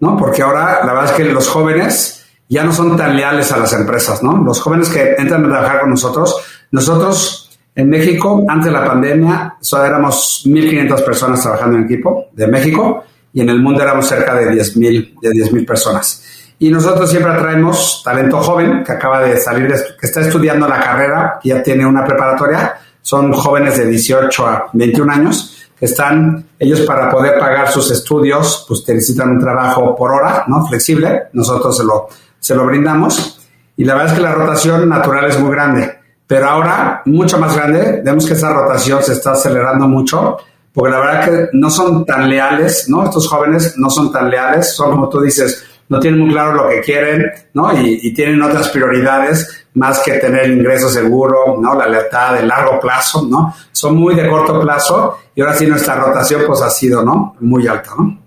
¿no? 0.00 0.16
Porque 0.16 0.42
ahora 0.42 0.84
la 0.84 0.92
verdad 0.92 1.10
es 1.10 1.16
que 1.16 1.24
los 1.24 1.48
jóvenes 1.48 2.26
ya 2.48 2.62
no 2.62 2.72
son 2.72 2.96
tan 2.96 3.16
leales 3.16 3.50
a 3.52 3.56
las 3.56 3.72
empresas, 3.72 4.22
¿no? 4.22 4.36
Los 4.38 4.60
jóvenes 4.60 4.88
que 4.88 5.14
entran 5.18 5.44
a 5.46 5.48
trabajar 5.48 5.80
con 5.80 5.90
nosotros, 5.90 6.36
nosotros 6.70 7.47
en 7.78 7.88
México, 7.88 8.44
antes 8.48 8.66
de 8.66 8.72
la 8.72 8.84
pandemia, 8.84 9.54
solo 9.60 9.84
éramos 9.84 10.42
1.500 10.44 11.04
personas 11.04 11.40
trabajando 11.40 11.78
en 11.78 11.84
equipo 11.84 12.26
de 12.32 12.48
México 12.48 13.04
y 13.32 13.40
en 13.40 13.50
el 13.50 13.62
mundo 13.62 13.80
éramos 13.80 14.08
cerca 14.08 14.34
de 14.34 14.50
10.000 14.50 15.20
de 15.20 15.30
10, 15.30 15.64
personas. 15.64 16.24
Y 16.58 16.70
nosotros 16.70 17.08
siempre 17.08 17.30
atraemos 17.30 18.02
talento 18.04 18.38
joven 18.38 18.82
que 18.82 18.90
acaba 18.90 19.20
de 19.20 19.36
salir, 19.36 19.72
que 19.96 20.06
está 20.08 20.22
estudiando 20.22 20.66
la 20.66 20.80
carrera, 20.80 21.38
que 21.40 21.50
ya 21.50 21.62
tiene 21.62 21.86
una 21.86 22.04
preparatoria. 22.04 22.74
Son 23.00 23.32
jóvenes 23.32 23.78
de 23.78 23.86
18 23.86 24.44
a 24.44 24.70
21 24.72 25.12
años 25.12 25.68
que 25.78 25.84
están, 25.84 26.46
ellos 26.58 26.80
para 26.80 27.08
poder 27.08 27.38
pagar 27.38 27.70
sus 27.70 27.92
estudios, 27.92 28.64
pues 28.66 28.82
necesitan 28.88 29.30
un 29.30 29.38
trabajo 29.38 29.94
por 29.94 30.10
hora, 30.10 30.42
¿no? 30.48 30.66
Flexible. 30.66 31.28
Nosotros 31.32 31.76
se 31.76 31.84
lo, 31.84 32.08
se 32.40 32.56
lo 32.56 32.66
brindamos. 32.66 33.40
Y 33.76 33.84
la 33.84 33.94
verdad 33.94 34.14
es 34.14 34.18
que 34.18 34.24
la 34.24 34.34
rotación 34.34 34.88
natural 34.88 35.26
es 35.26 35.38
muy 35.38 35.52
grande 35.52 35.97
pero 36.28 36.46
ahora 36.46 37.02
mucho 37.06 37.38
más 37.38 37.56
grande. 37.56 38.02
Vemos 38.04 38.26
que 38.26 38.34
esa 38.34 38.52
rotación 38.52 39.02
se 39.02 39.14
está 39.14 39.32
acelerando 39.32 39.88
mucho, 39.88 40.36
porque 40.72 40.92
la 40.92 41.00
verdad 41.00 41.24
que 41.24 41.48
no 41.54 41.70
son 41.70 42.04
tan 42.04 42.28
leales, 42.28 42.88
¿no? 42.88 43.02
Estos 43.04 43.26
jóvenes 43.26 43.74
no 43.78 43.88
son 43.88 44.12
tan 44.12 44.30
leales, 44.30 44.76
son 44.76 44.90
como 44.90 45.08
tú 45.08 45.22
dices, 45.22 45.64
no 45.88 45.98
tienen 45.98 46.20
muy 46.20 46.30
claro 46.30 46.52
lo 46.52 46.68
que 46.68 46.82
quieren, 46.82 47.32
¿no? 47.54 47.72
Y, 47.80 48.12
tienen 48.12 48.42
otras 48.42 48.68
prioridades 48.68 49.66
más 49.72 50.00
que 50.00 50.12
tener 50.14 50.50
ingreso 50.50 50.90
seguro, 50.90 51.56
¿no? 51.58 51.74
La 51.74 51.88
lealtad 51.88 52.34
de 52.34 52.42
largo 52.42 52.78
plazo, 52.78 53.26
¿no? 53.26 53.54
Son 53.72 53.96
muy 53.96 54.14
de 54.14 54.28
corto 54.28 54.60
plazo 54.60 55.18
y 55.34 55.40
ahora 55.40 55.54
sí 55.54 55.66
nuestra 55.66 55.94
rotación 55.94 56.42
pues 56.46 56.60
ha 56.60 56.68
sido, 56.68 57.02
¿no? 57.02 57.36
Muy 57.40 57.66
alta, 57.66 57.92
¿no? 57.98 58.18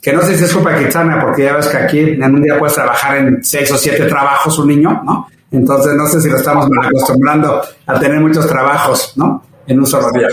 Que 0.00 0.12
no 0.12 0.22
sé 0.22 0.38
si 0.38 0.44
es 0.44 0.54
culpa 0.54 0.70
porque 1.20 1.44
ya 1.44 1.56
ves 1.56 1.66
que 1.66 1.76
aquí 1.76 1.98
en 1.98 2.22
un 2.22 2.42
día 2.42 2.58
puedes 2.58 2.76
trabajar 2.76 3.16
en 3.16 3.42
seis 3.42 3.70
o 3.72 3.76
siete 3.76 4.04
trabajos 4.06 4.56
un 4.58 4.68
niño, 4.68 5.02
¿no? 5.04 5.26
Entonces, 5.50 5.94
no 5.94 6.06
sé 6.06 6.20
si 6.20 6.28
lo 6.28 6.36
estamos 6.36 6.68
acostumbrando 6.82 7.60
a 7.86 7.98
tener 7.98 8.20
muchos 8.20 8.46
trabajos, 8.46 9.14
¿no? 9.16 9.42
En 9.66 9.78
un 9.78 9.86
solo 9.86 10.10
día. 10.12 10.28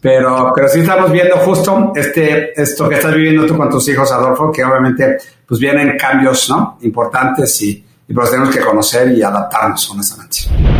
Pero, 0.00 0.52
pero 0.54 0.68
sí 0.68 0.80
estamos 0.80 1.12
viendo 1.12 1.36
justo 1.36 1.92
este, 1.94 2.60
esto 2.60 2.88
que 2.88 2.94
estás 2.96 3.14
viviendo 3.14 3.44
tú 3.46 3.56
con 3.56 3.68
tus 3.68 3.86
hijos, 3.88 4.10
Adolfo, 4.12 4.50
que 4.50 4.64
obviamente 4.64 5.18
pues 5.46 5.60
vienen 5.60 5.96
cambios, 5.98 6.48
¿no? 6.48 6.78
Importantes 6.82 7.60
y, 7.62 7.84
y 8.08 8.14
pues 8.14 8.30
tenemos 8.30 8.54
que 8.54 8.60
conocer 8.60 9.10
y 9.12 9.22
adaptarnos, 9.22 9.90
honestamente. 9.90 10.79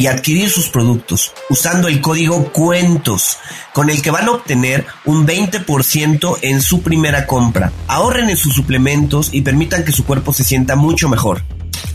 y 0.00 0.06
adquirir 0.06 0.48
sus 0.48 0.70
productos 0.70 1.34
usando 1.50 1.86
el 1.86 2.00
código 2.00 2.50
cuentos 2.52 3.36
con 3.74 3.90
el 3.90 4.00
que 4.00 4.10
van 4.10 4.28
a 4.28 4.30
obtener 4.30 4.86
un 5.04 5.26
20% 5.26 6.38
en 6.40 6.62
su 6.62 6.80
primera 6.80 7.26
compra. 7.26 7.70
Ahorren 7.86 8.30
en 8.30 8.38
sus 8.38 8.54
suplementos 8.54 9.28
y 9.30 9.42
permitan 9.42 9.84
que 9.84 9.92
su 9.92 10.06
cuerpo 10.06 10.32
se 10.32 10.42
sienta 10.42 10.74
mucho 10.74 11.10
mejor. 11.10 11.42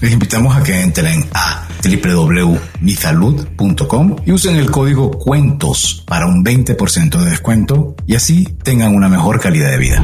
Les 0.01 0.12
invitamos 0.12 0.56
a 0.56 0.62
que 0.62 0.82
entren 0.82 1.28
a 1.34 1.68
www.misalud.com 1.84 4.16
y 4.24 4.32
usen 4.32 4.58
el 4.58 4.70
código 4.70 5.10
cuentos 5.10 6.03
para 6.06 6.28
un 6.28 6.45
20% 6.45 7.24
de 7.24 7.30
descuento 7.32 7.95
y 8.06 8.14
así 8.14 8.43
tengan 8.62 8.93
una 8.93 9.10
mejor 9.10 9.39
calidad 9.39 9.72
de 9.72 9.78
vida. 9.80 10.03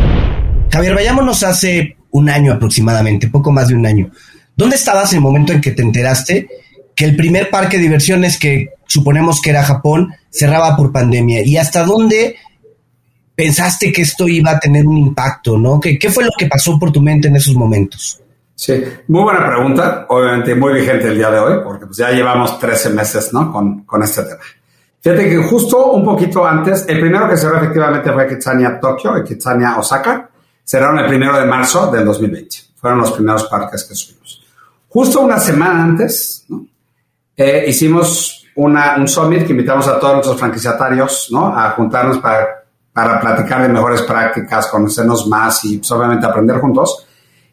Javier, 0.72 0.95
vayámonos 0.95 1.43
hace 1.43 1.97
un 2.10 2.32
año 2.32 2.52
aproximadamente, 2.52 3.28
poco 3.28 3.52
más 3.52 3.68
de 3.68 3.76
un 3.76 3.86
año. 3.86 4.10
¿Dónde 4.56 4.76
estabas 4.76 5.12
en 5.12 5.18
el 5.18 5.24
momento 5.24 5.54
en 5.54 5.62
que 5.62 5.70
te 5.70 5.84
enteraste 5.84 6.49
que 7.02 7.08
el 7.08 7.16
primer 7.16 7.49
parque 7.49 7.78
de 7.78 7.84
diversiones 7.84 8.38
que 8.38 8.76
suponemos 8.86 9.41
que 9.41 9.49
era 9.49 9.64
Japón 9.64 10.14
cerraba 10.30 10.76
por 10.78 10.91
pandemia? 10.91 11.41
¿Y 11.43 11.58
hasta 11.58 11.84
dónde 11.84 12.36
pensaste 13.34 13.91
que 13.91 14.04
esto 14.04 14.28
iba 14.28 14.52
a 14.52 14.60
tener 14.60 14.86
un 14.86 14.99
impacto? 14.99 15.58
¿no? 15.58 15.80
¿Qué, 15.80 15.97
qué 15.97 16.12
fue 16.12 16.24
lo 16.24 16.30
que 16.38 16.45
pasó 16.45 16.78
por 16.78 16.91
tu 16.91 17.02
mente 17.02 17.28
en 17.28 17.38
esos 17.38 17.56
momentos? 17.56 18.22
Sí, 18.54 18.84
muy 19.08 19.24
buena 19.24 19.43
pregunta, 19.47 20.06
obviamente 20.10 20.54
muy 20.54 20.74
vigente 20.74 21.08
el 21.08 21.18
día 21.18 21.32
de 21.32 21.39
hoy, 21.39 21.64
porque 21.64 21.88
pues 21.88 21.97
ya 21.97 22.12
llevamos 22.12 22.60
13 22.60 22.91
meses 22.91 23.34
¿no? 23.34 23.52
con, 23.52 23.84
con 23.84 24.04
este 24.04 24.22
tema. 24.22 24.41
Fíjate 24.99 25.28
que 25.28 25.38
justo 25.38 25.93
un 25.93 26.06
poquito 26.06 26.45
antes, 26.45 26.86
el 26.88 26.99
primero 26.99 27.28
que 27.28 27.36
cerró 27.36 27.58
efectivamente 27.58 28.14
fue 28.14 28.28
Kitsania 28.28 28.80
Tokio 28.80 29.18
y 29.18 29.24
Kitsania 29.24 29.76
Osaka, 29.76 30.30
cerraron 30.64 30.99
el 30.99 31.08
primero 31.08 31.36
de 31.36 31.45
marzo 31.45 31.89
del 31.89 32.06
2020. 32.06 32.58
Fueron 32.76 32.99
los 32.99 33.12
primeros 33.12 33.45
parques 33.45 33.86
que 33.86 33.95
subimos. 33.95 34.43
Justo 34.88 35.22
una 35.22 35.39
semana 35.39 35.84
antes, 35.84 36.45
¿no? 36.47 36.68
Eh, 37.42 37.66
hicimos 37.68 38.46
una, 38.56 38.96
un 38.98 39.08
summit 39.08 39.46
que 39.46 39.52
invitamos 39.52 39.88
a 39.88 40.00
todos 40.00 40.14
nuestros 40.14 40.38
franquiciatarios 40.38 41.30
¿no? 41.32 41.48
a 41.48 41.72
juntarnos 41.72 42.20
para, 42.20 42.66
para 42.94 43.20
platicar 43.20 43.64
de 43.64 43.70
mejores 43.70 44.04
prácticas, 44.04 44.68
conocernos 44.68 45.28
más 45.28 45.66
y 45.66 45.78
pues, 45.78 45.92
obviamente 45.92 46.28
aprender 46.28 46.60
juntos. 46.60 47.08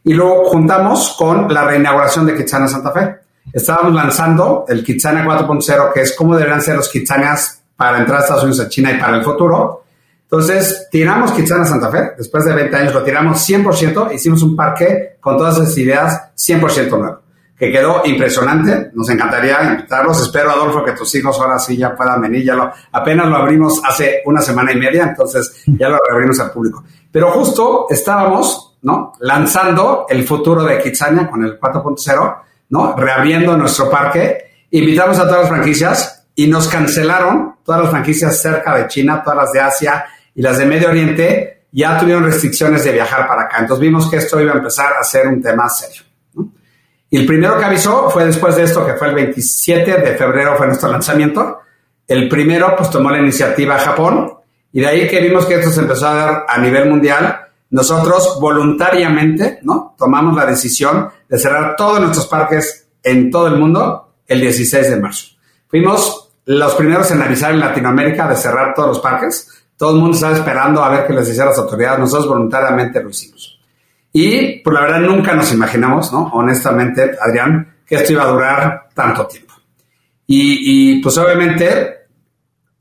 Y 0.04 0.12
luego 0.12 0.44
juntamos 0.50 1.14
con 1.18 1.52
la 1.52 1.64
reinauguración 1.64 2.26
de 2.26 2.36
Kitsania 2.36 2.68
Santa 2.68 2.92
Fe. 2.92 3.16
Estábamos 3.52 3.94
lanzando 3.94 4.66
el 4.68 4.84
Kitsania 4.84 5.24
4.0, 5.24 5.92
que 5.92 6.02
es 6.02 6.14
cómo 6.14 6.34
deberían 6.34 6.60
ser 6.60 6.76
los 6.76 6.88
Kitsanias 6.90 7.62
para 7.74 7.98
entrar 7.98 8.18
a 8.18 8.22
Estados 8.22 8.42
Unidos, 8.42 8.66
a 8.66 8.68
China 8.68 8.92
y 8.92 8.98
para 8.98 9.16
el 9.16 9.24
futuro. 9.24 9.84
Entonces, 10.24 10.88
tiramos 10.90 11.32
Kitsania 11.32 11.64
Santa 11.64 11.90
Fe, 11.90 12.10
después 12.18 12.44
de 12.44 12.52
20 12.52 12.76
años 12.76 12.94
lo 12.94 13.02
tiramos 13.02 13.48
100%, 13.48 14.12
hicimos 14.14 14.42
un 14.42 14.54
parque 14.54 15.16
con 15.20 15.38
todas 15.38 15.56
esas 15.56 15.78
ideas 15.78 16.30
100% 16.36 16.98
nuevo, 16.98 17.17
que 17.58 17.72
quedó 17.72 18.02
impresionante, 18.04 18.90
nos 18.94 19.10
encantaría 19.10 19.72
invitarlos, 19.72 20.22
espero 20.22 20.50
Adolfo 20.50 20.84
que 20.84 20.92
tus 20.92 21.12
hijos 21.16 21.38
ahora 21.40 21.58
sí 21.58 21.76
ya 21.76 21.94
puedan 21.96 22.20
venir, 22.20 22.44
ya 22.44 22.54
lo, 22.54 22.70
apenas 22.92 23.26
lo 23.26 23.36
abrimos 23.36 23.80
hace 23.84 24.22
una 24.26 24.40
semana 24.40 24.72
y 24.72 24.76
media, 24.76 25.04
entonces 25.04 25.64
ya 25.66 25.88
lo 25.88 25.98
reabrimos 26.08 26.38
al 26.38 26.52
público. 26.52 26.84
Pero 27.10 27.32
justo 27.32 27.86
estábamos, 27.90 28.78
¿no? 28.82 29.14
Lanzando 29.20 30.06
el 30.08 30.24
futuro 30.24 30.62
de 30.62 30.78
Kitsania 30.78 31.28
con 31.28 31.44
el 31.44 31.58
4.0, 31.58 32.36
¿no? 32.68 32.96
Reabriendo 32.96 33.56
nuestro 33.56 33.90
parque, 33.90 34.66
invitamos 34.70 35.18
a 35.18 35.24
todas 35.24 35.40
las 35.40 35.48
franquicias 35.48 36.26
y 36.36 36.46
nos 36.46 36.68
cancelaron 36.68 37.56
todas 37.64 37.82
las 37.82 37.90
franquicias 37.90 38.40
cerca 38.40 38.76
de 38.76 38.86
China, 38.86 39.20
todas 39.24 39.38
las 39.38 39.52
de 39.52 39.60
Asia, 39.60 40.04
y 40.32 40.42
las 40.42 40.58
de 40.58 40.66
Medio 40.66 40.90
Oriente 40.90 41.64
ya 41.72 41.98
tuvieron 41.98 42.22
restricciones 42.22 42.84
de 42.84 42.92
viajar 42.92 43.26
para 43.26 43.42
acá. 43.42 43.58
Entonces 43.58 43.82
vimos 43.82 44.08
que 44.08 44.18
esto 44.18 44.40
iba 44.40 44.52
a 44.52 44.56
empezar 44.56 44.92
a 44.92 45.02
ser 45.02 45.26
un 45.26 45.42
tema 45.42 45.68
serio. 45.68 46.07
Y 47.10 47.16
el 47.18 47.26
primero 47.26 47.58
que 47.58 47.64
avisó 47.64 48.10
fue 48.10 48.24
después 48.26 48.56
de 48.56 48.64
esto, 48.64 48.84
que 48.84 48.94
fue 48.94 49.08
el 49.08 49.14
27 49.14 50.00
de 50.00 50.16
febrero, 50.16 50.56
fue 50.56 50.66
nuestro 50.66 50.90
lanzamiento. 50.90 51.60
El 52.06 52.28
primero, 52.28 52.74
pues 52.76 52.90
tomó 52.90 53.10
la 53.10 53.18
iniciativa 53.18 53.78
Japón, 53.78 54.34
y 54.72 54.80
de 54.80 54.86
ahí 54.86 55.08
que 55.08 55.20
vimos 55.20 55.46
que 55.46 55.54
esto 55.54 55.70
se 55.70 55.80
empezó 55.80 56.08
a 56.08 56.14
dar 56.14 56.46
a 56.48 56.58
nivel 56.58 56.88
mundial. 56.88 57.40
Nosotros 57.70 58.38
voluntariamente, 58.40 59.58
¿no? 59.62 59.94
Tomamos 59.98 60.36
la 60.36 60.46
decisión 60.46 61.08
de 61.28 61.38
cerrar 61.38 61.76
todos 61.76 62.00
nuestros 62.00 62.26
parques 62.26 62.88
en 63.02 63.30
todo 63.30 63.46
el 63.46 63.56
mundo 63.56 64.14
el 64.26 64.40
16 64.40 64.90
de 64.90 65.00
marzo. 65.00 65.28
Fuimos 65.68 66.30
los 66.44 66.74
primeros 66.74 67.10
en 67.10 67.22
avisar 67.22 67.52
en 67.52 67.60
Latinoamérica 67.60 68.26
de 68.28 68.36
cerrar 68.36 68.74
todos 68.74 68.88
los 68.88 69.00
parques 69.00 69.58
todo 69.78 69.92
el 69.92 70.00
mundo 70.00 70.16
estaba 70.16 70.34
esperando 70.34 70.82
a 70.82 70.88
ver 70.90 71.06
qué 71.06 71.12
les 71.12 71.28
decían 71.28 71.46
las 71.46 71.58
autoridades. 71.58 72.00
Nosotros 72.00 72.28
voluntariamente 72.28 73.00
lo 73.00 73.10
hicimos. 73.10 73.57
Y, 74.12 74.60
pues 74.60 74.74
la 74.74 74.80
verdad, 74.80 75.00
nunca 75.00 75.34
nos 75.34 75.52
imaginamos, 75.52 76.12
¿no? 76.12 76.30
Honestamente, 76.32 77.12
Adrián, 77.20 77.76
que 77.86 77.96
esto 77.96 78.12
iba 78.12 78.24
a 78.24 78.28
durar 78.28 78.88
tanto 78.94 79.26
tiempo. 79.26 79.54
Y, 80.26 80.96
y 80.96 81.02
pues 81.02 81.16
obviamente 81.18 81.98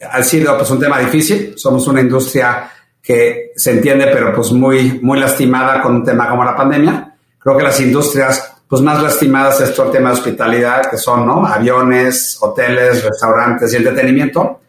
ha 0.01 0.21
sido 0.23 0.57
pues 0.57 0.69
un 0.69 0.79
tema 0.79 0.99
difícil. 0.99 1.53
Somos 1.57 1.87
una 1.87 2.01
industria 2.01 2.69
que 3.01 3.51
se 3.55 3.71
entiende, 3.71 4.07
pero 4.07 4.33
pues 4.33 4.51
muy, 4.51 4.99
muy 5.01 5.19
lastimada 5.19 5.81
con 5.81 5.95
un 5.95 6.03
tema 6.03 6.29
como 6.29 6.43
la 6.43 6.55
pandemia. 6.55 7.15
Creo 7.39 7.57
que 7.57 7.63
las 7.63 7.79
industrias 7.79 8.53
pues 8.67 8.81
más 8.81 9.01
lastimadas 9.01 9.61
es 9.61 9.73
todo 9.73 9.87
el 9.87 9.91
tema 9.93 10.09
de 10.09 10.15
hospitalidad, 10.15 10.89
que 10.89 10.97
son, 10.97 11.25
¿no? 11.25 11.45
Aviones, 11.45 12.37
hoteles, 12.41 13.03
restaurantes 13.03 13.71
y 13.71 13.77
entretenimiento. 13.77 14.59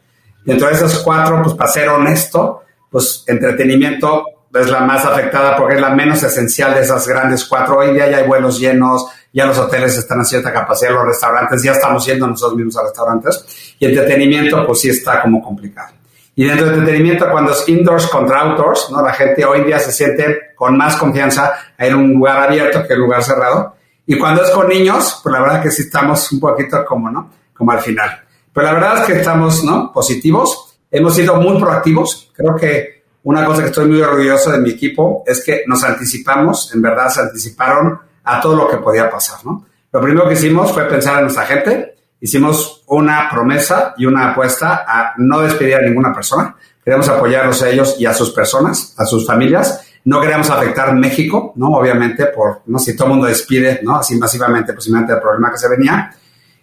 Dentro 0.44 0.68
de 0.68 0.74
esas 0.74 1.00
cuatro, 1.00 1.42
pues 1.42 1.56
para 1.56 1.68
ser 1.68 1.88
honesto, 1.88 2.62
pues 2.90 3.24
entretenimiento 3.26 4.24
es 4.54 4.70
la 4.70 4.80
más 4.80 5.04
afectada 5.04 5.56
porque 5.56 5.74
es 5.74 5.80
la 5.80 5.90
menos 5.90 6.22
esencial 6.22 6.74
de 6.74 6.80
esas 6.80 7.06
grandes 7.06 7.44
cuatro. 7.44 7.78
Hoy 7.78 7.92
día 7.92 8.08
ya 8.08 8.18
hay 8.18 8.26
vuelos 8.26 8.58
llenos, 8.58 9.06
ya 9.32 9.46
los 9.46 9.58
hoteles 9.58 9.96
están 9.96 10.20
a 10.20 10.24
cierta 10.24 10.52
capacidad, 10.52 10.92
los 10.92 11.06
restaurantes, 11.06 11.62
ya 11.62 11.72
estamos 11.72 12.04
yendo 12.06 12.26
nosotros 12.26 12.56
mismos 12.56 12.76
a 12.78 12.84
restaurantes. 12.84 13.74
Y 13.78 13.86
entretenimiento, 13.86 14.66
pues 14.66 14.80
sí 14.80 14.88
está 14.88 15.22
como 15.22 15.42
complicado. 15.42 15.94
Y 16.34 16.44
dentro 16.44 16.66
de 16.66 16.74
entretenimiento, 16.74 17.28
cuando 17.30 17.50
es 17.50 17.68
indoors 17.68 18.06
contra 18.06 18.40
outdoors, 18.42 18.90
¿no? 18.92 19.02
La 19.02 19.12
gente 19.12 19.44
hoy 19.44 19.64
día 19.64 19.78
se 19.80 19.90
siente 19.90 20.54
con 20.54 20.76
más 20.76 20.96
confianza 20.96 21.52
en 21.76 21.94
un 21.96 22.14
lugar 22.14 22.38
abierto 22.44 22.86
que 22.86 22.94
en 22.94 23.00
un 23.00 23.06
lugar 23.06 23.24
cerrado. 23.24 23.74
Y 24.06 24.16
cuando 24.16 24.44
es 24.44 24.50
con 24.50 24.68
niños, 24.68 25.20
pues 25.22 25.32
la 25.32 25.40
verdad 25.40 25.62
que 25.62 25.70
sí 25.70 25.82
estamos 25.82 26.30
un 26.30 26.40
poquito 26.40 26.84
como, 26.84 27.10
¿no? 27.10 27.30
Como 27.52 27.72
al 27.72 27.80
final. 27.80 28.22
Pero 28.52 28.66
la 28.66 28.72
verdad 28.72 29.00
es 29.00 29.06
que 29.06 29.12
estamos, 29.18 29.64
¿no? 29.64 29.92
Positivos. 29.92 30.78
Hemos 30.90 31.14
sido 31.14 31.34
muy 31.40 31.60
proactivos. 31.60 32.30
Creo 32.34 32.54
que 32.54 32.97
una 33.24 33.44
cosa 33.44 33.62
que 33.62 33.68
estoy 33.68 33.86
muy 33.86 34.00
orgulloso 34.00 34.50
de 34.50 34.58
mi 34.58 34.70
equipo 34.70 35.22
es 35.26 35.44
que 35.44 35.64
nos 35.66 35.84
anticipamos, 35.84 36.74
en 36.74 36.82
verdad 36.82 37.08
se 37.08 37.20
anticiparon 37.20 37.98
a 38.24 38.40
todo 38.40 38.56
lo 38.56 38.68
que 38.68 38.76
podía 38.76 39.10
pasar, 39.10 39.44
¿no? 39.44 39.66
Lo 39.92 40.00
primero 40.00 40.28
que 40.28 40.34
hicimos 40.34 40.72
fue 40.72 40.84
pensar 40.84 41.16
en 41.16 41.22
nuestra 41.22 41.46
gente. 41.46 41.94
Hicimos 42.20 42.84
una 42.88 43.28
promesa 43.30 43.94
y 43.96 44.06
una 44.06 44.32
apuesta 44.32 44.84
a 44.86 45.14
no 45.16 45.40
despedir 45.40 45.76
a 45.76 45.82
ninguna 45.82 46.12
persona. 46.12 46.54
Queremos 46.84 47.08
apoyarlos 47.08 47.62
a 47.62 47.70
ellos 47.70 47.96
y 47.98 48.06
a 48.06 48.12
sus 48.12 48.30
personas, 48.30 48.94
a 48.98 49.04
sus 49.04 49.26
familias. 49.26 49.86
No 50.04 50.20
queremos 50.20 50.50
afectar 50.50 50.94
México, 50.94 51.52
¿no? 51.56 51.68
Obviamente, 51.68 52.26
por, 52.26 52.62
¿no? 52.66 52.78
Si 52.78 52.96
todo 52.96 53.08
el 53.08 53.14
mundo 53.14 53.26
despide, 53.26 53.80
¿no? 53.82 53.96
Así 53.96 54.16
masivamente, 54.18 54.72
posiblemente 54.72 55.14
el 55.14 55.20
problema 55.20 55.50
que 55.50 55.58
se 55.58 55.68
venía. 55.68 56.14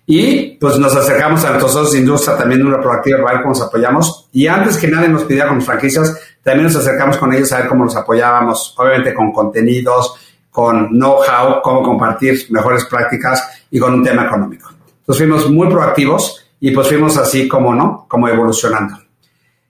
Y 0.08 0.58
pues 0.58 0.78
nos 0.78 0.96
acercamos 0.96 1.44
a 1.46 1.58
nuestros 1.58 1.96
industria 1.96 2.38
también 2.38 2.62
de 2.62 2.68
una 2.68 2.80
proactiva 2.80 3.18
ver 3.18 3.42
cómo 3.42 3.54
nos 3.54 3.62
apoyamos. 3.62 4.30
Y 4.32 4.46
antes 4.48 4.78
que 4.78 4.88
nadie 4.88 5.10
nos 5.10 5.24
pidiera 5.24 5.50
con 5.50 5.62
franquicias, 5.62 6.16
también 6.44 6.66
nos 6.66 6.76
acercamos 6.76 7.18
con 7.18 7.34
ellos 7.34 7.52
a 7.52 7.60
ver 7.60 7.68
cómo 7.68 7.86
los 7.86 7.96
apoyábamos, 7.96 8.76
obviamente 8.78 9.14
con 9.14 9.32
contenidos, 9.32 10.14
con 10.52 10.90
know-how, 10.90 11.62
cómo 11.64 11.82
compartir 11.82 12.46
mejores 12.52 12.86
prácticas 12.86 13.66
y 13.72 13.80
con 13.80 13.96
un 13.96 14.04
tema 14.04 14.26
económico. 14.26 14.70
Entonces 15.00 15.26
fuimos 15.26 15.50
muy 15.50 15.70
proactivos 15.70 16.46
y 16.60 16.72
pues 16.72 16.88
fuimos 16.88 17.18
así 17.18 17.48
como, 17.48 17.74
¿no? 17.74 18.06
Como 18.08 18.28
evolucionando. 18.28 18.98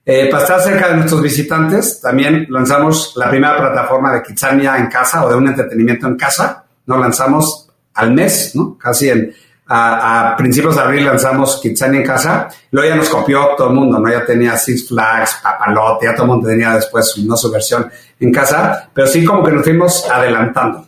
Eh, 0.04 0.28
para 0.30 0.42
estar 0.44 0.60
cerca 0.60 0.88
de 0.88 0.96
nuestros 0.96 1.20
visitantes, 1.20 2.00
también 2.00 2.46
lanzamos 2.50 3.14
la 3.16 3.28
primera 3.28 3.56
plataforma 3.56 4.12
de 4.12 4.22
Kitsania 4.22 4.76
en 4.76 4.86
casa 4.86 5.24
o 5.24 5.30
de 5.30 5.34
un 5.34 5.48
entretenimiento 5.48 6.06
en 6.06 6.16
casa. 6.16 6.64
Nos 6.84 7.00
lanzamos 7.00 7.68
al 7.94 8.12
mes, 8.12 8.52
¿no? 8.54 8.78
Casi 8.78 9.08
en, 9.08 9.34
a, 9.68 10.30
a, 10.30 10.36
principios 10.36 10.76
de 10.76 10.82
abril 10.82 11.04
lanzamos 11.04 11.60
Kitsania 11.60 12.00
en 12.00 12.06
casa, 12.06 12.48
luego 12.70 12.88
ya 12.88 12.96
nos 12.96 13.08
copió 13.08 13.48
todo 13.56 13.68
el 13.68 13.74
mundo, 13.74 13.98
¿no? 13.98 14.10
Ya 14.10 14.24
tenía 14.24 14.56
Six 14.56 14.88
Flags, 14.88 15.40
Papalote, 15.42 16.06
ya 16.06 16.14
todo 16.14 16.24
el 16.24 16.30
mundo 16.32 16.48
tenía 16.48 16.74
después 16.74 17.16
¿no? 17.18 17.36
su 17.36 17.50
versión 17.50 17.90
en 18.20 18.32
casa, 18.32 18.88
pero 18.94 19.06
sí 19.06 19.24
como 19.24 19.42
que 19.42 19.52
nos 19.52 19.64
fuimos 19.64 20.08
adelantando. 20.08 20.86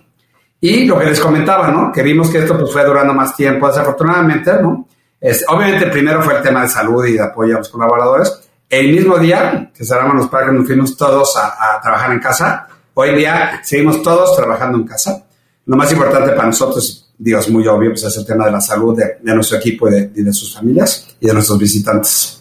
Y 0.61 0.87
lo 0.87 0.99
que 0.99 1.07
les 1.07 1.21
comentaba, 1.21 1.69
¿no? 1.69 1.91
Que 1.93 2.03
vimos 2.03 2.31
que 2.31 2.39
esto 2.39 2.57
pues 2.59 2.73
fue 2.73 2.85
durando 2.85 3.15
más 3.15 3.35
tiempo, 3.35 3.69
desafortunadamente, 3.69 4.53
¿no? 4.63 4.87
Es, 5.21 5.45
obviamente 5.49 5.87
primero 5.87 6.23
fue 6.23 6.37
el 6.37 6.43
tema 6.43 6.63
de 6.63 6.69
salud 6.69 7.05
y 7.05 7.15
de 7.15 7.23
apoyo 7.23 7.57
a 7.57 7.59
los 7.59 7.69
colaboradores. 7.69 8.41
El 8.69 8.93
mismo 8.93 9.19
día 9.19 9.73
que 9.75 9.85
cerramos 9.85 10.15
los 10.15 10.29
parques 10.29 10.53
nos 10.53 10.67
fuimos 10.67 10.97
todos 10.97 11.37
a, 11.37 11.77
a 11.77 11.81
trabajar 11.81 12.13
en 12.13 12.21
casa. 12.21 12.69
Hoy 12.95 13.15
día 13.17 13.61
seguimos 13.65 14.03
todos 14.03 14.37
trabajando 14.37 14.79
en 14.79 14.85
casa. 14.85 15.25
Lo 15.67 15.77
más 15.77 15.91
importante 15.91 16.31
para 16.33 16.47
nosotros 16.47 17.08
digo, 17.19 17.41
es 17.41 17.51
muy 17.51 17.67
obvio, 17.67 17.91
pues 17.91 18.05
es 18.05 18.17
el 18.17 18.25
tema 18.25 18.47
de 18.47 18.53
la 18.53 18.61
salud 18.61 18.97
de, 18.97 19.19
de 19.21 19.35
nuestro 19.35 19.59
equipo 19.59 19.89
y 19.89 19.93
de, 19.93 20.11
y 20.15 20.23
de, 20.23 20.33
sus 20.33 20.55
familias 20.55 21.09
y 21.21 21.27
de 21.27 21.35
nuestros 21.35 21.59
visitantes. 21.59 22.41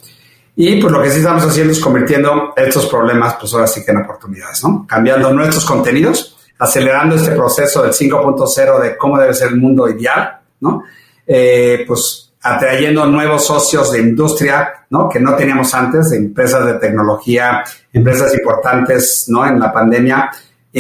Y 0.56 0.82
pues 0.82 0.92
lo 0.92 1.02
que 1.02 1.12
sí 1.12 1.20
estamos 1.20 1.44
haciendo 1.44 1.74
es 1.74 1.80
convirtiendo 1.80 2.54
estos 2.56 2.88
problemas, 2.88 3.36
pues 3.40 3.54
ahora 3.54 3.68
sí 3.68 3.84
que 3.84 3.92
en 3.92 3.98
oportunidades, 3.98 4.64
¿no? 4.64 4.86
Cambiando 4.88 5.32
nuestros 5.32 5.66
contenidos, 5.66 6.38
acelerando 6.58 7.16
este 7.16 7.32
proceso 7.32 7.84
del 7.84 7.92
5.0 7.92 8.82
de 8.82 8.98
cómo 8.98 9.20
debe 9.20 9.34
ser 9.34 9.50
el 9.50 9.58
mundo 9.58 9.88
ideal, 9.88 10.40
¿no? 10.62 10.84
Eh, 11.26 11.84
pues 11.88 12.34
atrayendo 12.42 13.06
nuevos 13.06 13.46
socios 13.46 13.92
de 13.92 14.00
industria, 14.00 14.86
¿no? 14.90 15.10
Que 15.10 15.20
no 15.20 15.36
teníamos 15.36 15.74
antes, 15.74 16.12
de 16.12 16.18
empresas 16.18 16.66
de 16.66 16.74
tecnología, 16.76 17.64
empresas 17.92 18.34
importantes, 18.34 19.26
¿no? 19.28 19.46
En 19.46 19.60
la 19.60 19.72
pandemia, 19.72 20.32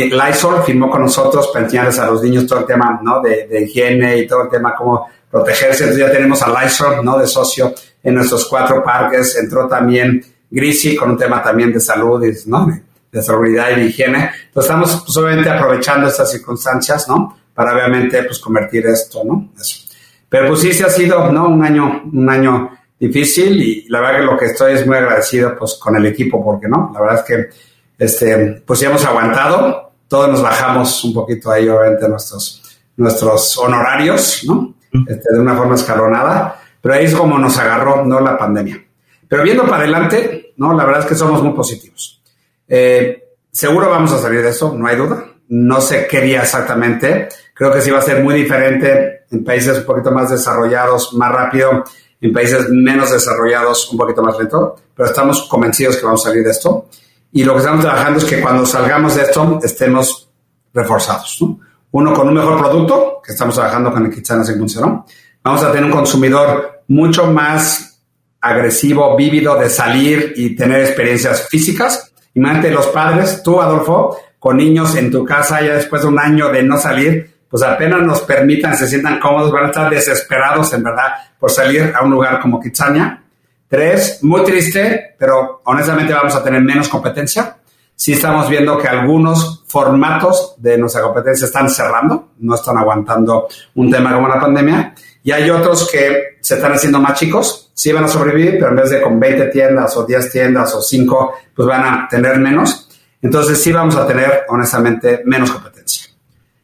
Lysol 0.05 0.63
firmó 0.63 0.89
con 0.89 1.01
nosotros 1.01 1.49
para 1.51 1.65
enseñarles 1.65 1.97
a 1.99 2.05
los 2.05 2.21
niños 2.21 2.45
todo 2.45 2.59
el 2.59 2.65
tema 2.65 2.99
¿no? 3.01 3.21
de, 3.21 3.63
higiene 3.63 4.17
y 4.17 4.27
todo 4.27 4.43
el 4.43 4.49
tema 4.49 4.75
cómo 4.75 5.07
protegerse. 5.29 5.83
Entonces 5.83 6.07
ya 6.07 6.11
tenemos 6.11 6.41
a 6.43 6.63
Lysol 6.63 7.03
¿no? 7.03 7.17
de 7.17 7.27
socio 7.27 7.73
en 8.03 8.15
nuestros 8.15 8.45
cuatro 8.45 8.83
parques. 8.83 9.35
Entró 9.37 9.67
también 9.67 10.23
Grisi 10.49 10.95
con 10.95 11.11
un 11.11 11.17
tema 11.17 11.41
también 11.41 11.73
de 11.73 11.79
salud 11.79 12.23
¿no? 12.45 12.67
de, 13.11 13.21
seguridad 13.21 13.71
y 13.71 13.81
de 13.81 13.85
higiene. 13.87 14.29
Entonces 14.47 14.69
estamos 14.69 15.03
pues, 15.03 15.17
obviamente 15.17 15.49
aprovechando 15.49 16.07
estas 16.07 16.31
circunstancias 16.31 17.07
¿no? 17.07 17.37
para 17.53 17.73
obviamente 17.73 18.23
pues, 18.23 18.39
convertir 18.39 18.85
esto. 18.85 19.23
¿no? 19.23 19.49
Eso. 19.59 19.87
Pero 20.29 20.49
pues 20.49 20.59
sí, 20.59 20.73
se 20.73 20.83
ha 20.83 20.89
sido 20.89 21.31
¿no? 21.31 21.47
un, 21.47 21.63
año, 21.63 22.03
un 22.11 22.29
año 22.29 22.77
difícil 22.99 23.61
y 23.61 23.85
la 23.89 24.01
verdad 24.01 24.19
que 24.19 24.25
lo 24.25 24.37
que 24.37 24.45
estoy 24.45 24.73
es 24.73 24.85
muy 24.85 24.97
agradecido 24.97 25.55
pues, 25.57 25.75
con 25.75 25.95
el 25.95 26.05
equipo 26.05 26.43
porque 26.43 26.67
no, 26.67 26.91
la 26.93 26.99
verdad 26.99 27.19
es 27.19 27.23
que 27.23 27.49
este, 27.97 28.61
pues 28.65 28.79
ya 28.79 28.89
hemos 28.89 29.03
aguantado 29.05 29.86
todos 30.07 30.29
nos 30.29 30.41
bajamos 30.41 31.03
un 31.03 31.13
poquito 31.13 31.51
ahí, 31.51 31.67
obviamente, 31.67 32.07
nuestros, 32.07 32.63
nuestros 32.97 33.57
honorarios, 33.57 34.43
¿no? 34.45 34.75
Este, 35.07 35.33
de 35.33 35.39
una 35.39 35.55
forma 35.55 35.75
escalonada, 35.75 36.61
pero 36.81 36.95
ahí 36.95 37.05
es 37.05 37.13
como 37.13 37.37
nos 37.37 37.57
agarró, 37.57 38.05
¿no? 38.05 38.19
La 38.19 38.37
pandemia. 38.37 38.83
Pero 39.27 39.43
viendo 39.43 39.63
para 39.63 39.83
adelante, 39.83 40.53
¿no? 40.57 40.73
La 40.73 40.85
verdad 40.85 41.01
es 41.01 41.07
que 41.07 41.15
somos 41.15 41.43
muy 41.43 41.53
positivos. 41.53 42.21
Eh, 42.67 43.35
seguro 43.51 43.89
vamos 43.89 44.11
a 44.13 44.19
salir 44.19 44.41
de 44.41 44.49
eso, 44.49 44.73
no 44.75 44.87
hay 44.87 44.95
duda. 44.95 45.25
No 45.49 45.81
sé 45.81 46.07
qué 46.07 46.21
día 46.21 46.41
exactamente. 46.41 47.29
Creo 47.53 47.71
que 47.71 47.81
sí 47.81 47.91
va 47.91 47.99
a 47.99 48.01
ser 48.01 48.23
muy 48.23 48.35
diferente 48.35 49.25
en 49.31 49.43
países 49.43 49.79
un 49.79 49.85
poquito 49.85 50.11
más 50.11 50.29
desarrollados, 50.29 51.13
más 51.13 51.31
rápido, 51.31 51.83
en 52.19 52.33
países 52.33 52.69
menos 52.69 53.11
desarrollados, 53.11 53.91
un 53.91 53.97
poquito 53.97 54.21
más 54.21 54.37
lento, 54.37 54.75
pero 54.95 55.09
estamos 55.09 55.47
convencidos 55.47 55.97
que 55.97 56.05
vamos 56.05 56.25
a 56.25 56.29
salir 56.29 56.43
de 56.43 56.51
esto. 56.51 56.87
Y 57.31 57.43
lo 57.43 57.53
que 57.53 57.59
estamos 57.59 57.81
trabajando 57.81 58.19
es 58.19 58.25
que 58.25 58.41
cuando 58.41 58.65
salgamos 58.65 59.15
de 59.15 59.23
esto 59.23 59.59
estemos 59.63 60.29
reforzados. 60.73 61.37
¿no? 61.41 61.59
Uno, 61.91 62.13
con 62.13 62.27
un 62.27 62.33
mejor 62.33 62.57
producto, 62.59 63.21
que 63.23 63.33
estamos 63.33 63.55
trabajando 63.55 63.91
con 63.91 64.05
el 64.05 64.11
Kitsana 64.11 64.43
funcionó. 64.43 65.05
Vamos 65.43 65.63
a 65.63 65.71
tener 65.71 65.85
un 65.85 65.91
consumidor 65.91 66.83
mucho 66.87 67.27
más 67.27 68.01
agresivo, 68.41 69.15
vívido 69.15 69.57
de 69.57 69.69
salir 69.69 70.33
y 70.35 70.55
tener 70.55 70.81
experiencias 70.81 71.47
físicas. 71.49 72.13
Imagínate 72.33 72.71
los 72.71 72.87
padres, 72.87 73.41
tú, 73.43 73.61
Adolfo, 73.61 74.17
con 74.39 74.57
niños 74.57 74.95
en 74.95 75.11
tu 75.11 75.25
casa 75.25 75.61
ya 75.61 75.73
después 75.73 76.03
de 76.03 76.07
un 76.07 76.19
año 76.19 76.49
de 76.49 76.63
no 76.63 76.77
salir, 76.77 77.37
pues 77.49 77.63
apenas 77.63 78.01
nos 78.01 78.21
permitan, 78.21 78.77
se 78.77 78.87
sientan 78.87 79.19
cómodos, 79.19 79.51
van 79.51 79.65
a 79.65 79.67
estar 79.67 79.89
desesperados 79.89 80.71
en 80.73 80.83
verdad 80.83 81.13
por 81.39 81.49
salir 81.49 81.93
a 81.95 82.03
un 82.03 82.11
lugar 82.11 82.39
como 82.39 82.59
Kitsania 82.59 83.23
Tres, 83.69 84.19
muy 84.21 84.43
triste, 84.43 85.15
pero 85.17 85.61
honestamente 85.65 86.13
vamos 86.13 86.33
a 86.35 86.43
tener 86.43 86.61
menos 86.61 86.87
competencia. 86.87 87.57
Sí 87.93 88.13
estamos 88.13 88.47
viendo 88.47 88.77
que 88.77 88.87
algunos 88.87 89.63
formatos 89.67 90.55
de 90.57 90.77
nuestra 90.77 91.01
competencia 91.01 91.47
están 91.47 91.69
cerrando, 91.69 92.29
no 92.39 92.55
están 92.55 92.77
aguantando 92.77 93.47
un 93.75 93.91
tema 93.91 94.13
como 94.13 94.29
la 94.29 94.39
pandemia. 94.39 94.93
Y 95.21 95.31
hay 95.31 95.49
otros 95.49 95.89
que 95.91 96.37
se 96.39 96.55
están 96.55 96.73
haciendo 96.73 97.01
más 97.01 97.19
chicos, 97.19 97.71
sí 97.73 97.91
van 97.91 98.05
a 98.05 98.07
sobrevivir, 98.07 98.51
pero 98.57 98.69
en 98.69 98.77
vez 98.77 98.89
de 98.89 99.01
con 99.01 99.19
20 99.19 99.47
tiendas 99.47 99.97
o 99.97 100.05
10 100.05 100.31
tiendas 100.31 100.73
o 100.73 100.81
5, 100.81 101.33
pues 101.53 101.67
van 101.67 101.83
a 101.83 102.07
tener 102.07 102.39
menos. 102.39 102.87
Entonces 103.21 103.61
sí 103.61 103.73
vamos 103.73 103.97
a 103.97 104.07
tener, 104.07 104.45
honestamente, 104.47 105.23
menos 105.25 105.51
competencia. 105.51 106.07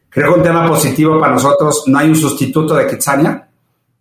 Creo 0.10 0.34
que 0.34 0.40
un 0.40 0.46
tema 0.46 0.70
positivo 0.70 1.20
para 1.20 1.34
nosotros, 1.34 1.84
no 1.88 1.98
hay 1.98 2.08
un 2.08 2.16
sustituto 2.16 2.76
de 2.76 2.88
Kitsania. 2.88 3.50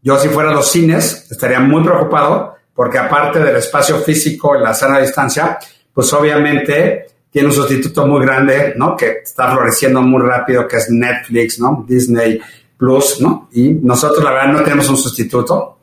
Yo 0.03 0.19
si 0.19 0.29
fuera 0.29 0.53
los 0.53 0.71
cines, 0.71 1.29
estaría 1.31 1.59
muy 1.59 1.83
preocupado 1.83 2.62
porque 2.75 2.99
aparte 2.99 3.39
del 3.41 3.57
espacio 3.57 3.99
físico 3.99 4.57
y 4.57 4.63
la 4.63 4.75
sana 4.75 4.99
distancia, 5.01 5.59
pues 5.93 6.13
obviamente 6.13 7.07
tiene 7.31 7.49
un 7.49 7.55
sustituto 7.55 8.07
muy 8.07 8.25
grande, 8.25 8.75
¿no? 8.77 8.97
Que 8.97 9.21
está 9.23 9.51
floreciendo 9.53 10.03
muy 10.03 10.23
rápido, 10.23 10.69
que 10.69 10.77
es 10.77 10.91
Netflix, 10.91 11.59
¿no? 11.59 11.85
Disney 11.89 12.41
Plus, 12.77 13.21
¿no? 13.21 13.49
Y 13.53 13.71
nosotros, 13.71 14.23
la 14.23 14.33
verdad, 14.33 14.53
no 14.53 14.63
tenemos 14.63 14.89
un 14.89 14.97
sustituto. 14.97 15.79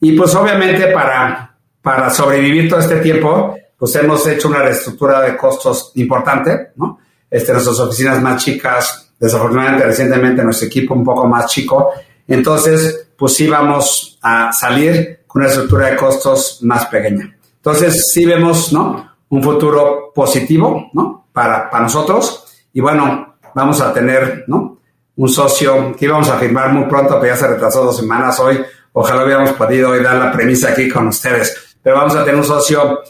Y 0.00 0.12
pues 0.12 0.34
obviamente 0.34 0.88
para, 0.88 1.56
para 1.80 2.10
sobrevivir 2.10 2.68
todo 2.68 2.80
este 2.80 2.96
tiempo, 2.96 3.56
pues 3.76 3.94
hemos 3.96 4.26
hecho 4.28 4.48
una 4.48 4.62
reestructura 4.62 5.22
de 5.22 5.36
costos 5.36 5.92
importante, 5.96 6.70
¿no? 6.76 6.98
Este, 7.28 7.52
nuestras 7.52 7.80
oficinas 7.80 8.20
más 8.20 8.44
chicas, 8.44 9.12
desafortunadamente 9.18 9.86
recientemente 9.86 10.44
nuestro 10.44 10.66
equipo 10.68 10.94
un 10.94 11.02
poco 11.02 11.26
más 11.26 11.46
chico. 11.46 11.92
Entonces, 12.28 13.08
pues 13.16 13.34
sí 13.34 13.48
vamos 13.48 14.18
a 14.22 14.52
salir 14.52 15.21
con 15.32 15.40
una 15.40 15.50
estructura 15.50 15.86
de 15.86 15.96
costos 15.96 16.58
más 16.60 16.86
pequeña. 16.86 17.34
Entonces, 17.56 18.12
sí 18.12 18.26
vemos, 18.26 18.70
¿no? 18.70 19.14
Un 19.30 19.42
futuro 19.42 20.12
positivo, 20.14 20.90
¿no? 20.92 21.28
Para, 21.32 21.70
para 21.70 21.84
nosotros. 21.84 22.44
Y 22.74 22.82
bueno, 22.82 23.36
vamos 23.54 23.80
a 23.80 23.94
tener, 23.94 24.44
¿no? 24.46 24.78
Un 25.16 25.28
socio 25.30 25.96
que 25.96 26.04
íbamos 26.04 26.28
a 26.28 26.36
firmar 26.36 26.70
muy 26.70 26.84
pronto, 26.84 27.18
pero 27.18 27.32
ya 27.32 27.40
se 27.40 27.46
retrasó 27.46 27.82
dos 27.82 27.96
semanas 27.96 28.38
hoy. 28.40 28.62
Ojalá 28.92 29.24
hubiéramos 29.24 29.52
podido 29.52 29.90
hoy 29.90 30.02
dar 30.02 30.16
la 30.16 30.30
premisa 30.30 30.68
aquí 30.68 30.90
con 30.90 31.08
ustedes. 31.08 31.76
Pero 31.82 31.96
vamos 31.96 32.14
a 32.14 32.24
tener 32.24 32.36
un 32.36 32.44
socio 32.44 33.00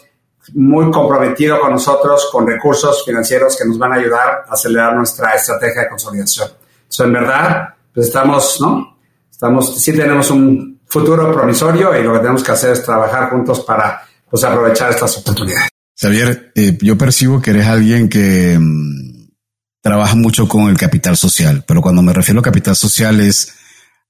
muy 0.53 0.89
comprometido 0.91 1.59
con 1.59 1.71
nosotros, 1.71 2.29
con 2.31 2.47
recursos 2.47 3.03
financieros 3.05 3.57
que 3.57 3.67
nos 3.67 3.77
van 3.77 3.91
a 3.91 3.95
ayudar 3.95 4.45
a 4.47 4.53
acelerar 4.53 4.95
nuestra 4.95 5.33
estrategia 5.35 5.81
de 5.81 5.89
consolidación. 5.89 6.47
Entonces, 6.83 7.05
en 7.05 7.13
verdad, 7.13 7.73
pues 7.93 8.07
estamos, 8.07 8.61
¿no? 8.61 8.97
Estamos, 9.29 9.75
sí 9.75 9.91
tenemos 9.91 10.31
un 10.31 10.72
futuro 10.93 11.33
promisorio 11.33 11.99
y 11.99 12.03
lo 12.03 12.13
que 12.13 12.19
tenemos 12.19 12.43
que 12.43 12.51
hacer 12.51 12.71
es 12.71 12.83
trabajar 12.83 13.31
juntos 13.31 13.61
para 13.61 14.03
pues, 14.29 14.43
aprovechar 14.43 14.91
estas 14.91 15.17
oportunidades. 15.17 15.69
Xavier, 15.99 16.51
eh, 16.55 16.77
yo 16.81 16.97
percibo 16.97 17.41
que 17.41 17.49
eres 17.49 17.67
alguien 17.67 18.09
que 18.09 18.57
mm, 18.59 19.29
trabaja 19.81 20.15
mucho 20.15 20.47
con 20.47 20.69
el 20.69 20.77
capital 20.77 21.17
social, 21.17 21.63
pero 21.67 21.81
cuando 21.81 22.03
me 22.03 22.13
refiero 22.13 22.39
a 22.39 22.43
capital 22.43 22.75
social 22.75 23.19
es 23.21 23.53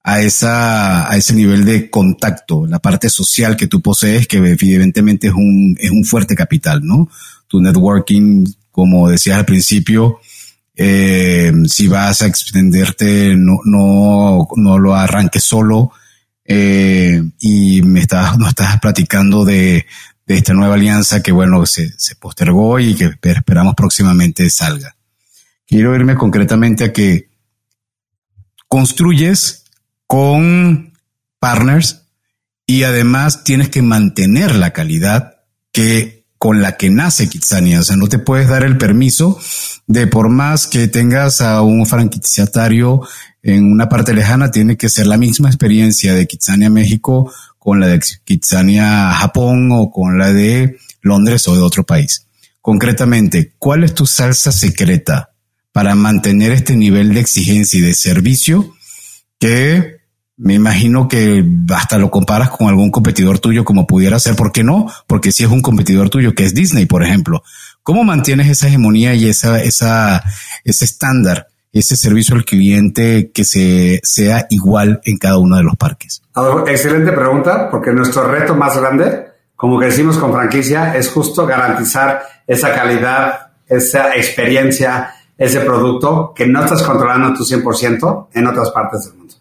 a 0.04 0.22
esa, 0.22 1.10
a 1.10 1.16
ese 1.16 1.34
nivel 1.34 1.64
de 1.64 1.90
contacto, 1.90 2.68
la 2.68 2.80
parte 2.80 3.10
social 3.10 3.56
que 3.56 3.68
tú 3.68 3.82
posees, 3.82 4.28
que 4.28 4.38
evidentemente 4.38 5.28
es 5.28 5.34
un, 5.34 5.78
es 5.80 5.92
un 5.92 6.04
fuerte 6.04 6.36
capital, 6.36 6.82
¿no? 6.84 7.08
Tu 7.48 7.62
networking, 7.62 8.44
como 8.72 9.08
decías 9.08 9.38
al 9.38 9.46
principio, 9.46 10.20
eh, 10.76 11.54
si 11.68 11.88
vas 11.88 12.22
a 12.22 12.28
extenderte, 12.28 13.34
no, 13.38 13.60
no, 13.64 14.50
no 14.58 14.78
lo 14.78 14.96
arranques 14.96 15.46
solo, 15.46 15.94
eh, 16.46 17.24
y 17.40 17.82
me 17.84 18.02
estás, 18.02 18.38
nos 18.38 18.50
estás 18.50 18.80
platicando 18.80 19.46
de, 19.46 19.86
de, 20.26 20.36
esta 20.36 20.54
nueva 20.54 20.76
alianza 20.76 21.24
que, 21.24 21.32
bueno, 21.32 21.66
se, 21.66 21.94
se 21.98 22.16
postergó 22.16 22.80
y 22.80 22.96
que 22.96 23.16
esperamos 23.24 23.76
próximamente 23.76 24.50
salga. 24.50 24.96
Quiero 25.66 25.96
irme 25.96 26.16
concretamente 26.16 26.84
a 26.86 26.94
que 26.94 27.30
construyes 28.68 29.64
con 30.08 30.94
partners 31.40 32.04
y 32.66 32.84
además 32.84 33.44
tienes 33.44 33.70
que 33.70 33.82
mantener 33.82 34.56
la 34.56 34.72
calidad 34.72 35.42
que 35.72 36.24
con 36.38 36.62
la 36.62 36.76
que 36.76 36.90
nace 36.90 37.30
Kitsania. 37.30 37.80
O 37.80 37.84
sea, 37.84 37.96
no 37.96 38.08
te 38.08 38.20
puedes 38.20 38.50
dar 38.50 38.64
el 38.64 38.78
permiso 38.78 39.40
de 39.88 40.08
por 40.08 40.30
más 40.30 40.68
que 40.68 40.88
tengas 40.88 41.40
a 41.40 41.62
un 41.62 41.86
franquiciatario 41.86 43.02
en 43.44 43.72
una 43.72 43.90
parte 43.90 44.14
lejana, 44.14 44.50
tiene 44.50 44.78
que 44.78 44.90
ser 44.90 45.06
la 45.06 45.18
misma 45.18 45.50
experiencia 45.50 46.14
de 46.14 46.26
Kitsania 46.26 46.70
México 46.70 47.32
con 47.60 47.80
la 47.80 47.88
de 47.88 48.00
Kitsania 48.24 49.12
Japón 49.12 49.70
o 49.72 49.92
con 49.92 50.18
la 50.18 50.34
de 50.34 50.78
Londres 51.02 51.48
o 51.48 51.56
de 51.56 51.62
otro 51.62 51.84
país. 51.86 52.26
Concretamente, 52.62 53.54
¿cuál 53.60 53.84
es 53.84 53.94
tu 53.94 54.06
salsa 54.06 54.54
secreta 54.54 55.32
para 55.74 55.94
mantener 55.96 56.54
este 56.54 56.78
nivel 56.78 57.14
de 57.14 57.20
exigencia 57.20 57.80
y 57.80 57.82
de 57.82 57.94
servicio 57.94 58.74
que 59.40 59.98
me 60.38 60.54
imagino 60.56 61.08
que 61.08 61.46
hasta 61.70 61.98
lo 61.98 62.10
comparas 62.10 62.50
con 62.50 62.68
algún 62.68 62.92
competidor 62.92 63.40
tuyo 63.40 63.64
como 63.64 63.86
pudiera 63.86 64.20
ser, 64.20 64.36
¿por 64.36 64.52
qué 64.52 64.64
no? 64.64 64.92
Porque 65.08 65.32
si 65.32 65.44
es 65.44 65.50
un 65.50 65.62
competidor 65.62 66.10
tuyo 66.10 66.34
que 66.34 66.46
es 66.46 66.54
Disney, 66.54 66.86
por 66.86 67.04
ejemplo, 67.04 67.44
¿cómo 67.84 68.04
mantienes 68.04 68.50
esa 68.50 68.68
hegemonía 68.68 69.14
y 69.14 69.28
esa, 69.28 69.62
esa, 69.62 70.24
ese 70.64 70.86
estándar, 70.86 71.48
ese 71.74 71.96
servicio 71.96 72.36
al 72.36 72.46
cliente 72.46 73.32
que 73.34 73.44
se, 73.44 74.00
sea 74.04 74.46
igual 74.52 75.02
en 75.06 75.18
cada 75.18 75.40
uno 75.40 75.58
de 75.58 75.64
los 75.64 75.76
parques? 75.76 76.22
Excelente 76.68 77.12
pregunta, 77.12 77.70
porque 77.70 77.92
nuestro 77.92 78.28
reto 78.28 78.56
más 78.56 78.80
grande, 78.80 79.26
como 79.56 79.80
que 79.80 79.88
decimos 79.88 80.18
con 80.18 80.32
franquicia, 80.32 80.96
es 80.96 81.10
justo 81.10 81.48
garantizar 81.48 82.22
esa 82.46 82.74
calidad, 82.74 83.48
esa 83.68 84.16
experiencia, 84.16 85.16
ese 85.36 85.62
producto 85.62 86.32
que 86.36 86.46
no 86.46 86.64
estás 86.64 86.84
controlando 86.84 87.34
tu 87.34 87.44
100% 87.44 88.28
en 88.34 88.48
otras 88.48 88.70
partes 88.70 89.06
del 89.06 89.16
mundo. 89.16 89.34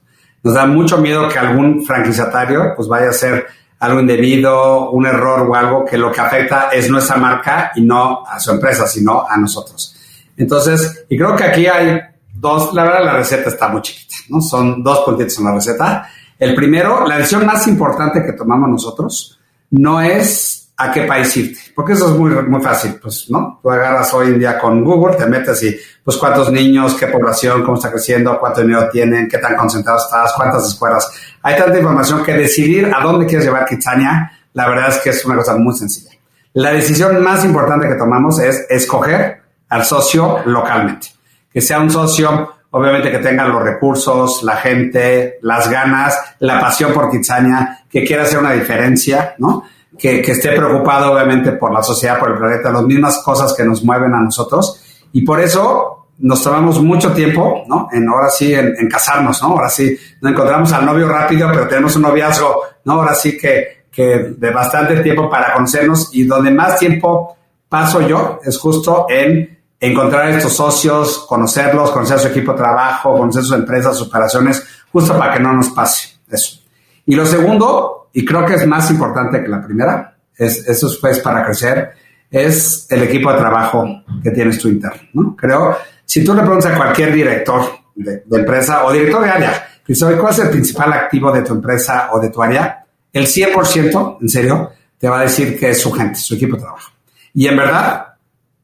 Nos 0.42 0.54
da 0.54 0.66
mucho 0.66 0.98
miedo 0.98 1.28
que 1.28 1.38
algún 1.38 1.84
franquiciatario 1.84 2.72
pues 2.74 2.88
vaya 2.88 3.08
a 3.08 3.10
hacer 3.10 3.46
algo 3.78 4.00
indebido, 4.00 4.90
un 4.90 5.06
error 5.06 5.40
o 5.48 5.54
algo 5.54 5.84
que 5.84 5.98
lo 5.98 6.10
que 6.10 6.20
afecta 6.20 6.70
es 6.72 6.88
nuestra 6.88 7.16
marca 7.16 7.72
y 7.74 7.82
no 7.82 8.24
a 8.26 8.40
su 8.40 8.52
empresa, 8.52 8.86
sino 8.86 9.28
a 9.28 9.36
nosotros. 9.36 9.96
Entonces, 10.36 11.04
y 11.08 11.16
creo 11.16 11.36
que 11.36 11.44
aquí 11.44 11.66
hay 11.66 12.00
dos, 12.42 12.74
la 12.74 12.82
verdad 12.82 13.04
la 13.04 13.12
receta 13.14 13.48
está 13.48 13.68
muy 13.68 13.80
chiquita, 13.82 14.16
¿no? 14.28 14.40
Son 14.40 14.82
dos 14.82 15.00
puntitos 15.04 15.38
en 15.38 15.44
la 15.44 15.54
receta. 15.54 16.08
El 16.38 16.56
primero, 16.56 17.06
la 17.06 17.18
decisión 17.18 17.46
más 17.46 17.68
importante 17.68 18.24
que 18.24 18.32
tomamos 18.32 18.68
nosotros 18.68 19.38
no 19.70 20.00
es 20.00 20.72
a 20.76 20.90
qué 20.90 21.02
país 21.02 21.36
irte, 21.36 21.60
porque 21.76 21.92
eso 21.92 22.10
es 22.10 22.18
muy, 22.18 22.30
muy 22.30 22.60
fácil, 22.60 22.98
pues, 23.00 23.30
¿no? 23.30 23.60
Tú 23.62 23.70
agarras 23.70 24.12
hoy 24.12 24.28
en 24.28 24.40
día 24.40 24.58
con 24.58 24.82
Google, 24.82 25.14
te 25.14 25.26
metes 25.26 25.62
y, 25.62 25.76
pues, 26.02 26.16
cuántos 26.16 26.50
niños, 26.50 26.94
qué 26.94 27.06
población, 27.06 27.62
cómo 27.62 27.76
está 27.76 27.90
creciendo, 27.90 28.36
cuánto 28.40 28.62
dinero 28.62 28.88
tienen, 28.90 29.28
qué 29.28 29.38
tan 29.38 29.56
concentrados 29.56 30.06
estás, 30.06 30.32
cuántas 30.34 30.66
escuelas. 30.66 31.08
Hay 31.42 31.56
tanta 31.56 31.78
información 31.78 32.24
que 32.24 32.32
decidir 32.32 32.90
a 32.92 33.00
dónde 33.00 33.26
quieres 33.26 33.46
llevar 33.46 33.66
Kitsania, 33.66 34.32
la 34.54 34.68
verdad 34.68 34.88
es 34.88 34.98
que 34.98 35.10
es 35.10 35.24
una 35.24 35.36
cosa 35.36 35.56
muy 35.56 35.76
sencilla. 35.76 36.10
La 36.54 36.72
decisión 36.72 37.22
más 37.22 37.44
importante 37.44 37.88
que 37.88 37.94
tomamos 37.94 38.40
es 38.40 38.66
escoger 38.68 39.42
al 39.68 39.84
socio 39.84 40.40
localmente, 40.44 41.08
que 41.52 41.60
sea 41.60 41.80
un 41.80 41.90
socio 41.90 42.54
obviamente 42.74 43.10
que 43.10 43.18
tenga 43.18 43.46
los 43.46 43.62
recursos, 43.62 44.42
la 44.42 44.56
gente, 44.56 45.38
las 45.42 45.70
ganas, 45.70 46.18
la 46.38 46.58
pasión 46.58 46.92
por 46.92 47.10
Kitsania, 47.10 47.84
que 47.88 48.02
quiera 48.02 48.22
hacer 48.22 48.38
una 48.38 48.52
diferencia, 48.52 49.34
¿no? 49.38 49.64
que, 49.98 50.20
esté 50.20 50.52
preocupado 50.52 51.12
obviamente 51.12 51.52
por 51.52 51.72
la 51.72 51.82
sociedad, 51.82 52.18
por 52.18 52.30
el 52.30 52.38
planeta, 52.38 52.70
las 52.70 52.82
mismas 52.82 53.22
cosas 53.22 53.54
que 53.54 53.64
nos 53.64 53.84
mueven 53.84 54.12
a 54.14 54.20
nosotros. 54.20 54.80
Y 55.12 55.22
por 55.22 55.40
eso 55.40 56.08
nos 56.18 56.42
tomamos 56.42 56.80
mucho 56.82 57.12
tiempo, 57.12 57.64
¿no? 57.68 57.88
En 57.92 58.08
ahora 58.08 58.30
sí, 58.30 58.54
en, 58.54 58.88
casarnos, 58.88 59.42
¿no? 59.42 59.48
Ahora 59.48 59.68
sí, 59.68 59.96
no 60.20 60.30
encontramos 60.30 60.72
al 60.72 60.86
novio 60.86 61.08
rápido, 61.08 61.48
pero 61.52 61.68
tenemos 61.68 61.94
un 61.96 62.02
noviazgo, 62.02 62.62
¿no? 62.84 62.94
Ahora 62.94 63.14
sí 63.14 63.36
que, 63.36 63.84
que 63.90 64.34
de 64.36 64.50
bastante 64.50 65.00
tiempo 65.00 65.28
para 65.28 65.52
conocernos 65.52 66.10
y 66.14 66.24
donde 66.24 66.50
más 66.50 66.78
tiempo 66.78 67.36
paso 67.68 68.00
yo 68.06 68.40
es 68.44 68.58
justo 68.58 69.06
en 69.08 69.61
encontrar 69.82 70.28
estos 70.30 70.52
socios, 70.52 71.26
conocerlos, 71.28 71.90
conocer 71.90 72.16
su 72.20 72.28
equipo 72.28 72.52
de 72.52 72.58
trabajo, 72.58 73.18
conocer 73.18 73.42
sus 73.42 73.54
empresas, 73.54 73.98
sus 73.98 74.06
operaciones, 74.06 74.64
justo 74.92 75.18
para 75.18 75.34
que 75.34 75.40
no 75.40 75.52
nos 75.52 75.70
pase 75.70 76.20
eso. 76.30 76.60
Y 77.04 77.16
lo 77.16 77.26
segundo, 77.26 78.08
y 78.12 78.24
creo 78.24 78.46
que 78.46 78.54
es 78.54 78.64
más 78.64 78.88
importante 78.92 79.42
que 79.42 79.48
la 79.48 79.60
primera, 79.60 80.16
es, 80.36 80.68
eso 80.68 80.86
es 80.86 80.98
pues 80.98 81.18
para 81.18 81.44
crecer, 81.44 81.94
es 82.30 82.86
el 82.90 83.02
equipo 83.02 83.32
de 83.32 83.38
trabajo 83.38 84.04
que 84.22 84.30
tienes 84.30 84.56
tú 84.60 84.68
interno, 84.68 85.02
¿no? 85.14 85.36
Creo, 85.36 85.76
si 86.04 86.24
tú 86.24 86.32
le 86.32 86.42
preguntas 86.42 86.72
a 86.72 86.76
cualquier 86.76 87.12
director 87.12 87.62
de, 87.96 88.22
empresa 88.30 88.84
o 88.84 88.92
director 88.92 89.24
de 89.24 89.30
área, 89.30 89.66
¿cuál 89.84 90.32
es 90.32 90.38
el 90.38 90.50
principal 90.50 90.92
activo 90.92 91.32
de 91.32 91.42
tu 91.42 91.54
empresa 91.54 92.10
o 92.12 92.20
de 92.20 92.30
tu 92.30 92.40
área? 92.40 92.84
El 93.12 93.26
100%, 93.26 94.18
en 94.20 94.28
serio, 94.28 94.70
te 94.96 95.08
va 95.08 95.18
a 95.18 95.22
decir 95.22 95.58
que 95.58 95.70
es 95.70 95.80
su 95.80 95.90
gente, 95.90 96.20
su 96.20 96.36
equipo 96.36 96.54
de 96.54 96.62
trabajo. 96.62 96.92
Y 97.34 97.48
en 97.48 97.56
verdad, 97.56 98.11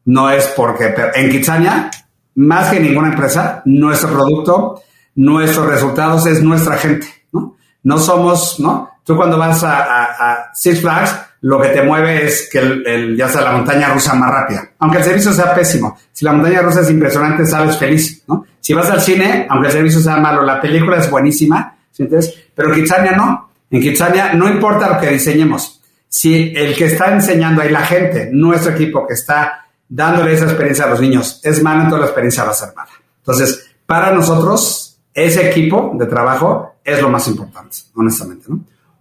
no 0.08 0.30
es 0.30 0.46
porque, 0.56 0.94
en 1.14 1.30
Kitsania, 1.30 1.90
más 2.36 2.70
que 2.70 2.80
ninguna 2.80 3.08
empresa, 3.08 3.60
nuestro 3.66 4.08
producto, 4.08 4.82
nuestros 5.16 5.66
resultados 5.66 6.24
es 6.24 6.42
nuestra 6.42 6.78
gente, 6.78 7.06
¿no? 7.82 7.98
Somos, 7.98 8.58
¿no? 8.58 8.90
Tú 9.04 9.14
cuando 9.16 9.36
vas 9.36 9.62
a, 9.64 10.50
Six 10.54 10.80
Flags, 10.80 11.14
lo 11.42 11.60
que 11.60 11.68
te 11.68 11.82
mueve 11.82 12.24
es 12.24 12.48
que 12.50 12.58
el, 12.58 13.16
ya 13.18 13.28
sea 13.28 13.42
la 13.42 13.52
montaña 13.52 13.92
rusa 13.92 14.14
más 14.14 14.30
rápida. 14.30 14.70
Aunque 14.78 14.96
el 14.96 15.04
servicio 15.04 15.30
sea 15.30 15.54
pésimo. 15.54 15.98
Si 16.10 16.24
la 16.24 16.32
montaña 16.32 16.62
rusa 16.62 16.80
es 16.80 16.90
impresionante, 16.90 17.44
sales 17.44 17.76
feliz, 17.76 18.24
¿no? 18.26 18.46
Si 18.60 18.72
vas 18.72 18.88
al 18.90 19.02
cine, 19.02 19.46
aunque 19.50 19.66
el 19.68 19.72
servicio 19.74 20.00
sea 20.00 20.16
malo, 20.16 20.42
la 20.42 20.58
película 20.58 20.96
es 20.96 21.10
buenísima, 21.10 21.76
¿sientes? 21.92 22.34
Pero 22.54 22.72
Kitsania 22.72 23.12
no. 23.12 23.50
En 23.70 23.82
Kitsania 23.82 24.32
no 24.32 24.48
importa 24.48 24.88
lo 24.88 24.98
que 24.98 25.08
diseñemos. 25.08 25.82
Si 26.08 26.54
el 26.56 26.74
que 26.74 26.86
está 26.86 27.12
enseñando 27.12 27.60
ahí, 27.60 27.68
la 27.68 27.84
gente, 27.84 28.30
nuestro 28.32 28.72
equipo 28.72 29.06
que 29.06 29.12
está 29.12 29.66
dándole 29.88 30.34
esa 30.34 30.44
experiencia 30.44 30.84
a 30.84 30.90
los 30.90 31.00
niños, 31.00 31.40
es 31.42 31.58
entonces 31.58 31.98
la 31.98 32.04
experiencia 32.04 32.44
va 32.44 32.50
a 32.50 32.54
ser 32.54 32.74
mala. 32.74 32.90
Entonces, 33.18 33.70
para 33.86 34.10
nosotros, 34.12 34.98
ese 35.14 35.48
equipo 35.48 35.92
de 35.94 36.06
trabajo 36.06 36.76
es 36.84 37.00
lo 37.00 37.08
más 37.08 37.26
importante, 37.28 37.78
honestamente, 37.94 38.46
¿no? 38.48 38.60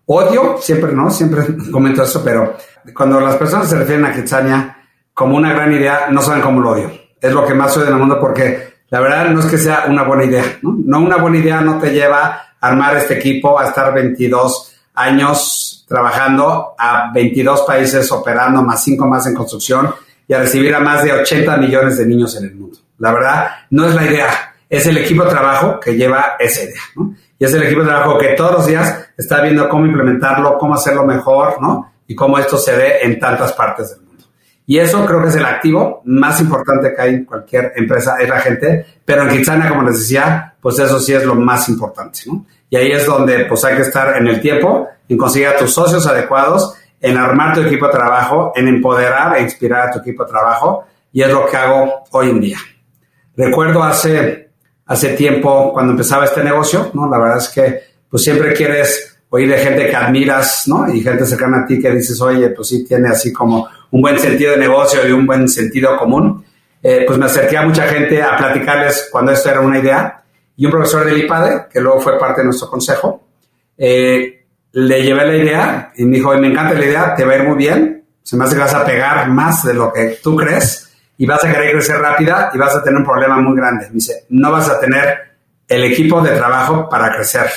Odio, 0.09 0.57
siempre 0.61 0.93
no, 0.93 1.09
siempre 1.11 1.45
comento 1.71 2.03
eso, 2.03 2.23
pero 2.23 2.55
cuando 2.95 3.19
las 3.19 3.35
personas 3.35 3.69
se 3.69 3.77
refieren 3.77 4.05
a 4.05 4.13
Kitsania 4.13 4.77
como 5.13 5.35
una 5.35 5.51
gran 5.51 5.73
idea, 5.73 6.07
no 6.09 6.21
saben 6.21 6.41
cómo 6.41 6.61
lo 6.61 6.71
odio. 6.71 6.91
Es 7.19 7.33
lo 7.33 7.45
que 7.45 7.53
más 7.53 7.75
odio 7.75 7.87
en 7.87 7.93
el 7.93 7.99
mundo 7.99 8.17
porque 8.19 8.75
la 8.89 9.01
verdad 9.01 9.29
no 9.29 9.41
es 9.41 9.47
que 9.47 9.57
sea 9.57 9.85
una 9.89 10.03
buena 10.03 10.23
idea, 10.23 10.59
¿no? 10.61 10.77
No 10.85 10.99
una 10.99 11.17
buena 11.17 11.37
idea 11.37 11.59
no 11.59 11.77
te 11.77 11.91
lleva 11.91 12.25
a 12.61 12.67
armar 12.67 12.95
este 12.95 13.15
equipo, 13.15 13.59
a 13.59 13.67
estar 13.67 13.93
22 13.93 14.75
años 14.93 15.85
trabajando, 15.87 16.75
a 16.77 17.11
22 17.13 17.61
países 17.61 18.09
operando, 18.11 18.63
más 18.63 18.83
5 18.83 19.05
más 19.07 19.27
en 19.27 19.35
construcción 19.35 19.93
y 20.27 20.33
a 20.33 20.39
recibir 20.39 20.73
a 20.75 20.79
más 20.79 21.03
de 21.03 21.13
80 21.13 21.57
millones 21.57 21.97
de 21.97 22.05
niños 22.05 22.35
en 22.35 22.45
el 22.45 22.55
mundo. 22.55 22.77
La 22.97 23.11
verdad, 23.13 23.49
no 23.69 23.87
es 23.87 23.95
la 23.95 24.05
idea, 24.05 24.55
es 24.69 24.85
el 24.85 24.97
equipo 24.97 25.23
de 25.23 25.29
trabajo 25.29 25.79
que 25.79 25.95
lleva 25.95 26.35
esa 26.39 26.63
idea, 26.63 26.81
¿no? 26.95 27.15
y 27.39 27.45
es 27.45 27.53
el 27.53 27.63
equipo 27.63 27.81
de 27.81 27.87
trabajo 27.87 28.17
que 28.17 28.29
todos 28.29 28.51
los 28.51 28.67
días 28.67 29.09
está 29.15 29.41
viendo 29.41 29.69
cómo 29.69 29.85
implementarlo, 29.85 30.57
cómo 30.57 30.73
hacerlo 30.73 31.05
mejor, 31.05 31.61
¿no? 31.61 31.93
Y 32.07 32.15
cómo 32.15 32.39
esto 32.39 32.57
se 32.57 32.75
ve 32.75 32.99
en 33.01 33.19
tantas 33.19 33.53
partes 33.53 33.91
del 33.91 33.99
mundo. 34.01 34.25
Y 34.65 34.79
eso 34.79 35.05
creo 35.05 35.21
que 35.21 35.29
es 35.29 35.35
el 35.35 35.45
activo 35.45 36.01
más 36.05 36.41
importante 36.41 36.93
que 36.93 37.01
hay 37.01 37.13
en 37.13 37.25
cualquier 37.25 37.73
empresa, 37.75 38.17
es 38.19 38.27
la 38.27 38.39
gente, 38.39 38.85
pero 39.05 39.23
en 39.23 39.29
Kitsania, 39.29 39.69
como 39.69 39.83
les 39.83 39.99
decía, 39.99 40.55
pues 40.59 40.79
eso 40.79 40.99
sí 40.99 41.13
es 41.13 41.23
lo 41.25 41.35
más 41.35 41.69
importante, 41.69 42.21
¿no? 42.25 42.45
Y 42.69 42.75
ahí 42.75 42.91
es 42.91 43.05
donde 43.05 43.45
pues 43.45 43.63
hay 43.63 43.75
que 43.75 43.83
estar 43.83 44.17
en 44.17 44.27
el 44.27 44.41
tiempo, 44.41 44.87
en 45.07 45.17
conseguir 45.17 45.47
a 45.47 45.57
tus 45.57 45.73
socios 45.73 46.05
adecuados, 46.07 46.75
en 46.99 47.17
armar 47.17 47.53
tu 47.53 47.61
equipo 47.61 47.87
de 47.87 47.93
trabajo, 47.93 48.51
en 48.55 48.67
empoderar 48.67 49.37
e 49.37 49.41
inspirar 49.41 49.87
a 49.87 49.91
tu 49.91 49.99
equipo 49.99 50.23
de 50.23 50.31
trabajo, 50.31 50.85
y 51.11 51.21
es 51.21 51.29
lo 51.31 51.45
que 51.47 51.57
hago 51.57 52.03
hoy 52.11 52.29
en 52.29 52.41
día. 52.41 52.57
Recuerdo 53.35 53.83
hace 53.83 54.47
hace 54.87 55.09
tiempo 55.09 55.71
cuando 55.73 55.91
empezaba 55.91 56.25
este 56.25 56.43
negocio, 56.43 56.91
¿no? 56.93 57.09
La 57.09 57.19
verdad 57.19 57.37
es 57.37 57.49
que 57.49 57.81
pues 58.09 58.23
siempre 58.23 58.53
quieres 58.53 59.17
oír 59.29 59.49
de 59.49 59.57
gente 59.57 59.89
que 59.89 59.95
admiras, 59.95 60.63
¿no? 60.67 60.91
Y 60.91 61.01
gente 61.01 61.25
cercana 61.25 61.63
a 61.63 61.65
ti 61.65 61.79
que 61.79 61.91
dices, 61.91 62.19
oye, 62.21 62.49
pues 62.49 62.69
sí 62.69 62.85
tiene 62.85 63.09
así 63.09 63.33
como 63.33 63.67
un 63.91 64.01
buen 64.01 64.17
sentido 64.17 64.51
de 64.51 64.57
negocio 64.57 65.07
y 65.07 65.11
un 65.11 65.25
buen 65.25 65.47
sentido 65.49 65.97
común. 65.97 66.43
Eh, 66.81 67.03
pues 67.05 67.17
me 67.17 67.25
acerqué 67.25 67.57
a 67.57 67.63
mucha 67.63 67.83
gente 67.83 68.21
a 68.21 68.37
platicarles 68.37 69.09
cuando 69.11 69.33
esto 69.33 69.49
era 69.49 69.59
una 69.59 69.79
idea. 69.79 70.23
Y 70.55 70.65
un 70.65 70.71
profesor 70.71 71.05
del 71.05 71.17
IPADE, 71.23 71.67
que 71.69 71.81
luego 71.81 71.99
fue 71.99 72.17
parte 72.17 72.41
de 72.41 72.45
nuestro 72.45 72.69
consejo, 72.69 73.27
eh, 73.77 74.36
le 74.77 75.01
llevé 75.01 75.25
la 75.25 75.35
idea 75.35 75.91
y 75.95 76.05
me 76.05 76.17
dijo, 76.17 76.37
me 76.37 76.49
encanta 76.49 76.75
la 76.75 76.85
idea, 76.85 77.15
te 77.15 77.25
va 77.25 77.33
a 77.33 77.37
ir 77.37 77.43
muy 77.45 77.57
bien, 77.57 78.05
se 78.21 78.37
me 78.37 78.43
hace 78.43 78.53
que 78.53 78.61
vas 78.61 78.75
a 78.75 78.85
pegar 78.85 79.27
más 79.27 79.63
de 79.63 79.73
lo 79.73 79.91
que 79.91 80.19
tú 80.21 80.35
crees 80.35 80.95
y 81.17 81.25
vas 81.25 81.43
a 81.43 81.51
querer 81.51 81.71
crecer 81.71 81.99
rápida 81.99 82.51
y 82.53 82.59
vas 82.59 82.75
a 82.75 82.83
tener 82.83 82.99
un 82.99 83.03
problema 83.03 83.41
muy 83.41 83.57
grande. 83.57 83.87
Me 83.87 83.95
dice, 83.95 84.25
no 84.29 84.51
vas 84.51 84.69
a 84.69 84.79
tener 84.79 85.17
el 85.67 85.83
equipo 85.83 86.21
de 86.21 86.35
trabajo 86.35 86.87
para 86.87 87.11
crecer 87.11 87.49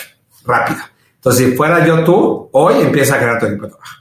rápido. 0.46 0.80
Entonces, 1.16 1.50
si 1.50 1.56
fuera 1.56 1.84
yo 1.84 2.02
tú, 2.04 2.48
hoy 2.52 2.80
empieza 2.80 3.16
a 3.16 3.18
crear 3.18 3.38
tu 3.38 3.44
equipo 3.44 3.66
de 3.66 3.72
trabajo. 3.72 3.96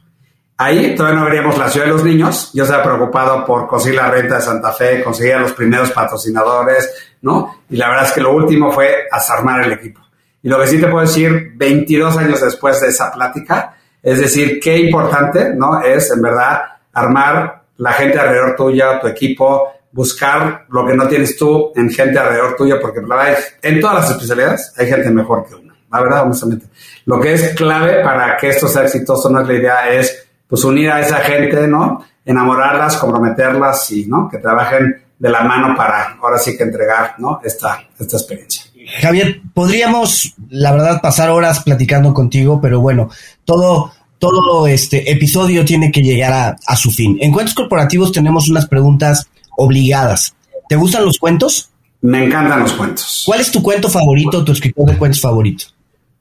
Ahí 0.58 0.96
todavía 0.96 1.20
no 1.20 1.26
veríamos 1.26 1.58
la 1.58 1.68
ciudad 1.68 1.88
de 1.88 1.92
los 1.92 2.06
niños. 2.06 2.52
Yo 2.54 2.64
estaba 2.64 2.84
preocupado 2.84 3.46
por 3.46 3.68
conseguir 3.68 4.00
la 4.00 4.10
renta 4.10 4.36
de 4.36 4.42
Santa 4.42 4.72
Fe, 4.72 5.04
conseguir 5.04 5.34
a 5.34 5.40
los 5.40 5.52
primeros 5.52 5.92
patrocinadores, 5.92 7.18
¿no? 7.22 7.64
Y 7.70 7.76
la 7.76 7.90
verdad 7.90 8.06
es 8.06 8.12
que 8.14 8.22
lo 8.22 8.32
último 8.34 8.72
fue 8.72 9.10
asarmar 9.12 9.66
el 9.66 9.74
equipo. 9.74 10.00
Y 10.42 10.50
lo 10.50 10.60
que 10.60 10.68
sí 10.68 10.80
te 10.80 10.88
puedo 10.88 11.06
decir, 11.06 11.52
22 11.56 12.18
años 12.18 12.42
después 12.42 12.80
de 12.82 12.88
esa 12.88 13.12
plática, 13.12 13.76
es 14.02 14.20
decir, 14.20 14.60
qué 14.60 14.78
importante, 14.78 15.54
¿no? 15.54 15.82
Es 15.82 16.12
en 16.12 16.22
verdad 16.22 16.62
armar 16.94 17.64
la 17.78 17.94
gente 17.94 18.20
alrededor 18.20 18.56
tuya, 18.56 19.00
tu 19.00 19.08
equipo, 19.08 19.74
buscar 19.92 20.66
lo 20.70 20.86
que 20.86 20.94
no 20.94 21.08
tienes 21.08 21.38
tú 21.38 21.72
en 21.76 21.90
gente 21.90 22.20
alrededor 22.20 22.56
tuya, 22.56 22.80
porque 22.80 23.02
la 23.02 23.36
en 23.62 23.80
todas 23.82 24.02
las 24.02 24.12
especialidades 24.12 24.74
hay 24.78 24.88
gente 24.88 25.10
mejor 25.10 25.46
que 25.48 25.56
una, 25.56 25.76
la 25.92 26.02
verdad, 26.02 26.24
honestamente. 26.24 26.68
Lo 27.06 27.20
que 27.20 27.34
es 27.34 27.56
clave 27.56 28.04
para 28.04 28.38
que 28.38 28.50
esto 28.50 28.68
sea 28.68 28.84
exitoso, 28.84 29.30
no 29.30 29.42
es 29.42 29.48
la 29.48 29.54
idea, 29.54 29.90
es 29.90 30.28
pues 30.48 30.64
unir 30.64 30.90
a 30.92 31.02
esa 31.02 31.18
gente, 31.18 31.68
¿no? 31.68 32.06
Enamorarlas, 32.26 32.98
comprometerlas 32.98 33.92
y, 33.92 34.06
¿no? 34.06 34.30
Que 34.30 34.38
trabajen 34.38 35.04
de 35.18 35.30
la 35.30 35.44
mano 35.44 35.76
para 35.76 36.18
ahora 36.22 36.38
sí 36.38 36.58
que 36.58 36.64
entregar, 36.64 37.16
¿no? 37.18 37.42
Esta, 37.44 37.82
esta 38.00 38.18
experiencia. 38.18 38.64
Javier, 39.02 39.42
podríamos, 39.54 40.36
la 40.50 40.72
verdad, 40.72 41.02
pasar 41.02 41.30
horas 41.30 41.64
platicando 41.64 42.14
contigo, 42.14 42.60
pero 42.62 42.80
bueno, 42.82 43.10
todo 43.46 43.92
todo 44.20 44.68
este 44.68 45.10
episodio 45.12 45.66
tiene 45.66 45.92
que 45.92 46.02
llegar 46.02 46.58
a, 46.66 46.76
su 46.76 46.92
fin. 46.92 47.18
En 47.22 47.32
cuentos 47.32 47.56
corporativos 47.56 48.12
tenemos 48.12 48.50
unas 48.50 48.68
preguntas 48.68 49.28
obligadas. 49.58 50.36
¿Te 50.68 50.76
gustan 50.76 51.06
los 51.06 51.18
cuentos? 51.18 51.72
Me 52.02 52.26
encantan 52.26 52.60
los 52.60 52.74
cuentos. 52.74 53.24
¿Cuál 53.26 53.40
es 53.40 53.52
tu 53.52 53.64
cuento 53.64 53.90
favorito, 53.90 54.44
tu 54.44 54.52
escritor 54.52 54.86
de 54.86 54.98
cuentos 54.98 55.22
favorito? 55.22 55.66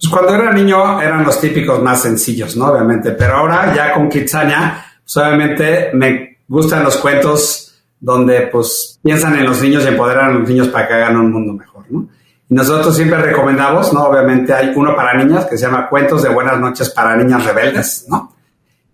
Pues 0.00 0.12
cuando 0.12 0.32
era 0.32 0.52
niño 0.52 1.00
eran 1.00 1.24
los 1.24 1.40
típicos 1.40 1.82
más 1.82 2.02
sencillos, 2.02 2.56
¿no? 2.56 2.66
Obviamente. 2.66 3.12
Pero 3.12 3.36
ahora 3.36 3.74
ya 3.74 3.92
con 3.92 4.08
Kitsania, 4.08 4.84
pues 5.02 5.16
obviamente 5.16 5.90
me 5.92 6.38
gustan 6.46 6.84
los 6.84 6.96
cuentos 6.98 7.74
donde 8.00 8.42
pues 8.42 9.00
piensan 9.02 9.36
en 9.36 9.44
los 9.44 9.60
niños 9.60 9.84
y 9.84 9.88
empoderan 9.88 10.30
a 10.30 10.34
los 10.34 10.48
niños 10.48 10.68
para 10.68 10.86
que 10.86 10.94
hagan 10.94 11.16
un 11.16 11.32
mundo 11.32 11.52
mejor, 11.52 11.84
¿no? 11.90 12.08
Nosotros 12.50 12.96
siempre 12.96 13.18
recomendamos, 13.18 13.92
¿no? 13.92 14.04
Obviamente 14.04 14.54
hay 14.54 14.72
uno 14.74 14.96
para 14.96 15.14
niñas 15.14 15.44
que 15.46 15.58
se 15.58 15.66
llama 15.66 15.88
Cuentos 15.88 16.22
de 16.22 16.30
Buenas 16.30 16.58
Noches 16.58 16.88
para 16.90 17.14
Niñas 17.16 17.44
Rebeldes, 17.44 18.06
¿no? 18.08 18.34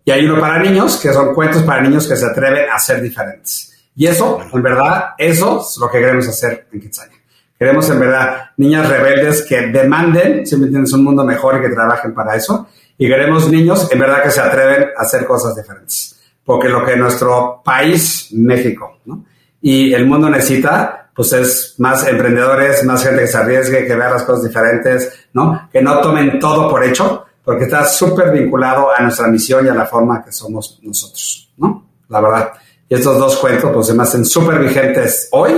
Y 0.05 0.11
hay 0.11 0.27
uno 0.27 0.41
para 0.41 0.59
niños 0.59 0.97
que 0.97 1.13
son 1.13 1.35
cuentos 1.35 1.63
para 1.63 1.81
niños 1.81 2.07
que 2.07 2.17
se 2.17 2.27
atreven 2.27 2.67
a 2.71 2.79
ser 2.79 3.01
diferentes. 3.01 3.73
Y 3.97 4.07
eso, 4.07 4.41
en 4.53 4.63
verdad, 4.63 5.11
eso 5.17 5.61
es 5.61 5.79
lo 5.81 5.89
que 5.89 5.99
queremos 6.01 6.29
hacer 6.29 6.67
en 6.73 6.81
Kitsania. 6.81 7.17
Queremos, 7.57 7.89
en 7.89 8.01
verdad, 8.01 8.51
niñas 8.57 8.89
rebeldes 8.89 9.43
que 9.49 9.69
demanden, 9.69 10.45
siempre 10.45 10.69
tienes 10.69 10.93
un 10.93 11.05
mundo 11.05 11.25
mejor 11.25 11.57
y 11.57 11.63
que 11.63 11.69
trabajen 11.73 12.13
para 12.13 12.35
eso. 12.35 12.69
Y 12.99 13.07
queremos 13.09 13.49
niños, 13.49 13.91
en 13.91 13.99
verdad, 14.01 14.23
que 14.23 14.31
se 14.31 14.41
atreven 14.41 14.89
a 14.97 15.03
hacer 15.03 15.25
cosas 15.25 15.55
diferentes. 15.55 16.21
porque 16.45 16.69
lo 16.69 16.85
que 16.85 16.95
nuestro 16.97 17.63
país, 17.65 18.29
México, 18.33 18.99
¿no? 19.07 19.25
y 19.63 19.95
el 19.95 20.05
mundo 20.07 20.29
necesita, 20.29 21.04
pues 21.15 21.33
es 21.33 21.75
más 21.79 22.07
emprendedores, 22.07 22.85
más 22.85 23.05
gente 23.05 23.23
que 23.23 23.29
se 23.29 23.37
arriesgue, 23.37 23.87
que 23.87 23.95
vea 23.95 24.11
las 24.11 24.25
cosas 24.25 24.45
diferentes, 24.45 25.27
¿no? 25.33 25.69
Que 25.73 25.81
no 25.81 26.01
tomen 26.01 26.39
todo 26.39 26.69
por 26.69 26.85
hecho, 26.85 27.25
porque 27.45 27.65
está 27.65 27.85
súper 27.85 28.33
vinculado 28.33 28.89
a 28.95 29.01
nuestra 29.03 29.29
misión 29.29 29.67
y 29.67 29.69
a 29.69 29.75
la 29.75 29.87
forma 29.87 30.25
que 30.25 30.33
somos 30.33 30.81
nosotros, 30.83 31.53
¿no? 31.57 31.87
La 32.09 32.21
verdad. 32.21 32.53
Y 32.89 32.95
estos 32.95 33.19
dos 33.19 33.37
cuentos, 33.37 33.71
pues 33.73 33.87
se 33.87 33.95
me 33.95 34.03
hacen 34.03 34.25
súper 34.25 34.59
vigentes 34.59 35.29
hoy 35.31 35.53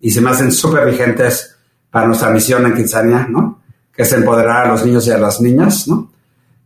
y 0.00 0.10
se 0.10 0.20
me 0.20 0.30
hacen 0.30 0.52
súper 0.52 0.84
vigentes 0.84 1.56
para 1.90 2.06
nuestra 2.06 2.30
misión 2.30 2.66
en 2.66 2.74
Kitsania, 2.74 3.26
¿no? 3.28 3.62
Que 3.92 4.02
es 4.02 4.12
empoderar 4.12 4.66
a 4.66 4.68
los 4.68 4.84
niños 4.84 5.06
y 5.06 5.10
a 5.10 5.18
las 5.18 5.40
niñas, 5.40 5.88
¿no? 5.88 6.12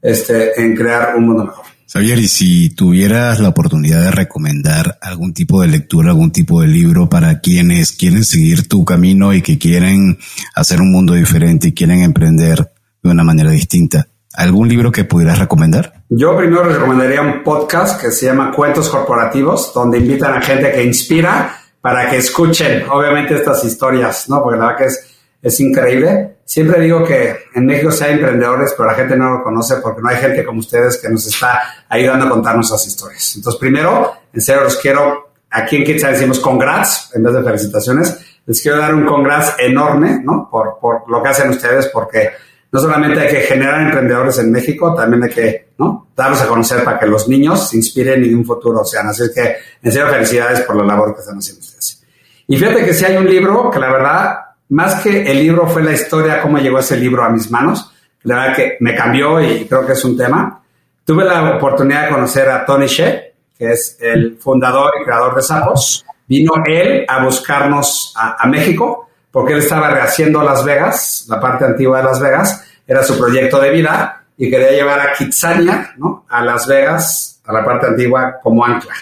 Este, 0.01 0.61
en 0.61 0.74
crear 0.74 1.14
un 1.16 1.26
mundo 1.26 1.45
mejor. 1.45 1.72
Xavier, 1.93 2.20
y 2.20 2.28
si 2.28 2.70
tuvieras 2.70 3.38
la 3.38 3.51
oportunidad 3.51 4.01
de 4.01 4.11
recomendar 4.11 4.99
algún 5.03 5.34
tipo 5.34 5.61
de 5.61 5.68
lectura, 5.68 6.09
algún 6.09 6.32
tipo 6.32 6.62
de 6.62 6.66
libro 6.66 7.11
para 7.11 7.40
quienes 7.40 7.93
quieren 7.93 8.24
seguir 8.24 8.66
tu 8.66 8.82
camino 8.82 9.34
y 9.34 9.43
que 9.43 9.59
quieren 9.59 10.18
hacer 10.55 10.80
un 10.80 10.90
mundo 10.90 11.12
diferente 11.12 11.68
y 11.68 11.74
quieren 11.74 12.03
emprender 12.03 12.72
de 13.03 13.11
una 13.11 13.24
manera 13.24 13.51
distinta, 13.51 14.07
¿algún 14.32 14.70
libro 14.70 14.90
que 14.90 15.05
pudieras 15.05 15.38
recomendar? 15.38 16.05
Yo 16.09 16.34
primero 16.34 16.64
recomendaría 16.64 17.20
un 17.20 17.45
podcast 17.45 18.01
que 18.01 18.11
se 18.11 18.24
llama 18.24 18.53
Cuentos 18.53 18.88
Corporativos, 18.88 19.74
donde 19.74 19.99
invitan 19.99 20.32
a 20.32 20.40
gente 20.40 20.72
que 20.72 20.82
inspira 20.82 21.59
para 21.82 22.09
que 22.09 22.16
escuchen, 22.16 22.88
obviamente, 22.88 23.34
estas 23.34 23.62
historias, 23.64 24.30
¿no? 24.30 24.43
Porque 24.43 24.59
la 24.59 24.68
verdad 24.68 24.78
que 24.78 24.86
es 24.86 25.11
es 25.43 25.61
increíble. 25.61 26.36
Siempre 26.45 26.80
digo 26.80 27.05
que 27.05 27.36
en 27.55 27.66
México 27.66 27.90
sí 27.90 28.05
hay 28.05 28.12
emprendedores, 28.12 28.74
pero 28.76 28.88
la 28.88 28.95
gente 28.95 29.16
no 29.16 29.30
lo 29.30 29.43
conoce 29.43 29.76
porque 29.82 30.01
no 30.01 30.09
hay 30.09 30.16
gente 30.16 30.45
como 30.45 30.61
ustedes 30.61 30.99
que 30.99 31.09
nos 31.09 31.26
está 31.26 31.61
ayudando 31.88 32.26
a 32.26 32.30
contarnos 32.30 32.66
esas 32.66 32.86
historias. 32.86 33.34
Entonces, 33.36 33.59
primero, 33.59 34.12
en 34.32 34.40
serio, 34.40 34.62
los 34.62 34.76
quiero, 34.76 35.32
aquí 35.51 35.76
en 35.76 35.84
Kitsa 35.84 36.09
decimos 36.09 36.38
congrats 36.38 37.11
en 37.14 37.24
vez 37.24 37.34
de 37.34 37.43
felicitaciones. 37.43 38.18
Les 38.47 38.61
quiero 38.62 38.78
dar 38.78 38.95
un 38.95 39.05
congrats 39.05 39.55
enorme, 39.59 40.20
¿no? 40.22 40.49
Por, 40.51 40.78
por 40.80 41.11
lo 41.11 41.22
que 41.22 41.28
hacen 41.28 41.51
ustedes, 41.51 41.88
porque 41.88 42.30
no 42.70 42.80
solamente 42.80 43.20
hay 43.20 43.28
que 43.28 43.40
generar 43.40 43.80
emprendedores 43.82 44.38
en 44.38 44.51
México, 44.51 44.95
también 44.95 45.24
hay 45.24 45.30
que, 45.30 45.72
¿no? 45.78 46.09
Darlos 46.16 46.40
a 46.40 46.47
conocer 46.47 46.84
para 46.84 46.99
que 46.99 47.07
los 47.07 47.28
niños 47.28 47.68
se 47.68 47.76
inspiren 47.76 48.24
y 48.24 48.28
de 48.28 48.34
un 48.34 48.45
futuro 48.45 48.84
sean. 48.84 49.09
Así 49.09 49.24
que, 49.34 49.57
en 49.82 49.93
serio, 49.93 50.09
felicidades 50.09 50.61
por 50.61 50.76
la 50.76 50.84
labor 50.84 51.14
que 51.14 51.20
están 51.20 51.38
haciendo 51.38 51.61
ustedes. 51.61 52.03
Y 52.47 52.57
fíjate 52.57 52.84
que 52.84 52.95
si 52.95 53.05
hay 53.05 53.16
un 53.16 53.26
libro 53.26 53.70
que 53.70 53.78
la 53.78 53.93
verdad 53.93 54.38
más 54.73 55.03
que 55.03 55.31
el 55.31 55.39
libro 55.39 55.66
fue 55.66 55.83
la 55.83 55.93
historia, 55.93 56.41
cómo 56.41 56.57
llegó 56.57 56.79
ese 56.79 56.97
libro 56.97 57.23
a 57.23 57.29
mis 57.29 57.51
manos. 57.51 57.93
La 58.23 58.37
verdad 58.37 58.57
que 58.57 58.77
me 58.81 58.95
cambió 58.95 59.39
y 59.39 59.66
creo 59.66 59.87
que 59.87 59.93
es 59.93 60.03
un 60.03 60.16
tema. 60.16 60.62
Tuve 61.05 61.25
la 61.25 61.57
oportunidad 61.57 62.05
de 62.05 62.11
conocer 62.11 62.49
a 62.49 62.64
Tony 62.64 62.87
Shea, 62.87 63.23
que 63.59 63.70
es 63.70 63.99
el 64.01 64.39
fundador 64.39 64.95
y 64.99 65.05
creador 65.05 65.35
de 65.35 65.43
Sapos. 65.43 66.07
Vino 66.27 66.55
él 66.64 67.05
a 67.07 67.23
buscarnos 67.23 68.14
a, 68.16 68.47
México 68.47 69.11
porque 69.31 69.53
él 69.53 69.59
estaba 69.59 69.91
rehaciendo 69.91 70.43
Las 70.43 70.64
Vegas, 70.64 71.27
la 71.29 71.39
parte 71.39 71.66
antigua 71.66 71.99
de 71.99 72.05
Las 72.05 72.20
Vegas, 72.20 72.64
era 72.87 73.03
su 73.03 73.18
proyecto 73.18 73.61
de 73.61 73.70
vida 73.70 74.25
y 74.39 74.49
quería 74.49 74.70
llevar 74.70 75.01
a 75.01 75.12
Kitsania, 75.12 75.93
¿no? 75.99 76.25
A 76.31 76.43
Las 76.43 76.66
Vegas, 76.66 77.43
a 77.45 77.53
la 77.53 77.62
parte 77.62 77.89
antigua 77.89 78.39
como 78.43 78.64
ancla 78.64 78.95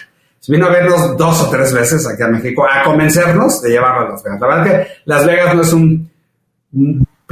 vino 0.47 0.65
a 0.65 0.69
vernos 0.69 1.17
dos 1.17 1.41
o 1.41 1.49
tres 1.49 1.73
veces 1.73 2.07
aquí 2.07 2.23
a 2.23 2.27
México 2.27 2.65
a 2.69 2.83
convencernos 2.83 3.61
de 3.61 3.69
llevarlo 3.69 4.07
a 4.07 4.09
Las 4.09 4.23
Vegas. 4.23 4.41
La 4.41 4.47
verdad 4.47 4.65
que 4.65 4.87
Las 5.05 5.25
Vegas 5.25 5.55
no 5.55 5.61
es 5.61 5.73
un, 5.73 6.11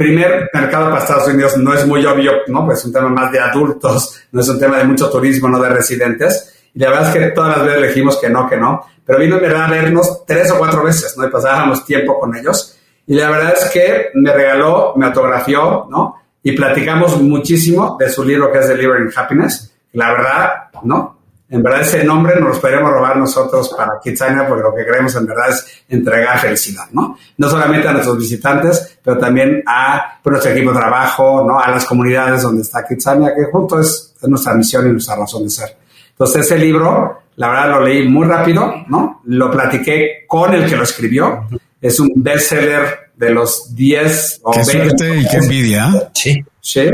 primer 0.00 0.48
mercado 0.54 0.86
para 0.86 1.00
Estados 1.00 1.28
Unidos, 1.28 1.58
no 1.58 1.74
es 1.74 1.86
muy 1.86 2.06
obvio, 2.06 2.32
¿no? 2.46 2.64
Pues 2.64 2.78
es 2.78 2.86
un 2.86 2.92
tema 2.94 3.10
más 3.10 3.30
de 3.32 3.38
adultos, 3.38 4.18
no 4.32 4.40
es 4.40 4.48
un 4.48 4.58
tema 4.58 4.78
de 4.78 4.84
mucho 4.84 5.10
turismo, 5.10 5.46
no 5.46 5.60
de 5.60 5.68
residentes. 5.68 6.54
Y 6.74 6.78
la 6.78 6.88
verdad 6.88 7.08
es 7.08 7.12
que 7.12 7.30
todas 7.32 7.58
las 7.58 7.66
veces 7.66 7.88
dijimos 7.88 8.16
que 8.18 8.30
no, 8.30 8.48
que 8.48 8.56
no. 8.56 8.80
Pero 9.04 9.18
vino 9.18 9.36
en 9.36 9.42
verdad 9.42 9.64
a 9.64 9.70
vernos 9.70 10.24
tres 10.24 10.50
o 10.52 10.58
cuatro 10.58 10.84
veces, 10.84 11.14
¿no? 11.18 11.26
Y 11.26 11.30
pasábamos 11.30 11.84
tiempo 11.84 12.18
con 12.18 12.34
ellos. 12.34 12.78
Y 13.06 13.14
la 13.14 13.28
verdad 13.28 13.54
es 13.60 13.70
que 13.70 14.06
me 14.14 14.32
regaló, 14.32 14.94
me 14.96 15.04
autografió, 15.04 15.86
¿no? 15.90 16.16
Y 16.42 16.52
platicamos 16.52 17.20
muchísimo 17.20 17.98
de 18.00 18.08
su 18.08 18.24
libro 18.24 18.50
que 18.50 18.60
es 18.60 18.68
Delivering 18.68 19.10
Happiness. 19.14 19.70
La 19.92 20.12
verdad, 20.12 20.52
¿no? 20.82 21.19
En 21.50 21.64
verdad 21.64 21.80
ese 21.80 22.04
nombre 22.04 22.38
nos 22.40 22.54
lo 22.54 22.60
podríamos 22.60 22.92
robar 22.92 23.16
nosotros 23.16 23.74
para 23.76 23.98
Kitsania 24.00 24.46
porque 24.46 24.62
lo 24.62 24.72
que 24.72 24.84
queremos 24.84 25.14
en 25.16 25.26
verdad 25.26 25.48
es 25.50 25.82
entregar 25.88 26.38
felicidad, 26.38 26.84
¿no? 26.92 27.18
No 27.38 27.50
solamente 27.50 27.88
a 27.88 27.92
nuestros 27.92 28.18
visitantes, 28.18 28.98
pero 29.02 29.18
también 29.18 29.60
a 29.66 30.20
pues, 30.22 30.30
nuestro 30.30 30.52
equipo 30.52 30.70
de 30.70 30.78
trabajo, 30.78 31.44
¿no? 31.44 31.58
A 31.58 31.68
las 31.70 31.84
comunidades 31.86 32.42
donde 32.42 32.62
está 32.62 32.86
Kitsania, 32.86 33.34
que 33.34 33.50
junto 33.50 33.80
es, 33.80 34.14
nuestra 34.22 34.54
misión 34.54 34.88
y 34.88 34.92
nuestra 34.92 35.16
razón 35.16 35.42
de 35.42 35.50
ser. 35.50 35.76
Entonces 36.10 36.46
ese 36.46 36.56
libro, 36.56 37.22
la 37.34 37.48
verdad 37.48 37.70
lo 37.70 37.80
leí 37.84 38.08
muy 38.08 38.28
rápido, 38.28 38.72
¿no? 38.86 39.20
Lo 39.24 39.50
platiqué 39.50 40.24
con 40.28 40.54
el 40.54 40.68
que 40.68 40.76
lo 40.76 40.84
escribió. 40.84 41.48
Es 41.80 41.98
un 41.98 42.12
bestseller 42.14 43.10
de 43.16 43.30
los 43.30 43.74
10 43.74 44.40
o 44.44 44.52
qué 44.52 44.58
20. 44.58 44.72
Suerte 44.72 45.18
y 45.18 45.26
qué 45.26 45.36
envidia. 45.36 46.10
Sí. 46.14 46.44
Sí. 46.60 46.90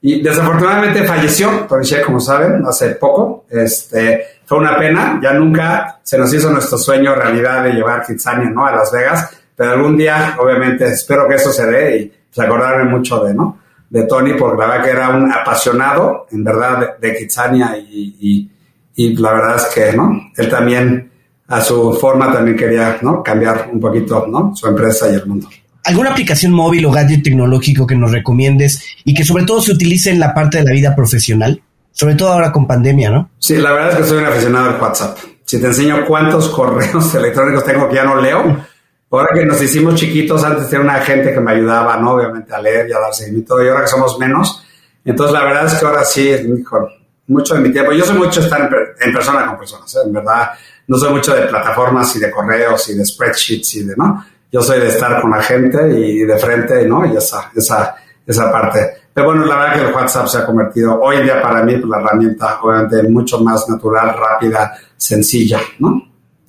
Y 0.00 0.22
desafortunadamente 0.22 1.04
falleció, 1.04 1.66
Shea, 1.82 2.04
como 2.04 2.20
saben, 2.20 2.64
hace 2.66 2.90
poco. 2.90 3.46
Este, 3.50 4.40
fue 4.44 4.58
una 4.58 4.76
pena, 4.78 5.18
ya 5.22 5.32
nunca 5.32 5.98
se 6.02 6.16
nos 6.18 6.32
hizo 6.32 6.50
nuestro 6.50 6.78
sueño 6.78 7.14
realidad 7.14 7.64
de 7.64 7.72
llevar 7.72 8.06
Kitsania, 8.06 8.48
¿no? 8.50 8.64
A 8.64 8.72
Las 8.72 8.92
Vegas, 8.92 9.30
pero 9.56 9.72
algún 9.72 9.96
día, 9.96 10.36
obviamente, 10.38 10.86
espero 10.86 11.26
que 11.26 11.34
eso 11.34 11.50
se 11.50 11.66
dé 11.66 11.96
y 11.96 12.12
pues, 12.32 12.46
acordarme 12.46 12.84
mucho 12.84 13.24
de, 13.24 13.34
¿no? 13.34 13.58
De 13.90 14.04
Tony, 14.04 14.34
porque 14.34 14.60
la 14.60 14.68
verdad 14.68 14.84
que 14.84 14.90
era 14.90 15.08
un 15.10 15.32
apasionado, 15.32 16.26
en 16.30 16.44
verdad, 16.44 16.96
de, 17.00 17.08
de 17.08 17.16
Kitsania 17.16 17.76
y, 17.78 18.50
y, 18.94 19.16
la 19.16 19.32
verdad 19.32 19.56
es 19.56 19.66
que, 19.74 19.96
¿no? 19.96 20.30
Él 20.36 20.48
también, 20.48 21.10
a 21.48 21.60
su 21.60 21.94
forma, 21.94 22.32
también 22.32 22.56
quería, 22.56 22.98
¿no? 23.02 23.22
Cambiar 23.22 23.68
un 23.72 23.80
poquito, 23.80 24.26
¿no? 24.28 24.54
Su 24.54 24.68
empresa 24.68 25.10
y 25.10 25.14
el 25.14 25.26
mundo. 25.26 25.48
¿Alguna 25.86 26.10
aplicación 26.10 26.50
móvil 26.50 26.84
o 26.86 26.90
gadget 26.90 27.22
tecnológico 27.22 27.86
que 27.86 27.94
nos 27.94 28.10
recomiendes 28.10 28.82
y 29.04 29.14
que 29.14 29.24
sobre 29.24 29.44
todo 29.44 29.62
se 29.62 29.70
utilice 29.70 30.10
en 30.10 30.18
la 30.18 30.34
parte 30.34 30.58
de 30.58 30.64
la 30.64 30.72
vida 30.72 30.96
profesional? 30.96 31.62
Sobre 31.92 32.16
todo 32.16 32.32
ahora 32.32 32.50
con 32.50 32.66
pandemia, 32.66 33.08
¿no? 33.08 33.30
Sí, 33.38 33.56
la 33.56 33.70
verdad 33.70 33.92
es 33.92 33.98
que 33.98 34.04
soy 34.04 34.18
un 34.18 34.26
aficionado 34.26 34.70
al 34.70 34.80
WhatsApp. 34.80 35.16
Si 35.44 35.60
te 35.60 35.66
enseño 35.68 36.04
cuántos 36.04 36.48
correos 36.56 37.14
electrónicos 37.14 37.64
tengo 37.64 37.88
que 37.88 37.94
ya 37.94 38.04
no 38.04 38.20
leo, 38.20 38.66
ahora 39.12 39.28
que 39.32 39.46
nos 39.46 39.62
hicimos 39.62 39.94
chiquitos, 39.94 40.42
antes 40.42 40.68
tenía 40.68 40.84
una 40.84 40.98
gente 41.02 41.32
que 41.32 41.38
me 41.38 41.52
ayudaba, 41.52 41.96
¿no? 41.98 42.14
Obviamente 42.14 42.52
a 42.52 42.60
leer 42.60 42.88
y 42.88 42.92
a 42.92 42.98
dar 42.98 43.14
seguimiento, 43.14 43.62
y 43.62 43.68
ahora 43.68 43.82
que 43.82 43.88
somos 43.88 44.18
menos, 44.18 44.66
entonces 45.04 45.32
la 45.32 45.44
verdad 45.44 45.66
es 45.66 45.74
que 45.74 45.86
ahora 45.86 46.04
sí, 46.04 46.36
mejor, 46.48 46.90
mucho 47.28 47.54
de 47.54 47.60
mi 47.60 47.70
tiempo. 47.70 47.92
Yo 47.92 48.04
soy 48.04 48.18
mucho 48.18 48.40
estar 48.40 48.68
en, 49.00 49.12
persona 49.12 49.46
con 49.46 49.58
personas, 49.58 49.94
¿eh? 49.94 49.98
en 50.04 50.12
verdad. 50.12 50.50
No 50.88 50.98
soy 50.98 51.12
mucho 51.12 51.32
de 51.32 51.42
plataformas 51.42 52.14
y 52.16 52.18
de 52.18 52.30
correos 52.30 52.88
y 52.88 52.94
de 52.96 53.04
spreadsheets 53.04 53.74
y 53.76 53.84
de, 53.84 53.94
¿no? 53.96 54.24
Yo 54.50 54.62
soy 54.62 54.80
de 54.80 54.88
estar 54.88 55.20
con 55.20 55.30
la 55.30 55.42
gente 55.42 55.98
y 55.98 56.20
de 56.20 56.38
frente, 56.38 56.86
¿no? 56.86 57.04
Y 57.04 57.16
esa, 57.16 57.50
esa, 57.54 57.96
esa 58.26 58.50
parte. 58.50 58.80
Pero 59.12 59.28
bueno, 59.28 59.46
la 59.46 59.56
verdad 59.56 59.74
que 59.74 59.88
el 59.88 59.94
WhatsApp 59.94 60.26
se 60.26 60.38
ha 60.38 60.46
convertido 60.46 61.00
hoy 61.00 61.16
en 61.16 61.24
día 61.24 61.40
para 61.40 61.62
mí 61.62 61.76
pues, 61.76 61.88
la 61.88 62.00
herramienta, 62.00 62.60
obviamente, 62.60 63.02
mucho 63.08 63.40
más 63.40 63.68
natural, 63.68 64.14
rápida, 64.14 64.74
sencilla, 64.96 65.60
¿no? 65.78 66.02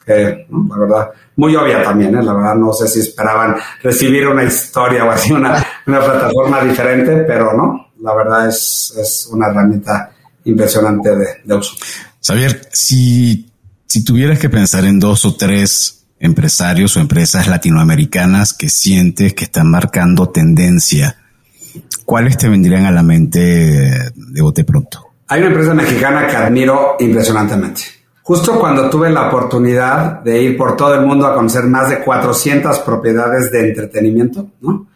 Que, 0.05 0.47
la 0.49 0.77
verdad, 0.77 1.09
muy 1.37 1.55
obvia 1.55 1.83
también, 1.83 2.15
¿eh? 2.15 2.23
La 2.23 2.33
verdad, 2.33 2.55
no 2.55 2.73
sé 2.73 2.87
si 2.87 2.99
esperaban 2.99 3.55
recibir 3.81 4.27
una 4.27 4.43
historia 4.43 5.05
o 5.05 5.11
así, 5.11 5.31
una, 5.31 5.65
una 5.85 5.99
plataforma 5.99 6.61
diferente, 6.61 7.23
pero 7.27 7.53
no, 7.53 7.91
la 8.01 8.13
verdad 8.13 8.47
es, 8.47 8.93
es 8.97 9.29
una 9.31 9.47
herramienta 9.47 10.11
impresionante 10.43 11.15
de, 11.15 11.27
de 11.43 11.55
uso. 11.55 11.75
Xavier, 12.25 12.67
si, 12.71 13.49
si 13.85 14.03
tuvieras 14.03 14.39
que 14.39 14.49
pensar 14.49 14.85
en 14.85 14.99
dos 14.99 15.25
o 15.25 15.35
tres 15.35 15.96
empresarios 16.19 16.97
o 16.97 16.99
empresas 16.99 17.47
latinoamericanas 17.47 18.53
que 18.53 18.69
sientes 18.69 19.33
que 19.33 19.45
están 19.45 19.69
marcando 19.69 20.29
tendencia, 20.29 21.17
¿cuáles 22.05 22.37
te 22.37 22.49
vendrían 22.49 22.85
a 22.85 22.91
la 22.91 23.03
mente 23.03 23.39
de 23.39 24.41
bote 24.41 24.63
pronto? 24.63 25.07
Hay 25.27 25.41
una 25.41 25.49
empresa 25.49 25.73
mexicana 25.73 26.27
que 26.27 26.35
admiro 26.35 26.95
impresionantemente. 26.99 27.81
Justo 28.23 28.59
cuando 28.59 28.89
tuve 28.89 29.09
la 29.09 29.29
oportunidad 29.29 30.21
de 30.21 30.41
ir 30.41 30.57
por 30.57 30.75
todo 30.75 30.95
el 30.95 31.05
mundo 31.05 31.25
a 31.25 31.33
conocer 31.33 31.63
más 31.63 31.89
de 31.89 31.99
400 31.99 32.79
propiedades 32.79 33.51
de 33.51 33.69
entretenimiento, 33.69 34.49
¿no? 34.61 34.87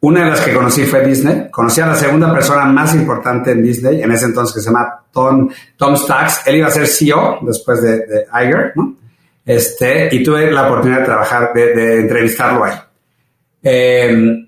Una 0.00 0.24
de 0.24 0.30
las 0.30 0.40
que 0.42 0.54
conocí 0.54 0.84
fue 0.84 1.04
Disney. 1.04 1.48
Conocí 1.50 1.80
a 1.80 1.86
la 1.86 1.96
segunda 1.96 2.32
persona 2.32 2.66
más 2.66 2.94
importante 2.94 3.50
en 3.50 3.64
Disney, 3.64 4.00
en 4.00 4.12
ese 4.12 4.26
entonces 4.26 4.54
que 4.54 4.60
se 4.60 4.66
llama 4.66 5.02
Tom, 5.12 5.48
Tom 5.76 5.96
Stacks. 5.96 6.42
Él 6.46 6.58
iba 6.58 6.68
a 6.68 6.70
ser 6.70 6.86
CEO 6.86 7.38
después 7.42 7.82
de, 7.82 8.06
de 8.06 8.26
Iger, 8.32 8.74
¿no? 8.76 8.94
Este, 9.48 10.14
y 10.14 10.22
tuve 10.22 10.52
la 10.52 10.66
oportunidad 10.66 10.98
de 10.98 11.04
trabajar, 11.06 11.54
de, 11.54 12.00
entrevistarlo 12.00 12.64
ahí. 12.64 12.74
Em, 13.62 14.46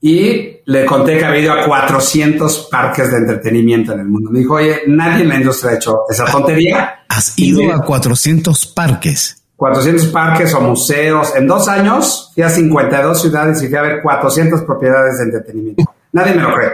y 0.00 0.60
le 0.64 0.86
conté 0.86 1.18
que 1.18 1.24
había 1.24 1.40
ido 1.40 1.52
a 1.52 1.64
400 1.64 2.68
parques 2.70 3.10
de 3.10 3.16
entretenimiento 3.16 3.92
en 3.94 3.98
el 3.98 4.06
mundo. 4.06 4.30
Me 4.30 4.38
dijo, 4.38 4.54
oye, 4.54 4.82
nadie 4.86 5.24
en 5.24 5.28
la 5.28 5.34
industria 5.34 5.72
ha 5.72 5.74
hecho 5.74 6.02
esa 6.08 6.24
tontería. 6.26 7.00
¿Has 7.08 7.36
ido 7.36 7.72
a 7.72 7.80
400 7.84 8.66
parques? 8.66 9.42
400 9.56 10.06
parques 10.06 10.54
o 10.54 10.60
museos. 10.60 11.34
En 11.34 11.48
dos 11.48 11.66
años 11.66 12.30
fui 12.32 12.44
a 12.44 12.48
52 12.48 13.20
ciudades 13.20 13.60
y 13.60 13.66
fui 13.66 13.76
a 13.76 13.82
ver 13.82 14.02
400 14.02 14.62
propiedades 14.62 15.18
de 15.18 15.24
entretenimiento. 15.24 15.82
Nadie 16.12 16.34
me 16.34 16.42
lo 16.42 16.54
cree. 16.54 16.70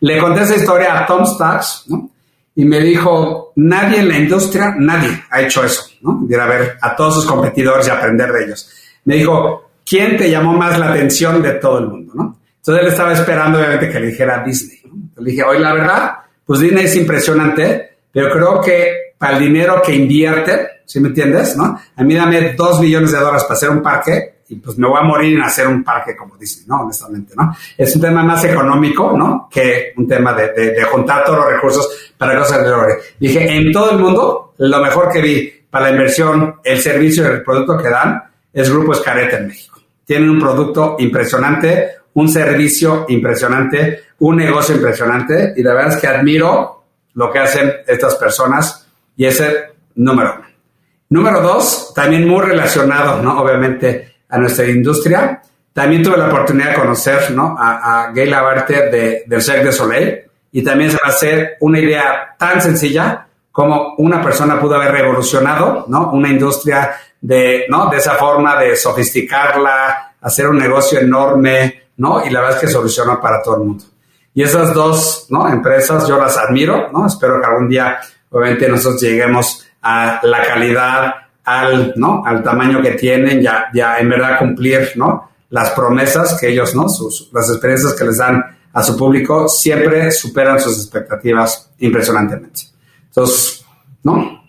Le 0.00 0.18
conté 0.18 0.42
esa 0.42 0.56
historia 0.56 0.98
a 0.98 1.06
Tom 1.06 1.24
Stacks, 1.24 1.84
¿no? 1.88 2.10
Y 2.54 2.64
me 2.64 2.80
dijo, 2.80 3.52
nadie 3.56 4.00
en 4.00 4.08
la 4.08 4.18
industria, 4.18 4.74
nadie 4.76 5.22
ha 5.30 5.40
hecho 5.40 5.64
eso, 5.64 5.90
¿no? 6.02 6.26
Ir 6.28 6.38
a 6.38 6.46
ver 6.46 6.78
a 6.80 6.96
todos 6.96 7.14
sus 7.14 7.26
competidores 7.26 7.86
y 7.86 7.90
aprender 7.90 8.32
de 8.32 8.44
ellos. 8.44 8.70
Me 9.04 9.16
dijo, 9.16 9.70
¿quién 9.84 10.16
te 10.16 10.30
llamó 10.30 10.52
más 10.52 10.78
la 10.78 10.90
atención 10.90 11.42
de 11.42 11.52
todo 11.52 11.78
el 11.78 11.86
mundo, 11.88 12.12
no? 12.14 12.38
Entonces 12.56 12.84
él 12.84 12.90
estaba 12.90 13.12
esperando, 13.12 13.58
obviamente, 13.58 13.88
que 13.88 14.00
le 14.00 14.06
dijera 14.08 14.42
Disney. 14.44 14.78
Le 15.16 15.30
dije, 15.30 15.42
oye, 15.42 15.60
la 15.60 15.72
verdad, 15.72 16.12
pues 16.44 16.60
Disney 16.60 16.84
es 16.84 16.96
impresionante, 16.96 17.98
pero 18.12 18.30
creo 18.30 18.60
que 18.60 19.14
para 19.16 19.36
el 19.36 19.44
dinero 19.44 19.80
que 19.84 19.94
invierte, 19.94 20.82
¿sí 20.84 21.00
me 21.00 21.08
entiendes? 21.08 21.56
¿No? 21.56 21.80
A 21.96 22.02
mí 22.02 22.14
dame 22.14 22.54
dos 22.54 22.80
millones 22.80 23.12
de 23.12 23.18
dólares 23.18 23.44
para 23.44 23.54
hacer 23.54 23.70
un 23.70 23.82
parque 23.82 24.39
y 24.50 24.56
pues 24.56 24.76
me 24.76 24.88
voy 24.88 24.98
a 24.98 25.04
morir 25.04 25.38
en 25.38 25.42
hacer 25.42 25.68
un 25.68 25.84
parque 25.84 26.16
como 26.16 26.36
Disney, 26.36 26.66
¿no? 26.66 26.82
Honestamente, 26.82 27.34
¿no? 27.36 27.54
Es 27.78 27.94
un 27.94 28.02
tema 28.02 28.24
más 28.24 28.44
económico, 28.44 29.16
¿no? 29.16 29.48
Que 29.50 29.92
un 29.96 30.08
tema 30.08 30.34
de, 30.34 30.52
de, 30.52 30.82
juntar 30.82 31.24
todos 31.24 31.38
los 31.38 31.52
recursos 31.52 32.12
para 32.18 32.36
cosas 32.36 32.64
de 32.64 32.70
oro. 32.70 32.94
Dije, 33.18 33.56
en 33.56 33.70
todo 33.70 33.92
el 33.92 33.98
mundo, 33.98 34.54
lo 34.58 34.80
mejor 34.80 35.08
que 35.12 35.22
vi 35.22 35.52
para 35.70 35.86
la 35.86 35.92
inversión, 35.92 36.56
el 36.64 36.80
servicio 36.80 37.22
y 37.22 37.26
el 37.26 37.44
producto 37.44 37.78
que 37.78 37.88
dan 37.88 38.24
es 38.52 38.68
Grupo 38.68 38.92
Escareta 38.92 39.38
en 39.38 39.46
México. 39.46 39.80
Tienen 40.04 40.28
un 40.28 40.40
producto 40.40 40.96
impresionante, 40.98 41.90
un 42.14 42.28
servicio 42.28 43.06
impresionante, 43.08 44.00
un 44.18 44.36
negocio 44.36 44.74
impresionante 44.74 45.54
y 45.56 45.62
la 45.62 45.74
verdad 45.74 45.94
es 45.94 46.00
que 46.00 46.08
admiro 46.08 46.84
lo 47.14 47.30
que 47.30 47.38
hacen 47.38 47.72
estas 47.86 48.16
personas 48.16 48.88
y 49.16 49.26
ese 49.26 49.74
número 49.94 50.34
uno. 50.38 50.46
Número 51.10 51.40
dos, 51.40 51.92
también 51.94 52.26
muy 52.26 52.44
relacionado, 52.44 53.22
¿no? 53.22 53.40
Obviamente 53.40 54.09
a 54.30 54.38
nuestra 54.38 54.66
industria. 54.66 55.42
También 55.72 56.02
tuve 56.02 56.16
la 56.16 56.26
oportunidad 56.26 56.70
de 56.70 56.74
conocer, 56.74 57.30
¿no? 57.30 57.56
A, 57.58 58.04
a 58.04 58.12
Gay 58.12 58.28
de, 58.28 59.24
del 59.26 59.42
Cirque 59.42 59.64
de 59.64 59.72
Soleil 59.72 60.20
y 60.52 60.62
también 60.62 60.90
se 60.90 60.96
va 60.96 61.06
a 61.06 61.10
hacer 61.10 61.56
una 61.60 61.78
idea 61.78 62.34
tan 62.38 62.60
sencilla 62.60 63.26
como 63.52 63.94
una 63.98 64.22
persona 64.22 64.60
pudo 64.60 64.76
haber 64.76 64.92
revolucionado, 64.92 65.84
¿no? 65.88 66.10
Una 66.12 66.28
industria 66.28 66.92
de, 67.20 67.66
¿no? 67.68 67.88
De 67.88 67.98
esa 67.98 68.14
forma 68.14 68.58
de 68.58 68.76
sofisticarla, 68.76 70.14
hacer 70.20 70.48
un 70.48 70.58
negocio 70.58 71.00
enorme, 71.00 71.84
¿no? 71.96 72.24
Y 72.24 72.30
la 72.30 72.40
verdad 72.40 72.56
es 72.56 72.62
que 72.62 72.72
solucionó 72.72 73.20
para 73.20 73.42
todo 73.42 73.56
el 73.56 73.62
mundo. 73.62 73.84
Y 74.32 74.42
esas 74.42 74.72
dos, 74.72 75.26
¿no? 75.30 75.48
Empresas 75.48 76.06
yo 76.06 76.18
las 76.18 76.36
admiro, 76.36 76.90
¿no? 76.92 77.06
Espero 77.06 77.40
que 77.40 77.46
algún 77.46 77.68
día, 77.68 78.00
obviamente, 78.30 78.68
nosotros 78.68 79.00
lleguemos 79.00 79.66
a 79.82 80.20
la 80.22 80.46
calidad, 80.46 81.14
al, 81.50 81.94
¿no? 81.96 82.22
Al 82.24 82.42
tamaño 82.42 82.80
que 82.80 82.92
tienen, 82.92 83.40
ya, 83.42 83.66
ya 83.74 83.98
en 83.98 84.08
verdad 84.08 84.38
cumplir, 84.38 84.92
¿no? 84.96 85.30
Las 85.50 85.70
promesas 85.70 86.38
que 86.38 86.48
ellos, 86.48 86.74
¿no? 86.74 86.88
Sus, 86.88 87.30
las 87.32 87.50
experiencias 87.50 87.94
que 87.94 88.04
les 88.04 88.18
dan 88.18 88.42
a 88.72 88.82
su 88.82 88.96
público 88.96 89.48
siempre 89.48 90.10
superan 90.12 90.60
sus 90.60 90.76
expectativas 90.76 91.70
impresionantemente. 91.78 92.62
Entonces, 93.06 93.64
¿no? 94.02 94.40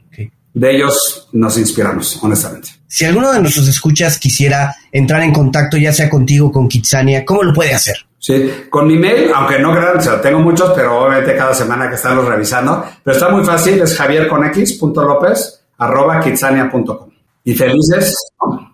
De 0.53 0.75
ellos 0.75 1.29
nos 1.31 1.57
inspiramos, 1.57 2.19
honestamente. 2.21 2.69
Si 2.85 3.05
alguno 3.05 3.31
de 3.31 3.39
nuestros 3.39 3.67
escuchas 3.69 4.19
quisiera 4.19 4.75
entrar 4.91 5.23
en 5.23 5.31
contacto, 5.31 5.77
ya 5.77 5.93
sea 5.93 6.09
contigo 6.09 6.47
o 6.47 6.51
con 6.51 6.67
Kitsania, 6.67 7.23
¿cómo 7.23 7.41
lo 7.41 7.53
puede 7.53 7.73
hacer? 7.73 7.95
Sí, 8.19 8.65
con 8.69 8.85
mi 8.85 8.97
mail, 8.97 9.31
aunque 9.33 9.57
no 9.57 9.71
crean, 9.71 9.97
o 9.97 10.01
sea, 10.01 10.21
tengo 10.21 10.39
muchos, 10.39 10.73
pero 10.75 11.05
obviamente 11.05 11.35
cada 11.35 11.53
semana 11.55 11.89
que 11.89 11.95
están 11.95 12.17
los 12.17 12.25
revisando, 12.25 12.85
pero 13.01 13.15
está 13.15 13.29
muy 13.29 13.43
fácil, 13.43 13.81
es 13.81 13.95
javierconx.lopez 13.97 15.60
arroba 15.81 16.19
kitsania.com. 16.19 17.09
Y 17.43 17.55
felices 17.55 18.15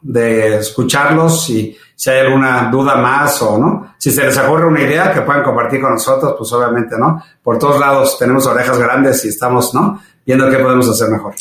de 0.01 0.57
escucharlos 0.57 1.49
y 1.49 1.75
si 1.95 2.09
hay 2.09 2.19
alguna 2.19 2.69
duda 2.69 2.97
más 2.97 3.41
o 3.41 3.57
no, 3.57 3.95
si 3.97 4.11
se 4.11 4.25
les 4.25 4.37
ocurre 4.37 4.67
una 4.67 4.81
idea 4.81 5.13
que 5.13 5.21
puedan 5.21 5.41
compartir 5.41 5.79
con 5.79 5.93
nosotros, 5.93 6.35
pues 6.37 6.51
obviamente, 6.51 6.95
¿no? 6.99 7.23
Por 7.41 7.57
todos 7.57 7.79
lados 7.79 8.19
tenemos 8.19 8.45
orejas 8.45 8.77
grandes 8.77 9.23
y 9.23 9.29
estamos, 9.29 9.73
¿no? 9.73 10.01
Viendo 10.25 10.49
qué 10.49 10.57
podemos 10.57 10.89
hacer 10.89 11.09
mejor. 11.09 11.33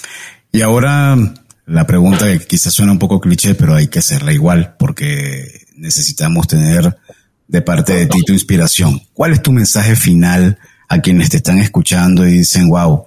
Y 0.52 0.62
ahora 0.62 1.16
la 1.66 1.86
pregunta 1.86 2.26
que 2.26 2.38
quizás 2.46 2.72
suena 2.72 2.92
un 2.92 3.00
poco 3.00 3.20
cliché, 3.20 3.56
pero 3.56 3.74
hay 3.74 3.88
que 3.88 3.98
hacerla 3.98 4.32
igual 4.32 4.76
porque 4.78 5.66
necesitamos 5.76 6.46
tener 6.46 6.96
de 7.48 7.62
parte 7.62 7.92
de 7.94 8.06
ti 8.06 8.22
tu 8.22 8.32
inspiración. 8.32 9.00
¿Cuál 9.12 9.32
es 9.32 9.42
tu 9.42 9.50
mensaje 9.50 9.96
final 9.96 10.58
a 10.88 11.00
quienes 11.00 11.28
te 11.28 11.38
están 11.38 11.58
escuchando 11.58 12.24
y 12.24 12.38
dicen, 12.38 12.68
wow, 12.68 13.06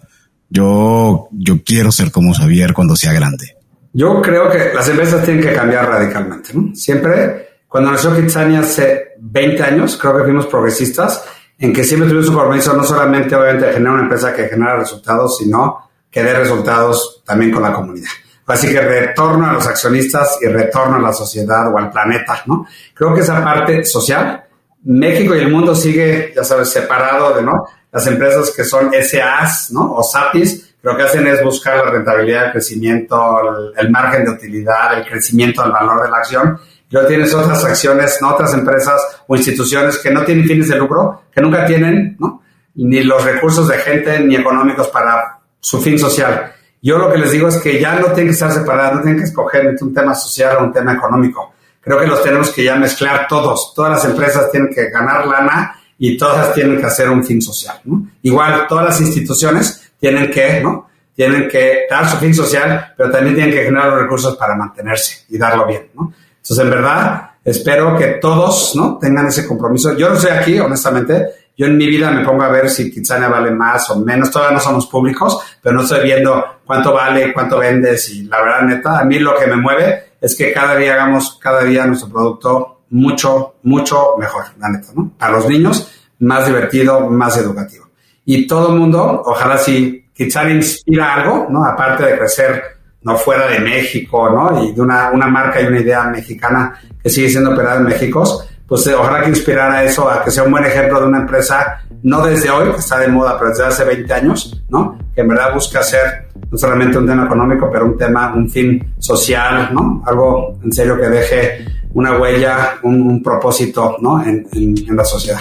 yo, 0.49 1.29
yo 1.31 1.63
quiero 1.63 1.91
ser 1.91 2.11
como 2.11 2.33
Xavier 2.33 2.73
cuando 2.73 2.95
sea 2.95 3.13
grande? 3.13 3.55
Yo 3.93 4.21
creo 4.21 4.49
que 4.49 4.71
las 4.73 4.87
empresas 4.87 5.23
tienen 5.23 5.43
que 5.43 5.53
cambiar 5.53 5.87
radicalmente. 5.87 6.51
Siempre, 6.73 7.49
cuando 7.67 7.91
nació 7.91 8.15
Kitsania 8.15 8.59
hace 8.59 9.13
20 9.19 9.63
años, 9.63 9.97
creo 9.97 10.17
que 10.17 10.23
fuimos 10.23 10.45
progresistas 10.47 11.23
en 11.57 11.73
que 11.73 11.83
siempre 11.83 12.07
tuvimos 12.07 12.29
un 12.29 12.35
compromiso 12.35 12.73
no 12.73 12.83
solamente 12.83 13.35
obviamente 13.35 13.65
de 13.65 13.73
generar 13.73 13.93
una 13.93 14.03
empresa 14.03 14.33
que 14.33 14.47
genera 14.47 14.77
resultados, 14.77 15.37
sino 15.37 15.89
que 16.09 16.23
dé 16.23 16.33
resultados 16.33 17.21
también 17.25 17.51
con 17.51 17.61
la 17.63 17.73
comunidad. 17.73 18.09
Así 18.47 18.71
que 18.71 18.81
retorno 18.81 19.47
a 19.47 19.53
los 19.53 19.67
accionistas 19.67 20.39
y 20.41 20.47
retorno 20.47 20.95
a 20.95 20.99
la 20.99 21.13
sociedad 21.13 21.71
o 21.71 21.77
al 21.77 21.91
planeta, 21.91 22.41
¿no? 22.47 22.65
Creo 22.95 23.13
que 23.13 23.21
esa 23.21 23.43
parte 23.43 23.85
social, 23.85 24.43
México 24.85 25.35
y 25.35 25.39
el 25.39 25.51
mundo 25.51 25.75
sigue, 25.75 26.33
ya 26.35 26.43
sabes, 26.43 26.69
separado 26.69 27.35
de, 27.35 27.43
¿no? 27.43 27.65
Las 27.91 28.05
empresas 28.07 28.53
que 28.55 28.63
son 28.63 28.91
SAs, 28.93 29.71
¿no? 29.71 29.93
O 29.93 30.03
SAPIs, 30.03 30.75
lo 30.81 30.95
que 30.95 31.03
hacen 31.03 31.27
es 31.27 31.43
buscar 31.43 31.77
la 31.77 31.91
rentabilidad, 31.91 32.45
el 32.45 32.51
crecimiento, 32.53 33.41
el, 33.75 33.89
margen 33.89 34.25
de 34.25 34.31
utilidad, 34.31 34.97
el 34.97 35.05
crecimiento 35.05 35.63
del 35.63 35.71
valor 35.71 36.03
de 36.03 36.09
la 36.09 36.17
acción. 36.17 36.59
Y 36.89 36.93
luego 36.93 37.07
tienes 37.07 37.33
otras 37.33 37.63
acciones, 37.65 38.17
¿no? 38.21 38.29
otras 38.29 38.53
empresas 38.53 39.01
o 39.27 39.35
instituciones 39.35 39.97
que 39.97 40.11
no 40.11 40.23
tienen 40.23 40.45
fines 40.45 40.69
de 40.69 40.77
lucro, 40.77 41.23
que 41.31 41.41
nunca 41.41 41.65
tienen 41.65 42.15
¿no? 42.19 42.41
ni 42.75 43.03
los 43.03 43.23
recursos 43.23 43.67
de 43.67 43.77
gente 43.77 44.19
ni 44.21 44.35
económicos 44.35 44.87
para 44.87 45.39
su 45.59 45.81
fin 45.81 45.99
social. 45.99 46.53
Yo 46.81 46.97
lo 46.97 47.11
que 47.11 47.17
les 47.17 47.31
digo 47.31 47.49
es 47.49 47.57
que 47.57 47.79
ya 47.79 47.95
no 47.95 48.07
tienen 48.07 48.27
que 48.27 48.33
estar 48.33 48.51
separados, 48.51 48.95
no 48.95 49.01
tienen 49.01 49.19
que 49.19 49.27
escoger 49.27 49.65
entre 49.65 49.85
un 49.85 49.93
tema 49.93 50.15
social 50.15 50.57
o 50.57 50.63
un 50.63 50.71
tema 50.71 50.93
económico. 50.93 51.53
Creo 51.81 51.99
que 51.99 52.07
los 52.07 52.23
tenemos 52.23 52.51
que 52.51 52.63
ya 52.63 52.75
mezclar 52.77 53.27
todos. 53.27 53.73
Todas 53.75 53.91
las 53.91 54.05
empresas 54.05 54.49
tienen 54.49 54.73
que 54.73 54.89
ganar 54.89 55.27
lana 55.27 55.78
y 55.99 56.17
todas 56.17 56.53
tienen 56.53 56.79
que 56.79 56.85
hacer 56.85 57.09
un 57.09 57.23
fin 57.23 57.41
social. 57.41 57.79
¿no? 57.83 58.07
Igual, 58.23 58.65
todas 58.67 58.85
las 58.85 59.01
instituciones 59.01 59.91
tienen 59.99 60.31
que, 60.31 60.61
¿no? 60.61 60.87
Tienen 61.13 61.49
que 61.49 61.85
dar 61.89 62.09
su 62.09 62.15
fin 62.17 62.33
social, 62.33 62.93
pero 62.95 63.11
también 63.11 63.35
tienen 63.35 63.53
que 63.53 63.65
generar 63.65 63.89
los 63.89 64.01
recursos 64.03 64.37
para 64.37 64.55
mantenerse 64.55 65.25
y 65.29 65.37
darlo 65.37 65.67
bien, 65.67 65.89
¿no? 65.93 66.13
Entonces, 66.37 66.65
en 66.65 66.69
verdad, 66.71 67.31
espero 67.43 67.97
que 67.97 68.07
todos, 68.21 68.73
¿no? 68.75 68.97
Tengan 68.97 69.27
ese 69.27 69.45
compromiso. 69.45 69.97
Yo 69.97 70.07
no 70.07 70.15
estoy 70.15 70.31
aquí, 70.31 70.57
honestamente. 70.57 71.27
Yo 71.57 71.65
en 71.65 71.77
mi 71.77 71.87
vida 71.87 72.09
me 72.09 72.23
pongo 72.23 72.43
a 72.43 72.47
ver 72.47 72.69
si 72.69 72.89
Kitsania 72.89 73.27
vale 73.27 73.51
más 73.51 73.89
o 73.89 73.99
menos. 73.99 74.31
Todavía 74.31 74.55
no 74.55 74.63
somos 74.63 74.87
públicos, 74.87 75.37
pero 75.61 75.75
no 75.75 75.81
estoy 75.81 76.05
viendo 76.05 76.61
cuánto 76.63 76.93
vale, 76.93 77.33
cuánto 77.33 77.59
vendes. 77.59 78.09
Y 78.11 78.23
la 78.23 78.41
verdad, 78.41 78.61
neta, 78.61 78.99
a 78.99 79.03
mí 79.03 79.19
lo 79.19 79.37
que 79.37 79.47
me 79.47 79.57
mueve 79.57 80.13
es 80.21 80.33
que 80.37 80.53
cada 80.53 80.77
día 80.77 80.93
hagamos, 80.93 81.37
cada 81.41 81.63
día 81.63 81.85
nuestro 81.85 82.09
producto 82.09 82.78
mucho, 82.91 83.55
mucho 83.63 84.15
mejor, 84.17 84.45
la 84.59 84.69
neta, 84.69 84.87
¿no? 84.95 85.11
Para 85.17 85.33
los 85.33 85.47
niños, 85.47 85.91
más 86.19 86.45
divertido, 86.45 87.09
más 87.09 87.37
educativo 87.37 87.89
y 88.31 88.45
todo 88.45 88.73
el 88.73 88.79
mundo, 88.79 89.23
ojalá 89.25 89.57
si 89.57 90.05
Kitsania 90.13 90.53
inspira 90.53 91.15
algo, 91.15 91.47
¿no? 91.49 91.65
Aparte 91.65 92.05
de 92.05 92.15
crecer 92.15 92.61
no 93.01 93.17
fuera 93.17 93.47
de 93.47 93.59
México, 93.59 94.29
¿no? 94.29 94.63
Y 94.63 94.71
de 94.71 94.81
una, 94.81 95.09
una 95.09 95.25
marca 95.25 95.59
y 95.59 95.65
una 95.65 95.79
idea 95.79 96.03
mexicana 96.03 96.79
que 97.01 97.09
sigue 97.09 97.27
siendo 97.27 97.53
operada 97.53 97.77
en 97.77 97.85
México, 97.85 98.43
pues 98.67 98.85
eh, 98.85 98.93
ojalá 98.93 99.23
que 99.23 99.29
inspirara 99.29 99.83
eso 99.83 100.07
a 100.07 100.23
que 100.23 100.29
sea 100.29 100.43
un 100.43 100.51
buen 100.51 100.63
ejemplo 100.63 101.01
de 101.01 101.07
una 101.07 101.21
empresa, 101.21 101.81
no 102.03 102.23
desde 102.23 102.51
hoy, 102.51 102.69
que 102.71 102.77
está 102.77 102.99
de 102.99 103.07
moda, 103.07 103.35
pero 103.39 103.49
desde 103.49 103.65
hace 103.65 103.83
20 103.83 104.13
años, 104.13 104.61
¿no? 104.69 104.99
Que 105.15 105.21
en 105.21 105.27
verdad 105.27 105.51
busca 105.55 105.79
hacer 105.79 106.27
no 106.51 106.55
solamente 106.55 106.99
un 106.99 107.07
tema 107.07 107.25
económico, 107.25 107.67
pero 107.71 107.85
un 107.85 107.97
tema, 107.97 108.31
un 108.35 108.47
fin 108.47 108.93
social, 108.99 109.73
¿no? 109.73 110.03
Algo 110.05 110.59
en 110.63 110.71
serio 110.71 110.99
que 110.99 111.09
deje 111.09 111.65
una 111.93 112.17
huella, 112.19 112.75
un, 112.83 113.21
propósito, 113.23 113.97
¿no? 114.01 114.23
En, 114.23 114.47
en 114.53 114.95
la 114.95 115.03
sociedad. 115.03 115.39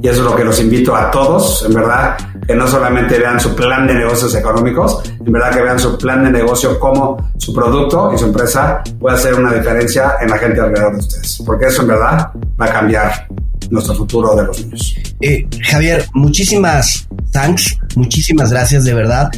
Y 0.00 0.08
eso 0.08 0.20
es 0.20 0.30
lo 0.30 0.36
que 0.36 0.44
los 0.44 0.60
invito 0.60 0.94
a 0.94 1.10
todos, 1.10 1.64
en 1.66 1.74
verdad, 1.74 2.16
que 2.46 2.54
no 2.54 2.68
solamente 2.68 3.18
vean 3.18 3.40
su 3.40 3.54
plan 3.54 3.86
de 3.86 3.94
negocios 3.94 4.34
económicos, 4.34 5.02
en 5.24 5.32
verdad 5.32 5.50
que 5.50 5.62
vean 5.62 5.78
su 5.78 5.98
plan 5.98 6.24
de 6.24 6.30
negocio, 6.30 6.78
cómo 6.78 7.30
su 7.36 7.52
producto 7.52 8.12
y 8.14 8.18
su 8.18 8.26
empresa 8.26 8.82
puede 8.98 9.16
hacer 9.16 9.34
una 9.34 9.52
diferencia 9.52 10.14
en 10.20 10.30
la 10.30 10.38
gente 10.38 10.60
alrededor 10.60 10.92
de 10.92 10.98
ustedes. 11.00 11.42
Porque 11.44 11.66
eso 11.66 11.82
en 11.82 11.88
verdad 11.88 12.30
va 12.60 12.66
a 12.66 12.72
cambiar 12.72 13.26
nuestro 13.70 13.94
futuro 13.94 14.36
de 14.36 14.44
los 14.44 14.64
niños. 14.64 14.94
Eh, 15.20 15.46
Javier, 15.62 16.06
muchísimas 16.14 17.08
thanks, 17.32 17.76
muchísimas 17.96 18.52
gracias 18.52 18.84
de 18.84 18.94
verdad. 18.94 19.30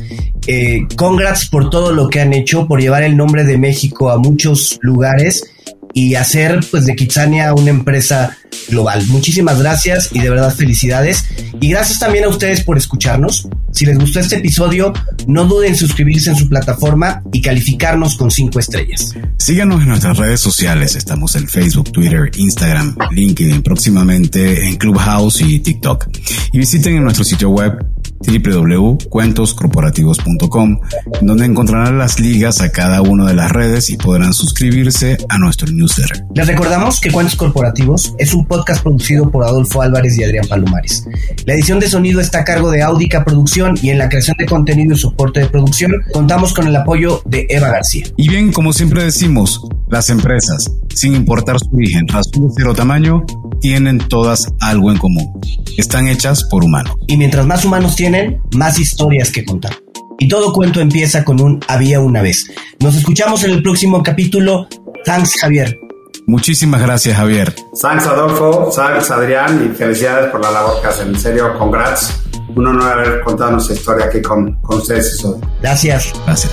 Eh, 0.47 0.87
congrats 0.97 1.49
por 1.49 1.71
todo 1.71 1.93
lo 1.93 2.09
que 2.09 2.21
han 2.21 2.33
hecho, 2.35 2.67
por 2.67 2.81
llevar 2.81 3.03
el 3.03 3.17
nombre 3.17 3.45
de 3.45 3.57
México 3.57 4.11
a 4.11 4.19
muchos 4.19 4.79
lugares 4.83 5.45
y 5.93 6.14
hacer 6.14 6.61
pues 6.70 6.86
de 6.86 6.95
Kitsania 6.95 7.53
una 7.55 7.70
empresa 7.70 8.36
global. 8.68 9.05
Muchísimas 9.09 9.59
gracias 9.59 10.11
y 10.12 10.20
de 10.20 10.30
verdad 10.30 10.55
felicidades. 10.55 11.24
Y 11.61 11.70
gracias 11.70 11.99
también 11.99 12.24
a 12.24 12.28
ustedes 12.28 12.62
por 12.62 12.78
escucharnos. 12.78 13.49
Si 13.72 13.86
les 13.86 13.99
gustó 13.99 14.20
este 14.20 14.36
episodio, 14.36 14.93
no 15.26 15.45
duden 15.45 15.70
en 15.70 15.76
suscribirse 15.76 16.30
en 16.30 16.36
su 16.36 16.49
plataforma 16.49 17.22
y 17.32 17.41
calificarnos 17.41 18.16
con 18.16 18.30
cinco 18.30 18.59
estrellas. 18.59 19.14
Síganos 19.36 19.82
en 19.82 19.88
nuestras 19.88 20.16
redes 20.18 20.41
sociales. 20.41 20.97
Estamos 20.97 21.36
en 21.36 21.49
Facebook, 21.49 21.93
Twitter, 21.93 22.30
Instagram, 22.36 22.97
LinkedIn, 23.11 23.62
próximamente 23.62 24.66
en 24.66 24.76
Clubhouse 24.76 25.41
y 25.41 25.61
TikTok. 25.61 26.09
Y 26.53 26.59
visiten 26.59 26.97
en 26.97 27.05
nuestro 27.05 27.24
sitio 27.24 27.51
web 27.51 27.84
www.cuentoscorporativos.com, 28.21 30.81
donde 31.23 31.47
encontrarán 31.47 31.99
las 31.99 32.21
ligas 32.21 32.61
a 32.61 32.71
cada 32.71 33.03
una 33.03 33.27
de 33.27 33.35
las 33.35 33.51
redes 33.51 33.91
y 33.91 33.97
podrán 33.97 34.33
suscribirse 34.35 35.18
a 35.29 35.39
nuestro 35.39 35.71
newsletter. 35.71 36.25
Les 36.35 36.47
recordamos 36.47 37.01
que 37.01 37.11
Cuentos 37.11 37.37
Corporativos 37.37 38.14
es 38.18 38.35
un 38.35 38.47
podcast 38.47 38.83
producido 38.83 39.31
por 39.31 39.45
Adolfo 39.45 39.83
Álvarez 39.83 40.18
y 40.18 40.25
Adrián 40.25 40.47
Palomares. 40.49 41.07
La 41.47 41.55
edición 41.55 41.81
de 41.81 41.89
sonido 41.89 42.21
está 42.21 42.41
a 42.41 42.45
cargo 42.45 42.71
de 42.71 42.83
Audica 42.83 43.25
Producción 43.25 43.79
y 43.83 43.91
en 43.91 43.99
la 43.99 44.09
creación 44.09 44.37
de 44.39 44.47
contenido 44.47 44.95
y 44.95 44.99
soporte 44.99 45.41
de 45.41 45.47
producción 45.47 45.93
contamos 46.12 46.53
con 46.53 46.66
el 46.66 46.77
apoyo 46.77 47.23
de 47.25 47.47
Eva 47.49 47.68
García. 47.68 48.05
Y 48.16 48.29
bien, 48.29 48.53
como 48.53 48.73
siempre 48.73 49.05
decimos, 49.05 49.62
las 49.89 50.11
empresas, 50.11 50.71
sin 50.95 51.14
importar 51.14 51.59
su 51.59 51.74
origen, 51.74 52.07
razón 52.09 52.49
de 52.49 52.55
ser 52.55 52.68
o 52.68 52.74
tamaño, 52.74 53.24
tienen 53.61 53.99
todas 53.99 54.53
algo 54.61 54.91
en 54.91 54.99
común. 54.99 55.41
Están 55.76 56.09
hechas 56.09 56.45
por 56.45 56.64
humanos. 56.64 56.95
Y 57.07 57.16
mientras 57.16 57.47
más 57.47 57.64
humanos 57.64 57.97
tienen, 57.97 58.41
más 58.57 58.78
historias 58.78 59.30
que 59.30 59.45
contar. 59.45 59.76
Y 60.18 60.28
todo 60.28 60.53
cuento 60.53 60.80
empieza 60.80 61.24
con 61.24 61.41
un 61.41 61.61
había 61.66 62.01
una 62.01 62.20
vez. 62.20 62.51
Nos 62.80 62.95
escuchamos 62.97 63.43
en 63.45 63.53
el 63.53 63.62
próximo 63.62 64.03
capítulo. 64.03 64.68
Thanks, 65.05 65.41
Javier. 65.41 65.78
Muchísimas 66.26 66.82
gracias, 66.82 67.16
Javier. 67.16 67.55
Thanks, 67.80 68.07
Adolfo. 68.07 68.70
Thanks, 68.74 69.11
Adrián. 69.11 69.70
Y 69.72 69.76
felicidades 69.76 70.30
por 70.30 70.43
la 70.43 70.51
labor 70.51 70.80
que 70.82 70.88
hacen. 70.88 71.09
En 71.09 71.18
serio, 71.18 71.59
congrats. 71.59 72.20
Un 72.55 72.66
honor 72.66 72.93
haber 72.93 73.20
contado 73.22 73.53
nuestra 73.53 73.74
historia 73.74 74.07
aquí 74.07 74.20
con, 74.20 74.53
con 74.61 74.78
ustedes. 74.78 75.24
Gracias. 75.62 76.12
Gracias. 76.26 76.53